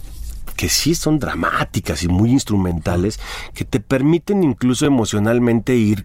que 0.54 0.68
sí 0.68 0.94
son 0.94 1.18
dramáticas 1.18 2.02
y 2.02 2.08
muy 2.08 2.30
instrumentales, 2.30 3.20
que 3.54 3.64
te 3.64 3.80
permiten 3.80 4.42
incluso 4.44 4.84
emocionalmente 4.86 5.74
ir 5.76 6.04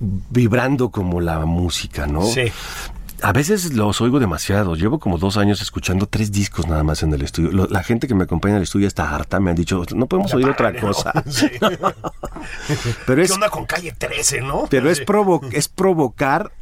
vibrando 0.00 0.90
como 0.90 1.20
la 1.20 1.40
música, 1.46 2.06
¿no? 2.06 2.22
Sí. 2.22 2.42
A 3.22 3.32
veces 3.32 3.72
los 3.72 4.00
oigo 4.00 4.20
demasiado. 4.20 4.74
Llevo 4.76 4.98
como 4.98 5.18
dos 5.18 5.36
años 5.36 5.60
escuchando 5.62 6.06
tres 6.06 6.30
discos 6.32 6.66
nada 6.66 6.82
más 6.82 7.02
en 7.02 7.12
el 7.12 7.22
estudio. 7.22 7.50
Lo- 7.52 7.66
la 7.66 7.82
gente 7.82 8.06
que 8.06 8.14
me 8.14 8.24
acompaña 8.24 8.52
en 8.54 8.56
el 8.58 8.62
estudio 8.64 8.86
está 8.86 9.14
harta. 9.14 9.40
Me 9.40 9.50
han 9.50 9.56
dicho, 9.56 9.82
no 9.94 10.06
podemos 10.06 10.32
oír 10.34 10.48
otra 10.48 10.78
cosa. 10.78 11.12
Sí. 11.30 11.46
Pero 13.06 13.16
¿Qué 13.16 13.22
es, 13.22 13.30
onda 13.30 13.48
con 13.50 13.64
calle 13.66 13.92
13, 13.96 14.40
no? 14.42 14.66
pero 14.70 14.90
es, 14.90 15.04
provo- 15.04 15.40
es 15.52 15.68
provocar 15.68 16.52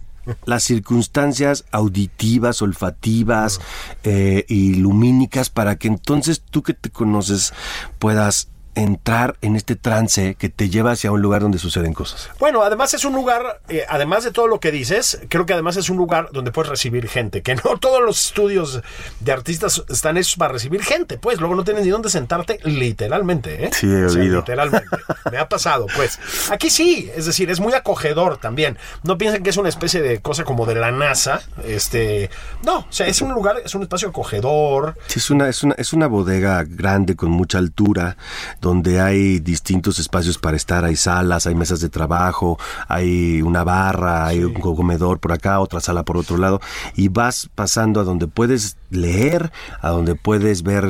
las 0.46 0.62
circunstancias 0.62 1.64
auditivas, 1.70 2.62
olfativas 2.62 3.60
eh, 4.04 4.44
y 4.48 4.76
lumínicas 4.76 5.50
para 5.50 5.76
que 5.76 5.88
entonces 5.88 6.40
tú 6.40 6.62
que 6.62 6.72
te 6.72 6.88
conoces 6.90 7.52
puedas 7.98 8.48
entrar 8.74 9.36
en 9.42 9.56
este 9.56 9.76
trance 9.76 10.34
que 10.34 10.48
te 10.48 10.68
lleva 10.70 10.92
hacia 10.92 11.10
un 11.12 11.20
lugar 11.22 11.42
donde 11.42 11.58
suceden 11.58 11.92
cosas. 11.92 12.30
Bueno, 12.38 12.62
además 12.62 12.94
es 12.94 13.04
un 13.04 13.14
lugar, 13.14 13.60
eh, 13.68 13.84
además 13.88 14.24
de 14.24 14.30
todo 14.32 14.46
lo 14.48 14.60
que 14.60 14.70
dices, 14.70 15.20
creo 15.28 15.46
que 15.46 15.52
además 15.52 15.76
es 15.76 15.90
un 15.90 15.96
lugar 15.96 16.28
donde 16.32 16.52
puedes 16.52 16.70
recibir 16.70 17.08
gente, 17.08 17.42
que 17.42 17.54
no 17.56 17.62
todos 17.80 18.02
los 18.02 18.26
estudios 18.26 18.80
de 19.20 19.32
artistas 19.32 19.82
están 19.88 20.16
hechos 20.16 20.36
para 20.36 20.52
recibir 20.52 20.82
gente, 20.82 21.18
pues 21.18 21.40
luego 21.40 21.54
no 21.54 21.64
tienes 21.64 21.84
ni 21.84 21.90
dónde 21.90 22.10
sentarte, 22.10 22.58
literalmente, 22.64 23.66
¿eh? 23.66 23.70
Sí, 23.72 23.86
he 23.86 24.04
O 24.04 24.08
sea, 24.08 24.22
oído. 24.22 24.36
literalmente. 24.38 24.88
Me 25.30 25.38
ha 25.38 25.48
pasado, 25.48 25.86
pues. 25.96 26.18
Aquí 26.50 26.70
sí, 26.70 27.10
es 27.14 27.26
decir, 27.26 27.50
es 27.50 27.60
muy 27.60 27.72
acogedor 27.74 28.36
también. 28.38 28.78
No 29.02 29.18
piensen 29.18 29.42
que 29.42 29.50
es 29.50 29.56
una 29.56 29.68
especie 29.68 30.02
de 30.02 30.20
cosa 30.20 30.44
como 30.44 30.66
de 30.66 30.74
la 30.74 30.90
NASA, 30.90 31.42
este, 31.64 32.30
no, 32.62 32.78
o 32.80 32.86
sea, 32.92 33.06
es 33.06 33.20
un 33.20 33.32
lugar, 33.32 33.56
es 33.64 33.74
un 33.74 33.82
espacio 33.82 34.08
acogedor, 34.08 34.94
Sí, 35.06 35.18
es 35.18 35.30
una, 35.30 35.48
es 35.48 35.62
una, 35.62 35.74
es 35.78 35.92
una 35.92 36.06
bodega 36.06 36.64
grande 36.66 37.16
con 37.16 37.30
mucha 37.30 37.58
altura, 37.58 38.16
donde 38.64 38.98
hay 38.98 39.40
distintos 39.40 39.98
espacios 39.98 40.38
para 40.38 40.56
estar, 40.56 40.86
hay 40.86 40.96
salas, 40.96 41.46
hay 41.46 41.54
mesas 41.54 41.80
de 41.80 41.90
trabajo, 41.90 42.58
hay 42.88 43.42
una 43.42 43.62
barra, 43.62 44.26
hay 44.26 44.42
un 44.42 44.54
comedor 44.54 45.18
por 45.20 45.32
acá, 45.32 45.60
otra 45.60 45.80
sala 45.80 46.02
por 46.02 46.16
otro 46.16 46.38
lado, 46.38 46.62
y 46.96 47.08
vas 47.08 47.50
pasando 47.54 48.00
a 48.00 48.04
donde 48.04 48.26
puedes 48.26 48.78
leer, 48.96 49.50
a 49.80 49.90
donde 49.90 50.14
puedes 50.14 50.62
ver 50.62 50.84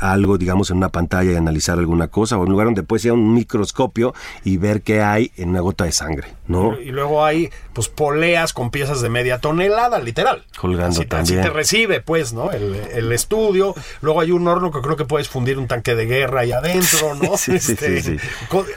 algo, 0.00 0.38
digamos, 0.38 0.70
en 0.70 0.76
una 0.78 0.88
pantalla 0.90 1.32
y 1.32 1.36
analizar 1.36 1.78
alguna 1.78 2.08
cosa, 2.08 2.36
o 2.38 2.42
un 2.42 2.50
lugar 2.50 2.66
donde 2.66 2.82
puedes 2.82 3.04
ir 3.04 3.10
a 3.10 3.14
un 3.14 3.34
microscopio 3.34 4.14
y 4.44 4.56
ver 4.56 4.82
qué 4.82 5.02
hay 5.02 5.32
en 5.36 5.50
una 5.50 5.60
gota 5.60 5.84
de 5.84 5.92
sangre, 5.92 6.28
¿no? 6.46 6.78
Y 6.80 6.90
luego 6.90 7.24
hay 7.24 7.50
pues 7.72 7.88
poleas 7.88 8.52
con 8.52 8.70
piezas 8.70 9.00
de 9.00 9.08
media 9.08 9.38
tonelada, 9.38 9.98
literal. 9.98 10.44
Colgando 10.58 11.00
así, 11.00 11.06
te- 11.08 11.16
así 11.16 11.32
también. 11.34 11.42
te 11.42 11.50
recibe, 11.50 12.00
pues, 12.00 12.32
¿no? 12.32 12.50
El, 12.50 12.74
el 12.74 13.12
estudio. 13.12 13.74
Luego 14.00 14.20
hay 14.20 14.30
un 14.32 14.46
horno 14.46 14.70
que 14.70 14.80
creo 14.80 14.96
que 14.96 15.04
puedes 15.04 15.28
fundir 15.28 15.58
un 15.58 15.66
tanque 15.68 15.94
de 15.94 16.06
guerra 16.06 16.40
ahí 16.40 16.52
adentro, 16.52 17.14
¿no? 17.14 17.36
Sí, 17.42 17.58
sí, 17.58 17.76
sí, 17.76 18.02
sí. 18.02 18.16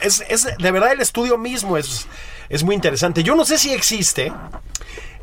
Es, 0.02 0.24
es- 0.28 0.48
de 0.58 0.70
verdad 0.70 0.92
el 0.92 1.00
estudio 1.00 1.36
mismo 1.38 1.76
es, 1.76 2.06
es 2.48 2.64
muy 2.64 2.74
interesante. 2.74 3.22
Yo 3.22 3.34
no 3.36 3.44
sé 3.44 3.58
si 3.58 3.72
existe 3.72 4.32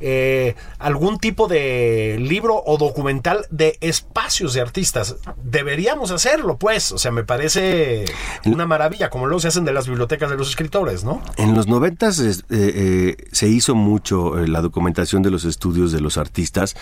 eh, 0.01 0.55
algún 0.79 1.19
tipo 1.19 1.47
de 1.47 2.17
libro 2.19 2.61
o 2.65 2.77
documental 2.77 3.45
de 3.49 3.77
espacios 3.81 4.53
de 4.53 4.61
artistas. 4.61 5.15
Deberíamos 5.43 6.11
hacerlo, 6.11 6.57
pues. 6.57 6.91
O 6.91 6.97
sea, 6.97 7.11
me 7.11 7.23
parece 7.23 8.05
una 8.45 8.65
maravilla, 8.65 9.09
como 9.09 9.25
luego 9.25 9.39
se 9.39 9.47
hacen 9.47 9.65
de 9.65 9.73
las 9.73 9.87
bibliotecas 9.87 10.29
de 10.29 10.37
los 10.37 10.49
escritores, 10.49 11.03
¿no? 11.03 11.21
En 11.37 11.53
los 11.53 11.67
noventas 11.67 12.19
eh, 12.19 12.33
eh, 12.49 13.17
se 13.31 13.47
hizo 13.47 13.75
mucho 13.75 14.39
eh, 14.39 14.47
la 14.47 14.61
documentación 14.61 15.23
de 15.23 15.31
los 15.31 15.45
estudios 15.45 15.91
de 15.91 16.01
los 16.01 16.17
artistas. 16.17 16.75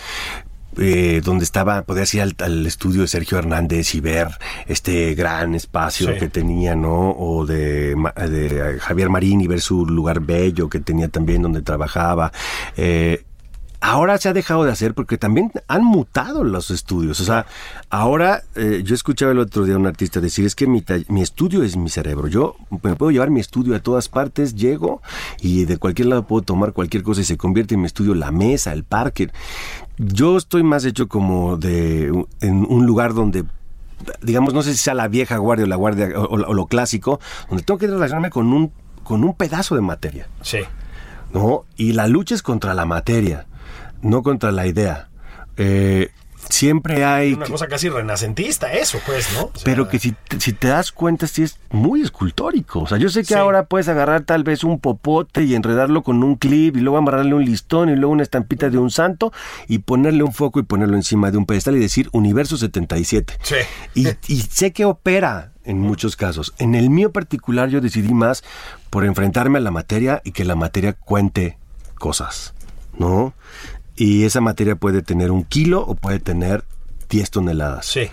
Eh, 0.78 1.20
donde 1.24 1.44
estaba, 1.44 1.82
podías 1.82 2.12
ir 2.14 2.22
al, 2.22 2.34
al 2.38 2.66
estudio 2.66 3.02
de 3.02 3.08
Sergio 3.08 3.38
Hernández 3.38 3.94
y 3.94 4.00
ver 4.00 4.28
este 4.66 5.14
gran 5.14 5.54
espacio 5.54 6.12
Sí. 6.12 6.18
que 6.18 6.28
tenía, 6.28 6.74
¿no? 6.74 7.10
O 7.10 7.44
de, 7.46 7.94
de 7.94 8.78
Javier 8.80 9.08
Marín 9.10 9.40
y 9.40 9.46
ver 9.46 9.60
su 9.60 9.86
lugar 9.86 10.20
bello 10.20 10.68
que 10.68 10.80
tenía 10.80 11.08
también 11.08 11.42
donde 11.42 11.62
trabajaba. 11.62 12.32
Eh, 12.76 13.24
Ahora 13.84 14.16
se 14.18 14.28
ha 14.28 14.32
dejado 14.32 14.62
de 14.62 14.70
hacer 14.70 14.94
porque 14.94 15.18
también 15.18 15.50
han 15.66 15.84
mutado 15.84 16.44
los 16.44 16.70
estudios. 16.70 17.20
O 17.20 17.24
sea, 17.24 17.46
ahora 17.90 18.44
eh, 18.54 18.82
yo 18.84 18.94
escuchaba 18.94 19.32
el 19.32 19.40
otro 19.40 19.64
día 19.64 19.74
a 19.74 19.78
un 19.78 19.86
artista 19.88 20.20
decir, 20.20 20.46
es 20.46 20.54
que 20.54 20.68
mi, 20.68 20.84
estudio 21.20 21.64
es 21.64 21.76
mi 21.76 21.90
cerebro. 21.90 22.28
Yo 22.28 22.54
me 22.70 22.94
puedo 22.94 23.10
llevar 23.10 23.30
mi 23.30 23.40
estudio 23.40 23.74
a 23.74 23.80
todas 23.80 24.08
partes, 24.08 24.54
llego 24.54 25.02
y 25.40 25.64
de 25.64 25.78
cualquier 25.78 26.06
lado 26.08 26.26
puedo 26.28 26.42
tomar 26.42 26.72
cualquier 26.72 27.02
cosa 27.02 27.22
y 27.22 27.24
se 27.24 27.36
convierte 27.36 27.74
en 27.74 27.80
mi 27.80 27.86
estudio 27.86 28.14
la 28.14 28.30
mesa, 28.30 28.72
el 28.72 28.84
parque. 28.84 29.30
Yo 29.98 30.36
estoy 30.36 30.62
más 30.62 30.84
hecho 30.84 31.08
como 31.08 31.56
de 31.56 32.06
en 32.40 32.64
un 32.68 32.86
lugar 32.86 33.14
donde 33.14 33.44
digamos, 34.20 34.54
no 34.54 34.62
sé 34.62 34.72
si 34.72 34.78
sea 34.78 34.94
la 34.94 35.08
vieja 35.08 35.36
guardia 35.38 35.64
o 35.64 35.68
la 35.68 35.76
guardia 35.76 36.08
o, 36.16 36.22
o- 36.22 36.46
o 36.50 36.54
lo 36.54 36.66
clásico, 36.66 37.18
donde 37.48 37.64
tengo 37.64 37.78
que 37.78 37.86
relacionarme 37.88 38.30
con 38.30 38.52
un, 38.52 38.72
con 39.02 39.24
un 39.24 39.34
pedazo 39.34 39.74
de 39.74 39.80
materia. 39.80 40.28
Sí. 40.40 40.58
¿no? 41.32 41.64
Y 41.76 41.92
la 41.94 42.06
lucha 42.08 42.34
es 42.34 42.42
contra 42.42 42.74
la 42.74 42.84
materia, 42.84 43.46
no 44.02 44.22
contra 44.22 44.52
la 44.52 44.66
idea. 44.66 45.08
Eh, 45.56 46.10
siempre 46.48 47.04
hay... 47.04 47.34
Una 47.34 47.46
cosa 47.46 47.66
casi 47.68 47.88
renacentista, 47.88 48.72
eso, 48.72 48.98
pues, 49.06 49.28
¿no? 49.34 49.44
O 49.44 49.52
sea, 49.54 49.62
Pero 49.64 49.88
que 49.88 49.98
si, 49.98 50.12
te- 50.12 50.40
si 50.40 50.52
te 50.52 50.68
das 50.68 50.92
cuenta, 50.92 51.26
sí 51.26 51.42
es 51.44 51.58
muy 51.70 52.02
escultórico. 52.02 52.80
O 52.80 52.86
sea, 52.86 52.98
yo 52.98 53.08
sé 53.08 53.20
que 53.20 53.26
Sí. 53.28 53.34
ahora 53.34 53.64
puedes 53.66 53.88
agarrar 53.88 54.22
tal 54.22 54.42
vez 54.44 54.64
un 54.64 54.78
popote 54.80 55.44
y 55.44 55.54
enredarlo 55.54 56.02
con 56.02 56.22
un 56.22 56.34
clip 56.36 56.76
y 56.76 56.80
luego 56.80 56.98
amarrarle 56.98 57.34
un 57.34 57.44
listón 57.44 57.88
y 57.90 57.96
luego 57.96 58.12
una 58.12 58.22
estampita 58.24 58.68
de 58.70 58.78
un 58.78 58.90
santo 58.90 59.32
y 59.68 59.78
ponerle 59.78 60.24
un 60.24 60.32
foco 60.32 60.58
y 60.60 60.64
ponerlo 60.64 60.96
encima 60.96 61.30
de 61.30 61.38
un 61.38 61.46
pedestal 61.46 61.76
y 61.76 61.80
decir 61.80 62.08
Universo 62.12 62.56
77. 62.56 63.38
Sí. 63.42 63.54
Y, 63.94 64.08
y 64.28 64.40
sé 64.42 64.72
que 64.72 64.84
opera 64.84 65.52
en 65.64 65.78
muchos 65.78 66.16
casos. 66.16 66.54
En 66.58 66.74
el 66.74 66.90
mío 66.90 67.12
particular 67.12 67.68
yo 67.68 67.80
decidí 67.80 68.12
más 68.12 68.42
por 68.90 69.04
enfrentarme 69.04 69.58
a 69.58 69.62
la 69.62 69.70
materia 69.70 70.20
y 70.24 70.32
que 70.32 70.44
la 70.44 70.56
materia 70.56 70.92
cuente 70.94 71.56
cosas, 71.98 72.52
¿no? 72.98 73.32
Y 73.96 74.24
esa 74.24 74.40
materia 74.40 74.76
puede 74.76 75.02
tener 75.02 75.30
un 75.30 75.44
kilo 75.44 75.80
o 75.82 75.94
puede 75.94 76.18
tener 76.18 76.64
10 77.10 77.30
toneladas. 77.30 77.86
Sí. 77.86 78.10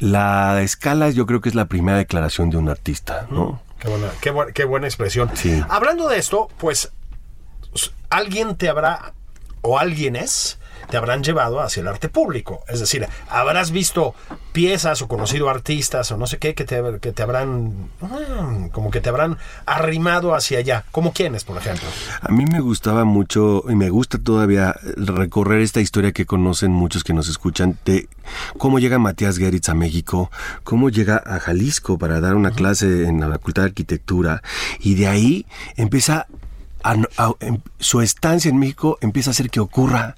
La 0.00 0.60
escala 0.62 1.10
yo 1.10 1.24
creo 1.26 1.40
que 1.40 1.48
es 1.48 1.54
la 1.54 1.66
primera 1.66 1.96
declaración 1.98 2.50
de 2.50 2.56
un 2.58 2.68
artista, 2.68 3.26
¿no? 3.30 3.60
Qué 3.78 3.88
buena, 3.88 4.08
qué, 4.20 4.32
bu- 4.32 4.52
qué 4.52 4.64
buena 4.64 4.86
expresión. 4.86 5.30
Sí. 5.34 5.62
Hablando 5.68 6.08
de 6.08 6.18
esto, 6.18 6.48
pues 6.58 6.90
alguien 8.10 8.56
te 8.56 8.68
habrá, 8.68 9.12
o 9.62 9.78
alguienes, 9.78 10.58
te 10.90 10.96
habrán 10.96 11.22
llevado 11.22 11.60
hacia 11.60 11.80
el 11.80 11.88
arte 11.88 12.08
público. 12.08 12.62
Es 12.68 12.80
decir, 12.80 13.06
habrás 13.28 13.70
visto 13.70 14.14
piezas 14.52 15.02
o 15.02 15.08
conocido 15.08 15.50
artistas 15.50 16.10
o 16.12 16.16
no 16.16 16.26
sé 16.26 16.38
qué 16.38 16.54
que 16.54 16.64
te, 16.64 16.80
que 17.00 17.12
te 17.12 17.22
habrán, 17.22 17.88
mm, 18.00 18.68
como 18.68 18.90
que 18.90 19.00
te 19.00 19.08
habrán 19.08 19.38
arrimado 19.66 20.34
hacia 20.34 20.58
allá. 20.58 20.84
¿Como 20.92 21.12
quiénes, 21.12 21.44
por 21.44 21.56
ejemplo? 21.56 21.88
A 22.20 22.30
mí 22.30 22.44
me 22.46 22.60
gustaba 22.60 23.04
mucho 23.04 23.64
y 23.68 23.74
me 23.74 23.90
gusta 23.90 24.18
todavía 24.18 24.74
recorrer 24.96 25.60
esta 25.60 25.80
historia 25.80 26.12
que 26.12 26.26
conocen 26.26 26.70
muchos 26.70 27.02
que 27.04 27.12
nos 27.12 27.28
escuchan 27.28 27.78
de 27.84 28.08
cómo 28.58 28.78
llega 28.78 28.98
Matías 28.98 29.38
Geritz 29.38 29.68
a 29.68 29.74
México, 29.74 30.30
cómo 30.62 30.88
llega 30.90 31.16
a 31.24 31.40
Jalisco 31.40 31.98
para 31.98 32.20
dar 32.20 32.34
una 32.36 32.52
clase 32.52 33.04
en 33.06 33.20
la 33.20 33.28
Facultad 33.30 33.62
de 33.62 33.68
Arquitectura 33.68 34.42
y 34.80 34.94
de 34.94 35.08
ahí 35.08 35.46
empieza 35.76 36.26
a, 36.82 36.92
a- 37.16 37.32
em- 37.40 37.60
su 37.78 38.00
estancia 38.02 38.50
en 38.50 38.58
México 38.58 38.98
empieza 39.00 39.30
a 39.30 39.32
hacer 39.32 39.50
que 39.50 39.60
ocurra 39.60 40.16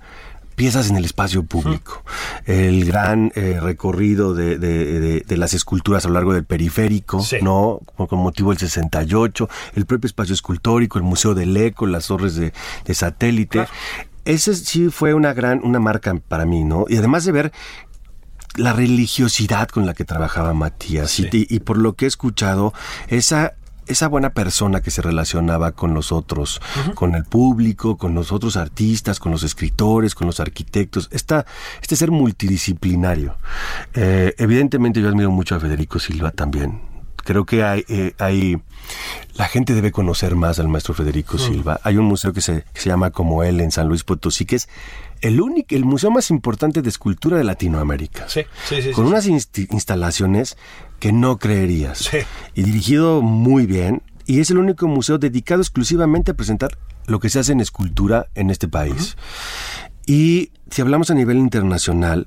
piezas 0.56 0.90
en 0.90 0.96
el 0.96 1.04
espacio 1.04 1.44
público. 1.44 2.02
El 2.46 2.84
gran 2.86 3.30
eh, 3.36 3.58
recorrido 3.62 4.34
de, 4.34 4.58
de- 4.58 4.98
de- 5.00 5.20
de 5.20 5.36
las 5.36 5.54
esculturas 5.54 6.04
a 6.04 6.08
lo 6.08 6.14
largo 6.14 6.32
del 6.34 6.44
periférico, 6.44 7.20
Sí. 7.22 7.36
¿no? 7.42 7.80
Con, 7.96 8.06
con 8.08 8.18
motivo 8.18 8.50
del 8.50 8.58
68, 8.58 9.48
el 9.76 9.86
propio 9.86 10.06
espacio 10.08 10.34
escultórico, 10.34 10.98
el 10.98 11.04
Museo 11.04 11.34
del 11.34 11.56
Eco, 11.56 11.86
las 11.86 12.06
torres 12.08 12.34
de, 12.34 12.52
de 12.84 12.94
satélite. 12.94 13.66
Ese 14.24 14.54
sí 14.54 14.88
fue 14.90 15.14
una 15.14 15.32
gran, 15.34 15.60
una 15.62 15.78
marca 15.78 16.12
para 16.26 16.46
mí, 16.46 16.64
¿no? 16.64 16.86
Y 16.88 16.96
además 16.96 17.24
de 17.24 17.30
ver 17.32 17.52
la 18.56 18.72
religiosidad 18.72 19.68
con 19.68 19.84
la 19.86 19.92
que 19.94 20.04
trabajaba 20.04 20.54
Matías 20.54 21.10
y 21.48 21.60
por 21.60 21.76
lo 21.76 21.92
que 21.92 22.06
he 22.06 22.08
escuchado, 22.08 22.72
esa 23.08 23.52
esa 23.86 24.08
buena 24.08 24.30
persona 24.30 24.80
que 24.80 24.90
se 24.90 25.02
relacionaba 25.02 25.72
con 25.72 25.94
los 25.94 26.12
otros, 26.12 26.60
con 26.94 27.14
el 27.14 27.24
público, 27.24 27.96
con 27.96 28.14
los 28.14 28.32
otros 28.32 28.56
artistas, 28.56 29.18
con 29.18 29.32
los 29.32 29.42
escritores, 29.42 30.14
con 30.14 30.26
los 30.26 30.40
arquitectos, 30.40 31.08
esta, 31.12 31.46
este 31.80 31.96
ser 31.96 32.10
multidisciplinario. 32.10 33.36
Eh, 33.94 34.34
evidentemente 34.38 35.00
yo 35.00 35.08
admiro 35.08 35.30
mucho 35.30 35.54
a 35.54 35.60
Federico 35.60 35.98
Silva 35.98 36.30
también. 36.30 36.95
Creo 37.26 37.44
que 37.44 37.62
hay, 37.64 37.84
eh, 37.88 38.14
hay 38.18 38.62
la 39.34 39.48
gente 39.48 39.74
debe 39.74 39.90
conocer 39.90 40.36
más 40.36 40.58
al 40.60 40.68
maestro 40.68 40.94
Federico 40.94 41.38
Silva. 41.38 41.80
Hay 41.82 41.96
un 41.96 42.04
museo 42.06 42.32
que 42.32 42.40
se, 42.40 42.64
que 42.72 42.80
se 42.80 42.88
llama 42.88 43.10
como 43.10 43.42
él 43.42 43.60
en 43.60 43.72
San 43.72 43.88
Luis 43.88 44.04
Potosí, 44.04 44.44
que 44.46 44.56
es 44.56 44.68
el 45.20 45.40
único, 45.40 45.74
el 45.74 45.84
museo 45.84 46.10
más 46.12 46.30
importante 46.30 46.82
de 46.82 46.88
escultura 46.88 47.36
de 47.36 47.42
Latinoamérica. 47.44 48.28
Sí, 48.28 48.42
sí, 48.68 48.80
sí, 48.80 48.92
Con 48.92 49.06
sí, 49.06 49.10
unas 49.10 49.26
insti- 49.28 49.66
instalaciones 49.72 50.56
que 51.00 51.12
no 51.12 51.38
creerías. 51.38 51.98
Sí. 51.98 52.18
Y 52.54 52.62
dirigido 52.62 53.20
muy 53.22 53.66
bien. 53.66 54.02
Y 54.24 54.40
es 54.40 54.50
el 54.50 54.58
único 54.58 54.86
museo 54.86 55.18
dedicado 55.18 55.60
exclusivamente 55.60 56.30
a 56.30 56.34
presentar 56.34 56.78
lo 57.06 57.18
que 57.20 57.28
se 57.28 57.40
hace 57.40 57.52
en 57.52 57.60
escultura 57.60 58.28
en 58.36 58.50
este 58.50 58.68
país. 58.68 59.16
Y 60.06 60.52
si 60.70 60.82
hablamos 60.82 61.10
a 61.10 61.14
nivel 61.14 61.36
internacional, 61.38 62.26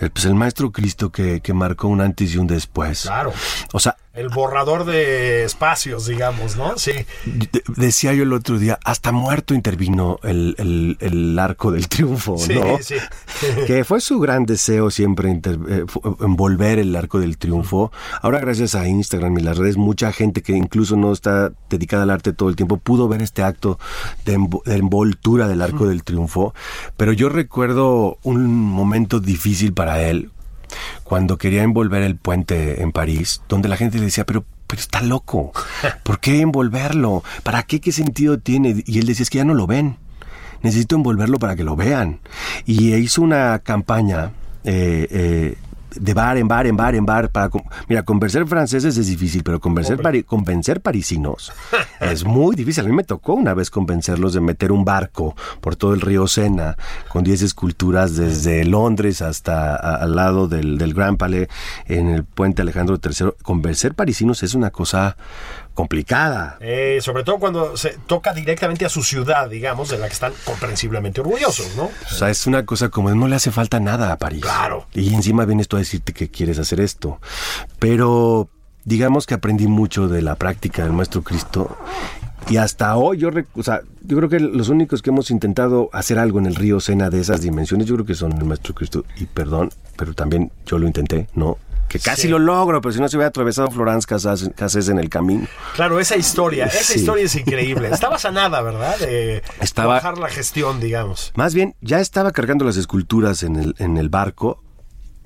eh, 0.00 0.10
pues 0.12 0.24
el 0.24 0.34
maestro 0.34 0.70
Cristo 0.72 1.10
que, 1.10 1.40
que 1.40 1.52
marcó 1.54 1.88
un 1.88 2.00
antes 2.00 2.34
y 2.34 2.38
un 2.38 2.46
después. 2.46 3.02
Claro. 3.02 3.32
O 3.72 3.78
sea, 3.80 3.96
El 4.14 4.28
borrador 4.30 4.84
de 4.86 5.44
espacios, 5.44 6.06
digamos, 6.06 6.56
¿no? 6.56 6.76
Sí. 6.78 6.92
de- 7.26 7.62
decía 7.76 8.14
yo 8.14 8.22
el 8.22 8.32
otro 8.32 8.58
día, 8.58 8.78
hasta 8.82 9.12
muerto 9.12 9.52
intervino 9.54 10.18
el, 10.22 10.54
el- 10.58 10.96
el 11.00 11.38
arco 11.38 11.70
del 11.70 11.88
triunfo, 11.88 12.38
Sí, 12.38 12.54
¿no? 12.54 12.78
sí. 12.80 12.94
que 13.66 13.84
fue 13.84 14.00
su 14.00 14.18
gran 14.20 14.46
deseo 14.46 14.90
siempre 14.90 15.30
inter- 15.30 15.58
eh, 15.68 15.84
envolver 16.20 16.78
el 16.78 16.96
arco 16.96 17.18
del 17.18 17.36
triunfo. 17.36 17.92
Ahora 18.22 18.40
gracias 18.40 18.74
a 18.74 18.88
Instagram 18.88 19.36
y 19.38 19.42
las 19.42 19.58
redes, 19.58 19.76
mucha 19.76 20.12
gente 20.12 20.42
que 20.42 20.52
incluso 20.56 20.96
no 20.96 21.12
está 21.12 21.52
dedicada 21.68 22.04
al 22.04 22.10
arte 22.10 22.32
todo 22.32 22.48
el 22.48 22.56
tiempo 22.56 22.78
pudo 22.78 23.08
ver 23.08 23.20
este 23.22 23.42
acto 23.42 23.78
de 24.24 24.38
envoltura 24.66 25.46
del 25.46 25.60
arco 25.60 25.86
del 25.86 26.04
triunfo. 26.04 26.54
Pero 26.96 27.12
yo 27.12 27.28
recuerdo 27.28 27.65
un 28.22 28.46
momento 28.46 29.20
difícil 29.20 29.72
para 29.72 30.02
él 30.02 30.30
cuando 31.04 31.38
quería 31.38 31.62
envolver 31.62 32.02
el 32.02 32.16
puente 32.16 32.82
en 32.82 32.92
París, 32.92 33.42
donde 33.48 33.68
la 33.68 33.76
gente 33.76 33.98
le 33.98 34.06
decía, 34.06 34.26
pero, 34.26 34.44
pero 34.66 34.80
está 34.80 35.00
loco, 35.02 35.52
¿por 36.02 36.20
qué 36.20 36.40
envolverlo? 36.40 37.22
¿Para 37.42 37.62
qué? 37.62 37.80
¿Qué 37.80 37.92
sentido 37.92 38.38
tiene? 38.38 38.82
Y 38.86 38.98
él 38.98 39.06
decía, 39.06 39.22
es 39.22 39.30
que 39.30 39.38
ya 39.38 39.44
no 39.44 39.54
lo 39.54 39.66
ven, 39.66 39.96
necesito 40.62 40.96
envolverlo 40.96 41.38
para 41.38 41.56
que 41.56 41.64
lo 41.64 41.76
vean. 41.76 42.20
Y 42.64 42.94
hizo 42.94 43.22
una 43.22 43.60
campaña 43.60 44.32
eh, 44.64 45.06
eh, 45.10 45.56
de 46.00 46.14
bar 46.14 46.36
en 46.36 46.48
bar, 46.48 46.66
en 46.66 46.76
bar, 46.76 46.94
en 46.94 47.04
bar. 47.06 47.30
Para, 47.30 47.50
mira, 47.88 48.02
convencer 48.04 48.46
franceses 48.46 48.96
es 48.96 49.06
difícil, 49.06 49.42
pero 49.42 49.60
convencer, 49.60 49.98
pari- 50.00 50.24
convencer 50.24 50.80
parisinos 50.80 51.52
es 52.00 52.24
muy 52.24 52.54
difícil. 52.56 52.84
A 52.84 52.88
mí 52.88 52.94
me 52.94 53.04
tocó 53.04 53.34
una 53.34 53.54
vez 53.54 53.70
convencerlos 53.70 54.32
de 54.34 54.40
meter 54.40 54.72
un 54.72 54.84
barco 54.84 55.34
por 55.60 55.76
todo 55.76 55.94
el 55.94 56.00
río 56.00 56.26
Sena 56.26 56.76
con 57.08 57.24
10 57.24 57.42
esculturas 57.42 58.16
desde 58.16 58.64
Londres 58.64 59.22
hasta 59.22 59.74
a- 59.76 59.96
al 59.96 60.14
lado 60.16 60.48
del, 60.48 60.78
del 60.78 60.94
Grand 60.94 61.18
Palais 61.18 61.48
en 61.86 62.08
el 62.08 62.24
puente 62.24 62.62
Alejandro 62.62 62.98
III. 63.02 63.32
Convencer 63.42 63.94
parisinos 63.94 64.42
es 64.42 64.54
una 64.54 64.70
cosa 64.70 65.16
complicada. 65.76 66.56
Eh, 66.60 66.98
sobre 67.02 67.22
todo 67.22 67.38
cuando 67.38 67.76
se 67.76 67.98
toca 68.06 68.32
directamente 68.32 68.86
a 68.86 68.88
su 68.88 69.04
ciudad, 69.04 69.48
digamos, 69.48 69.90
de 69.90 69.98
la 69.98 70.08
que 70.08 70.14
están 70.14 70.32
comprensiblemente 70.44 71.20
orgullosos, 71.20 71.76
¿no? 71.76 71.84
O 71.84 72.14
sea, 72.14 72.30
es 72.30 72.46
una 72.46 72.64
cosa 72.64 72.88
como 72.88 73.14
no 73.14 73.28
le 73.28 73.36
hace 73.36 73.52
falta 73.52 73.78
nada 73.78 74.10
a 74.10 74.16
París. 74.16 74.40
Claro. 74.40 74.86
Y 74.94 75.14
encima 75.14 75.44
vienes 75.44 75.68
tú 75.68 75.76
a 75.76 75.80
decirte 75.80 76.14
que 76.14 76.28
quieres 76.28 76.58
hacer 76.58 76.80
esto. 76.80 77.20
Pero 77.78 78.48
digamos 78.84 79.26
que 79.26 79.34
aprendí 79.34 79.66
mucho 79.66 80.08
de 80.08 80.22
la 80.22 80.36
práctica 80.36 80.82
del 80.82 80.94
Maestro 80.94 81.22
Cristo. 81.22 81.76
Y 82.48 82.56
hasta 82.56 82.96
hoy 82.96 83.18
yo, 83.18 83.30
o 83.54 83.62
sea, 83.62 83.82
yo 84.02 84.16
creo 84.16 84.28
que 84.30 84.40
los 84.40 84.70
únicos 84.70 85.02
que 85.02 85.10
hemos 85.10 85.30
intentado 85.30 85.90
hacer 85.92 86.18
algo 86.18 86.38
en 86.38 86.46
el 86.46 86.54
río 86.54 86.80
Sena 86.80 87.10
de 87.10 87.20
esas 87.20 87.42
dimensiones, 87.42 87.86
yo 87.86 87.96
creo 87.96 88.06
que 88.06 88.14
son 88.14 88.32
el 88.32 88.44
Maestro 88.44 88.74
Cristo. 88.74 89.04
Y 89.18 89.26
perdón, 89.26 89.70
pero 89.98 90.14
también 90.14 90.50
yo 90.64 90.78
lo 90.78 90.86
intenté, 90.86 91.28
¿no? 91.34 91.58
Que 91.88 91.98
casi 92.00 92.22
Sí. 92.22 92.28
lo 92.28 92.38
logro, 92.38 92.80
pero 92.80 92.92
si 92.92 93.00
no 93.00 93.08
se 93.08 93.16
hubiera 93.16 93.28
atravesado 93.28 93.70
Florence 93.70 94.06
Casas, 94.06 94.50
Cassés 94.56 94.88
en 94.88 94.98
el 94.98 95.08
camino. 95.08 95.46
Claro, 95.76 96.00
esa 96.00 96.16
historia, 96.16 96.66
esa 96.66 96.82
Sí. 96.94 96.98
historia 97.00 97.24
es 97.24 97.34
increíble. 97.36 97.88
Estaba 97.92 98.18
sanada, 98.18 98.60
¿verdad? 98.62 98.98
De 98.98 99.42
Estaba- 99.60 99.94
bajar 99.94 100.18
la 100.18 100.28
gestión, 100.28 100.80
digamos. 100.80 101.32
Más 101.36 101.54
bien, 101.54 101.76
ya 101.80 102.00
estaba 102.00 102.32
cargando 102.32 102.64
las 102.64 102.76
esculturas 102.76 103.42
en 103.44 103.56
el, 103.56 103.74
en 103.78 103.96
el 103.98 104.08
barco. 104.08 104.62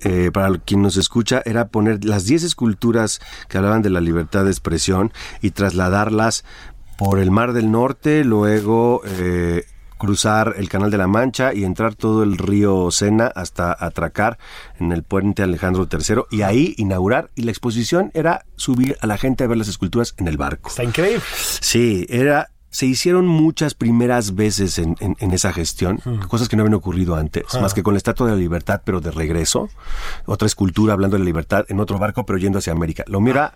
Eh, 0.02 0.30
para 0.32 0.56
quien 0.58 0.80
nos 0.80 0.96
escucha, 0.96 1.42
era 1.44 1.68
poner 1.68 2.04
las 2.06 2.24
10 2.24 2.42
esculturas 2.42 3.20
que 3.48 3.58
hablaban 3.58 3.82
de 3.82 3.90
la 3.90 4.00
libertad 4.00 4.44
de 4.44 4.50
expresión 4.50 5.12
y 5.42 5.50
trasladarlas 5.50 6.44
por 6.96 7.18
el 7.18 7.30
Mar 7.30 7.52
del 7.52 7.70
Norte, 7.70 8.24
luego 8.24 9.02
eh, 9.04 9.64
cruzar 10.00 10.54
el 10.56 10.68
Canal 10.68 10.90
de 10.90 10.98
la 10.98 11.06
Mancha 11.06 11.54
y 11.54 11.62
entrar 11.62 11.94
todo 11.94 12.24
el 12.24 12.36
río 12.38 12.90
Sena 12.90 13.26
hasta 13.26 13.76
atracar 13.78 14.38
en 14.80 14.90
el 14.90 15.04
puente 15.04 15.44
Alejandro 15.44 15.86
III 15.88 16.22
y 16.30 16.42
ahí 16.42 16.74
inaugurar. 16.78 17.30
Y 17.36 17.42
la 17.42 17.52
exposición 17.52 18.10
era 18.14 18.44
subir 18.56 18.96
a 19.00 19.06
la 19.06 19.16
gente 19.18 19.44
a 19.44 19.46
ver 19.46 19.58
las 19.58 19.68
esculturas 19.68 20.14
en 20.16 20.26
el 20.26 20.36
barco. 20.36 20.70
Está 20.70 20.82
increíble. 20.82 21.22
Sí, 21.60 22.06
era. 22.08 22.50
Se 22.72 22.86
hicieron 22.86 23.26
muchas 23.26 23.74
primeras 23.74 24.36
veces 24.36 24.78
en, 24.78 24.94
en- 25.00 25.16
en 25.18 25.32
esa 25.32 25.52
gestión, 25.52 25.98
cosas 26.28 26.48
que 26.48 26.54
no 26.56 26.62
habían 26.62 26.74
ocurrido 26.74 27.16
antes, 27.16 27.42
más 27.60 27.74
que 27.74 27.82
con 27.82 27.94
la 27.94 27.98
Estatua 27.98 28.26
de 28.28 28.32
la 28.34 28.38
Libertad, 28.38 28.82
pero 28.84 29.00
de 29.00 29.10
regreso. 29.10 29.68
Otra 30.24 30.46
escultura 30.46 30.92
hablando 30.92 31.16
de 31.16 31.18
la 31.18 31.24
libertad 31.24 31.64
en 31.68 31.80
otro 31.80 31.98
barco, 31.98 32.24
pero 32.24 32.38
yendo 32.38 32.58
hacia 32.60 32.72
América. 32.72 33.02
Lo 33.08 33.20
mira 33.20 33.54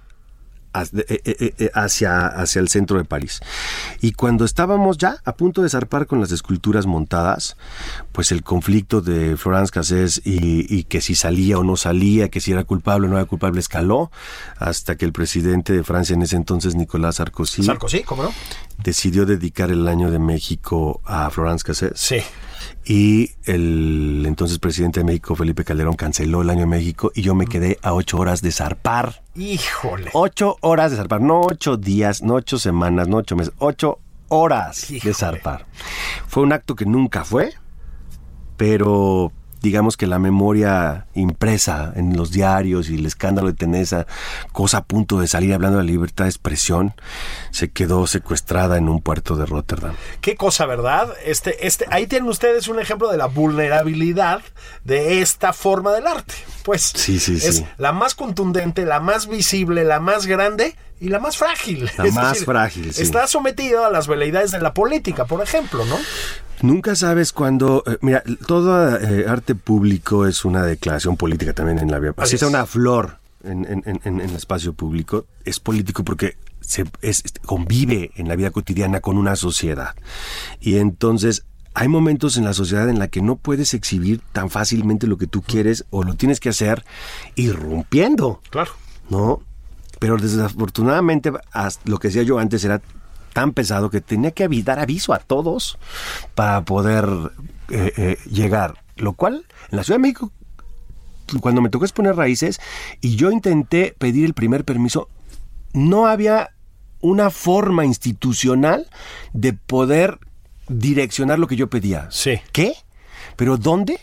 hacia, 0.74 2.26
hacia 2.26 2.60
el 2.60 2.68
centro 2.68 2.98
de 2.98 3.04
París. 3.04 3.40
Y 4.00 4.12
cuando 4.12 4.44
estábamos 4.44 4.98
ya 4.98 5.18
a 5.24 5.36
punto 5.36 5.62
de 5.62 5.68
zarpar 5.68 6.06
con 6.06 6.20
las 6.20 6.32
esculturas 6.32 6.86
montadas, 6.86 7.56
pues 8.12 8.32
el 8.32 8.42
conflicto 8.42 9.00
de 9.00 9.36
Florence 9.36 9.72
Cassés 9.72 10.20
y, 10.24 10.66
y 10.74 10.84
que 10.84 11.00
si 11.00 11.14
salía 11.14 11.58
o 11.58 11.64
no 11.64 11.76
salía, 11.76 12.28
que 12.28 12.40
si 12.40 12.52
era 12.52 12.64
culpable 12.64 13.06
o 13.06 13.10
no 13.10 13.16
era 13.16 13.26
culpable, 13.26 13.60
escaló 13.60 14.10
hasta 14.58 14.96
que 14.96 15.04
el 15.04 15.12
presidente 15.12 15.72
de 15.72 15.84
Francia 15.84 16.14
en 16.14 16.22
ese 16.22 16.36
entonces, 16.36 16.74
Nicolás 16.74 17.16
Sarkozy, 17.16 17.62
Sarkozy, 17.62 18.02
¿cómo 18.02 18.24
no? 18.24 18.32
decidió 18.82 19.26
dedicar 19.26 19.70
el 19.70 19.86
año 19.88 20.10
de 20.10 20.18
México 20.18 21.00
a 21.04 21.30
Florence 21.30 21.64
Cassés. 21.64 21.92
Sí. 21.94 22.18
Y 22.84 23.30
el 23.44 24.24
entonces 24.26 24.58
presidente 24.58 25.00
de 25.00 25.04
México, 25.04 25.34
Felipe 25.34 25.64
Calderón, 25.64 25.94
canceló 25.94 26.42
el 26.42 26.50
año 26.50 26.60
de 26.60 26.66
México 26.66 27.10
y 27.14 27.22
yo 27.22 27.34
me 27.34 27.46
quedé 27.46 27.78
a 27.82 27.94
ocho 27.94 28.18
horas 28.18 28.42
de 28.42 28.52
zarpar. 28.52 29.22
Híjole. 29.34 30.10
Ocho 30.12 30.56
horas 30.60 30.90
de 30.90 30.98
zarpar, 30.98 31.20
no 31.20 31.40
ocho 31.40 31.76
días, 31.76 32.22
no 32.22 32.34
ocho 32.34 32.58
semanas, 32.58 33.08
no 33.08 33.18
ocho 33.18 33.36
meses, 33.36 33.54
ocho 33.58 33.98
horas 34.28 34.90
Híjole. 34.90 35.10
de 35.10 35.14
zarpar. 35.14 35.66
Fue 36.26 36.42
un 36.42 36.52
acto 36.52 36.74
que 36.74 36.86
nunca 36.86 37.24
fue, 37.24 37.52
pero 38.56 39.32
digamos 39.64 39.96
que 39.96 40.06
la 40.06 40.18
memoria 40.18 41.06
impresa 41.14 41.90
en 41.96 42.18
los 42.18 42.30
diarios 42.30 42.90
y 42.90 42.96
el 42.96 43.06
escándalo 43.06 43.48
de 43.48 43.54
Tenesa, 43.54 44.06
cosa 44.52 44.78
a 44.78 44.84
punto 44.84 45.20
de 45.20 45.26
salir 45.26 45.54
hablando 45.54 45.78
de 45.78 45.84
la 45.84 45.90
libertad 45.90 46.26
de 46.26 46.30
expresión, 46.30 46.92
se 47.50 47.70
quedó 47.70 48.06
secuestrada 48.06 48.76
en 48.76 48.90
un 48.90 49.00
puerto 49.00 49.36
de 49.36 49.46
Rotterdam. 49.46 49.94
Qué 50.20 50.36
cosa, 50.36 50.66
¿verdad? 50.66 51.08
Este, 51.24 51.66
este, 51.66 51.86
ahí 51.90 52.06
tienen 52.06 52.28
ustedes 52.28 52.68
un 52.68 52.78
ejemplo 52.78 53.10
de 53.10 53.16
la 53.16 53.24
vulnerabilidad 53.24 54.42
de 54.84 55.22
esta 55.22 55.54
forma 55.54 55.92
del 55.92 56.08
arte. 56.08 56.34
Pues 56.62 56.82
Sí, 56.82 57.18
sí, 57.18 57.36
es 57.36 57.56
sí. 57.56 57.66
la 57.78 57.92
más 57.92 58.14
contundente, 58.14 58.84
la 58.84 59.00
más 59.00 59.28
visible, 59.28 59.84
la 59.84 59.98
más 59.98 60.26
grande 60.26 60.76
y 61.04 61.08
la 61.08 61.18
más 61.20 61.36
frágil. 61.36 61.90
La 61.98 62.04
más 62.12 62.44
frágil, 62.44 62.92
sí. 62.92 63.02
Está 63.02 63.26
sometido 63.26 63.84
a 63.84 63.90
las 63.90 64.06
veleidades 64.08 64.50
de 64.50 64.60
la 64.60 64.72
política, 64.74 65.24
por 65.26 65.42
ejemplo, 65.42 65.84
¿no? 65.86 65.96
Nunca 66.62 66.94
sabes 66.96 67.32
cuándo. 67.32 67.82
eh, 67.86 67.98
mira, 68.00 68.22
todo 68.46 68.96
eh, 68.98 69.26
arte 69.28 69.54
público 69.54 70.26
es 70.26 70.44
una 70.44 70.62
declaración 70.64 71.16
política 71.16 71.52
también 71.52 71.78
en 71.78 71.90
la 71.90 71.98
vida. 71.98 72.12
Así 72.16 72.36
Así 72.36 72.38
sea 72.38 72.48
es. 72.48 72.54
una 72.54 72.66
flor 72.66 73.18
en, 73.42 73.64
en- 73.66 73.82
en- 73.86 74.00
en 74.04 74.20
el 74.20 74.34
espacio 74.36 74.72
público, 74.72 75.26
es 75.44 75.60
político 75.60 76.04
porque 76.04 76.36
se 76.60 76.84
es- 77.02 77.22
convive 77.44 78.12
en 78.16 78.28
la 78.28 78.36
vida 78.36 78.50
cotidiana 78.50 79.00
con 79.00 79.18
una 79.18 79.36
sociedad. 79.36 79.94
Y 80.60 80.76
entonces. 80.78 81.44
Hay 81.76 81.88
momentos 81.88 82.36
en 82.36 82.44
la 82.44 82.54
sociedad 82.54 82.88
en 82.88 83.00
la 83.00 83.08
que 83.08 83.20
no 83.20 83.34
puedes 83.34 83.74
exhibir 83.74 84.20
tan 84.30 84.48
fácilmente 84.48 85.08
lo 85.08 85.18
que 85.18 85.26
tú 85.26 85.42
quieres 85.42 85.84
o 85.90 86.04
lo 86.04 86.14
tienes 86.14 86.38
que 86.38 86.48
hacer 86.50 86.84
irrumpiendo. 87.34 88.40
Claro. 88.50 88.70
¿no? 89.10 89.42
Pero 89.98 90.16
desafortunadamente, 90.16 91.32
lo 91.84 91.98
que 91.98 92.08
decía 92.08 92.22
yo 92.22 92.38
antes 92.38 92.64
era 92.64 92.80
tan 93.32 93.52
pesado 93.52 93.90
que 93.90 94.00
tenía 94.00 94.30
que 94.30 94.48
dar 94.62 94.78
aviso 94.78 95.12
a 95.12 95.18
todos 95.18 95.78
para 96.34 96.64
poder 96.64 97.06
eh, 97.70 97.92
eh, 97.96 98.16
llegar. 98.30 98.82
Lo 98.96 99.12
cual, 99.14 99.44
en 99.70 99.76
la 99.76 99.82
Ciudad 99.84 99.96
de 99.98 100.02
México, 100.02 100.30
cuando 101.40 101.60
me 101.60 101.68
tocó 101.70 101.84
exponer 101.84 102.14
raíces 102.16 102.60
y 103.00 103.16
yo 103.16 103.30
intenté 103.30 103.94
pedir 103.98 104.24
el 104.24 104.34
primer 104.34 104.64
permiso, 104.64 105.08
no 105.72 106.06
había 106.06 106.50
una 107.00 107.30
forma 107.30 107.84
institucional 107.84 108.88
de 109.32 109.52
poder 109.52 110.18
direccionar 110.68 111.38
lo 111.38 111.46
que 111.46 111.56
yo 111.56 111.68
pedía. 111.68 112.08
Sí. 112.10 112.40
¿Qué? 112.52 112.74
¿Pero 113.36 113.56
dónde? 113.56 113.98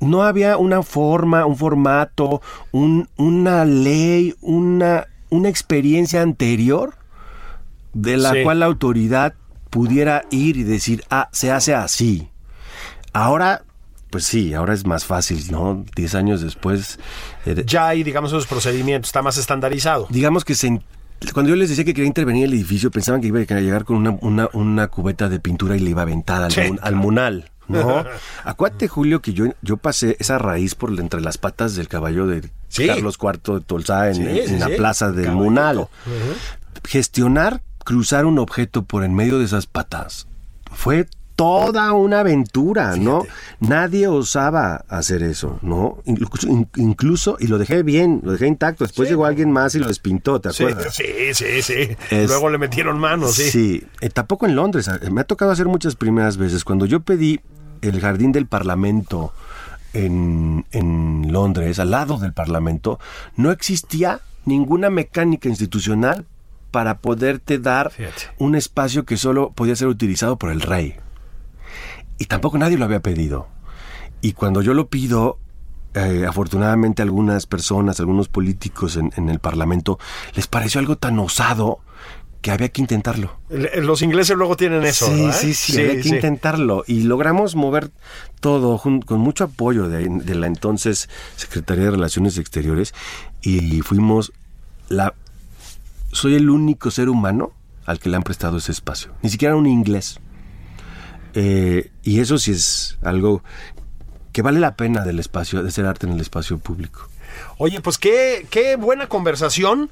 No 0.00 0.22
había 0.22 0.56
una 0.58 0.82
forma, 0.82 1.46
un 1.46 1.56
formato, 1.56 2.40
un- 2.70 3.08
una 3.16 3.64
ley, 3.64 4.34
una, 4.40 5.06
una 5.30 5.48
experiencia 5.48 6.22
anterior 6.22 6.94
de 7.94 8.16
la 8.16 8.32
Sí. 8.32 8.42
cual 8.44 8.60
la 8.60 8.66
autoridad 8.66 9.34
pudiera 9.70 10.24
ir 10.30 10.56
y 10.56 10.62
decir, 10.62 11.04
ah, 11.10 11.28
se 11.32 11.50
hace 11.50 11.74
así. 11.74 12.28
Ahora, 13.12 13.62
pues 14.10 14.24
sí, 14.24 14.54
ahora 14.54 14.74
es 14.74 14.86
más 14.86 15.04
fácil, 15.04 15.44
¿no? 15.50 15.84
Diez 15.96 16.14
años 16.14 16.40
después, 16.40 16.98
eh, 17.46 17.62
Ya 17.66 17.88
hay, 17.88 18.02
digamos, 18.02 18.30
esos 18.30 18.46
procedimientos, 18.46 19.08
está 19.10 19.22
más 19.22 19.36
estandarizado. 19.38 20.06
digamos 20.10 20.44
que 20.44 20.54
se... 20.54 20.80
Cuando 21.34 21.50
yo 21.50 21.56
les 21.56 21.68
decía 21.68 21.84
que 21.84 21.94
quería 21.94 22.06
intervenir 22.06 22.44
en 22.44 22.50
el 22.52 22.54
edificio, 22.56 22.92
pensaban 22.92 23.20
que 23.20 23.26
iba 23.26 23.40
a 23.40 23.60
llegar 23.60 23.84
con 23.84 23.96
una, 23.96 24.10
una, 24.20 24.48
una 24.52 24.86
cubeta 24.86 25.28
de 25.28 25.40
pintura 25.40 25.76
y 25.76 25.80
le 25.80 25.90
iba 25.90 26.02
a 26.02 26.04
aventar 26.04 26.42
al, 26.44 26.52
Sí, 26.52 26.60
mun- 26.60 26.78
al 26.80 26.94
munal. 26.94 27.50
¿No? 27.68 28.04
Acuérdate, 28.44 28.88
Julio, 28.88 29.20
que 29.22 29.32
yo, 29.34 29.46
yo 29.62 29.76
pasé 29.76 30.16
esa 30.18 30.38
raíz 30.38 30.74
por 30.74 30.90
entre 30.98 31.20
las 31.20 31.38
patas 31.38 31.74
del 31.76 31.88
caballo 31.88 32.26
de 32.26 32.50
Sí. 32.68 32.86
Carlos 32.86 33.16
IV 33.22 33.54
de 33.54 33.60
Tolsá 33.62 34.08
en, 34.08 34.14
Sí, 34.16 34.22
en 34.40 34.48
sí, 34.48 34.58
la 34.58 34.68
plaza 34.68 35.10
del 35.10 35.24
Caballito. 35.26 35.44
Munal. 35.44 35.88
Gestionar, 36.84 37.62
cruzar 37.84 38.26
un 38.26 38.38
objeto 38.38 38.82
por 38.84 39.04
en 39.04 39.14
medio 39.14 39.38
de 39.38 39.44
esas 39.46 39.66
patas 39.66 40.26
fue 40.72 41.06
toda 41.34 41.92
una 41.92 42.20
aventura, 42.20 42.96
¿no? 42.96 43.24
Nadie 43.60 44.08
osaba 44.08 44.84
hacer 44.88 45.22
eso, 45.22 45.58
¿no? 45.62 45.98
Incluso, 46.04 46.48
in- 46.48 46.68
incluso, 46.76 47.36
y 47.38 47.46
lo 47.46 47.58
dejé 47.58 47.84
bien, 47.84 48.20
lo 48.24 48.32
dejé 48.32 48.48
intacto. 48.48 48.82
Después 48.84 49.08
llegó 49.08 49.24
alguien 49.24 49.52
más 49.52 49.74
y 49.76 49.78
lo 49.78 49.86
despintó, 49.86 50.40
¿te 50.40 50.48
acuerdas? 50.48 50.94
sí, 50.94 51.04
sí, 51.34 51.62
sí. 51.62 51.96
Es- 52.10 52.28
Luego 52.28 52.50
le 52.50 52.58
metieron 52.58 52.98
manos, 52.98 53.34
sí. 53.36 53.50
Sí, 53.50 53.84
eh, 54.00 54.10
tampoco 54.10 54.46
en 54.46 54.56
Londres. 54.56 54.88
eh, 54.88 55.10
Me 55.10 55.20
ha 55.20 55.24
tocado 55.24 55.52
hacer 55.52 55.66
muchas 55.66 55.94
primeras 55.94 56.36
veces. 56.38 56.64
Cuando 56.64 56.86
yo 56.86 57.00
pedí 57.00 57.40
el 57.82 58.00
jardín 58.00 58.32
del 58.32 58.46
Parlamento 58.46 59.32
en, 59.92 60.66
en 60.72 61.32
Londres, 61.32 61.78
al 61.78 61.90
lado 61.90 62.18
del 62.18 62.32
Parlamento, 62.32 62.98
no 63.36 63.50
existía 63.50 64.20
ninguna 64.44 64.90
mecánica 64.90 65.48
institucional 65.48 66.26
para 66.70 66.98
poderte 66.98 67.58
dar 67.58 67.90
Fíjate. 67.90 68.22
un 68.38 68.54
espacio 68.54 69.04
que 69.04 69.16
solo 69.16 69.52
podía 69.52 69.76
ser 69.76 69.88
utilizado 69.88 70.36
por 70.36 70.50
el 70.50 70.60
rey. 70.60 70.96
Y 72.18 72.26
tampoco 72.26 72.58
nadie 72.58 72.78
lo 72.78 72.84
había 72.84 73.00
pedido. 73.00 73.48
Y 74.20 74.32
cuando 74.32 74.62
yo 74.62 74.74
lo 74.74 74.88
pido, 74.88 75.38
eh, 75.94 76.26
afortunadamente 76.28 77.02
algunas 77.02 77.46
personas, 77.46 78.00
algunos 78.00 78.28
políticos 78.28 78.96
en, 78.96 79.12
en 79.16 79.28
el 79.28 79.38
Parlamento, 79.38 79.98
les 80.34 80.46
pareció 80.46 80.80
algo 80.80 80.96
tan 80.96 81.18
osado 81.18 81.80
que 82.40 82.50
había 82.52 82.68
que 82.68 82.80
intentarlo. 82.80 83.38
El- 83.50 83.84
Los 83.86 84.02
ingleses 84.02 84.36
luego 84.36 84.56
tienen 84.56 84.84
eso, 84.84 85.06
sí, 85.06 85.22
¿verdad? 85.22 85.38
sí, 85.40 85.54
sí, 85.54 85.80
había 85.80 86.00
que 86.00 86.08
intentarlo. 86.08 86.84
Y 86.86 87.02
logramos 87.02 87.56
mover 87.56 87.90
todo 88.40 88.78
con 88.80 89.18
mucho 89.20 89.44
apoyo 89.44 89.88
de, 89.88 90.08
de 90.08 90.34
la 90.34 90.46
entonces 90.46 91.08
Secretaría 91.36 91.84
de 91.86 91.90
Relaciones 91.92 92.38
Exteriores 92.38 92.94
y 93.42 93.80
fuimos 93.82 94.32
la... 94.88 95.14
Soy 96.12 96.34
el 96.36 96.48
único 96.48 96.90
ser 96.90 97.08
humano 97.08 97.52
al 97.86 97.98
que 97.98 98.08
le 98.08 98.16
han 98.16 98.22
prestado 98.22 98.58
ese 98.58 98.72
espacio. 98.72 99.12
Ni 99.22 99.30
siquiera 99.30 99.56
un 99.56 99.66
inglés. 99.66 100.20
Eh, 101.34 101.90
y 102.02 102.20
eso 102.20 102.38
sí 102.38 102.52
es 102.52 102.98
algo 103.02 103.42
que 104.32 104.42
vale 104.42 104.60
la 104.60 104.74
pena 104.76 105.04
del 105.04 105.18
espacio, 105.18 105.62
de 105.62 105.68
hacer 105.68 105.86
arte 105.86 106.06
en 106.06 106.12
el 106.12 106.20
espacio 106.20 106.58
público. 106.58 107.08
Oye, 107.58 107.80
pues 107.80 107.98
qué, 107.98 108.46
qué 108.50 108.76
buena 108.76 109.08
conversación. 109.08 109.90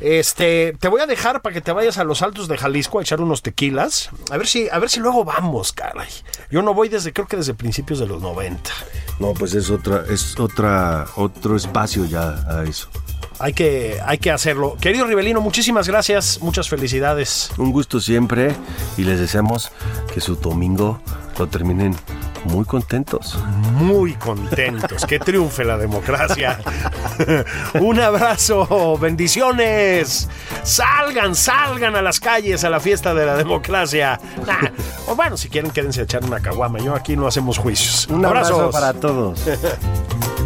Este, 0.00 0.74
te 0.78 0.88
voy 0.88 1.00
a 1.00 1.06
dejar 1.06 1.42
para 1.42 1.54
que 1.54 1.60
te 1.60 1.72
vayas 1.72 1.98
a 1.98 2.04
los 2.04 2.22
altos 2.22 2.48
de 2.48 2.58
Jalisco 2.58 2.98
a 2.98 3.02
echar 3.02 3.20
unos 3.20 3.42
tequilas. 3.42 4.10
A 4.30 4.36
ver 4.36 4.46
si, 4.46 4.68
a 4.68 4.78
ver 4.78 4.90
si 4.90 5.00
luego 5.00 5.24
vamos, 5.24 5.72
caray. 5.72 6.08
Yo 6.50 6.62
no 6.62 6.74
voy 6.74 6.88
desde, 6.88 7.12
creo 7.12 7.26
que 7.26 7.36
desde 7.36 7.54
principios 7.54 7.98
de 7.98 8.06
los 8.06 8.22
90. 8.22 8.70
No, 9.18 9.32
pues 9.32 9.54
es 9.54 9.70
otra, 9.70 10.04
es 10.08 10.38
otra, 10.38 11.06
otro 11.16 11.56
espacio 11.56 12.04
ya 12.04 12.44
a 12.48 12.64
eso. 12.64 12.88
Hay 13.38 13.52
que, 13.52 13.98
hay 14.04 14.18
que 14.18 14.30
hacerlo. 14.30 14.76
Querido 14.80 15.06
Rivelino, 15.06 15.40
muchísimas 15.40 15.88
gracias, 15.88 16.40
muchas 16.40 16.68
felicidades. 16.68 17.50
Un 17.58 17.72
gusto 17.72 18.00
siempre 18.00 18.54
y 18.96 19.04
les 19.04 19.20
deseamos 19.20 19.70
que 20.12 20.20
su 20.20 20.36
domingo 20.36 21.00
lo 21.38 21.46
terminen 21.46 21.94
muy 22.44 22.64
contentos. 22.64 23.36
Muy 23.74 24.14
contentos. 24.14 25.04
Que 25.04 25.18
triunfe 25.18 25.64
la 25.64 25.76
democracia. 25.76 26.60
Un 27.80 28.00
abrazo, 28.00 28.96
bendiciones. 28.98 30.28
Salgan, 30.62 31.34
salgan 31.34 31.96
a 31.96 32.02
las 32.02 32.20
calles 32.20 32.64
a 32.64 32.70
la 32.70 32.80
fiesta 32.80 33.14
de 33.14 33.26
la 33.26 33.36
democracia. 33.36 34.18
Nah, 34.46 34.70
o 35.08 35.16
bueno, 35.16 35.36
si 35.36 35.48
quieren, 35.48 35.70
quédense 35.70 36.00
a 36.00 36.04
echar 36.04 36.24
una 36.24 36.40
caguama. 36.40 36.78
Yo 36.78 36.94
aquí 36.94 37.16
no 37.16 37.26
hacemos 37.26 37.58
juicios. 37.58 38.06
Un 38.08 38.24
abrazo 38.24 38.54
Abrazos. 38.54 38.72
para 38.72 38.92
todos. 38.94 39.40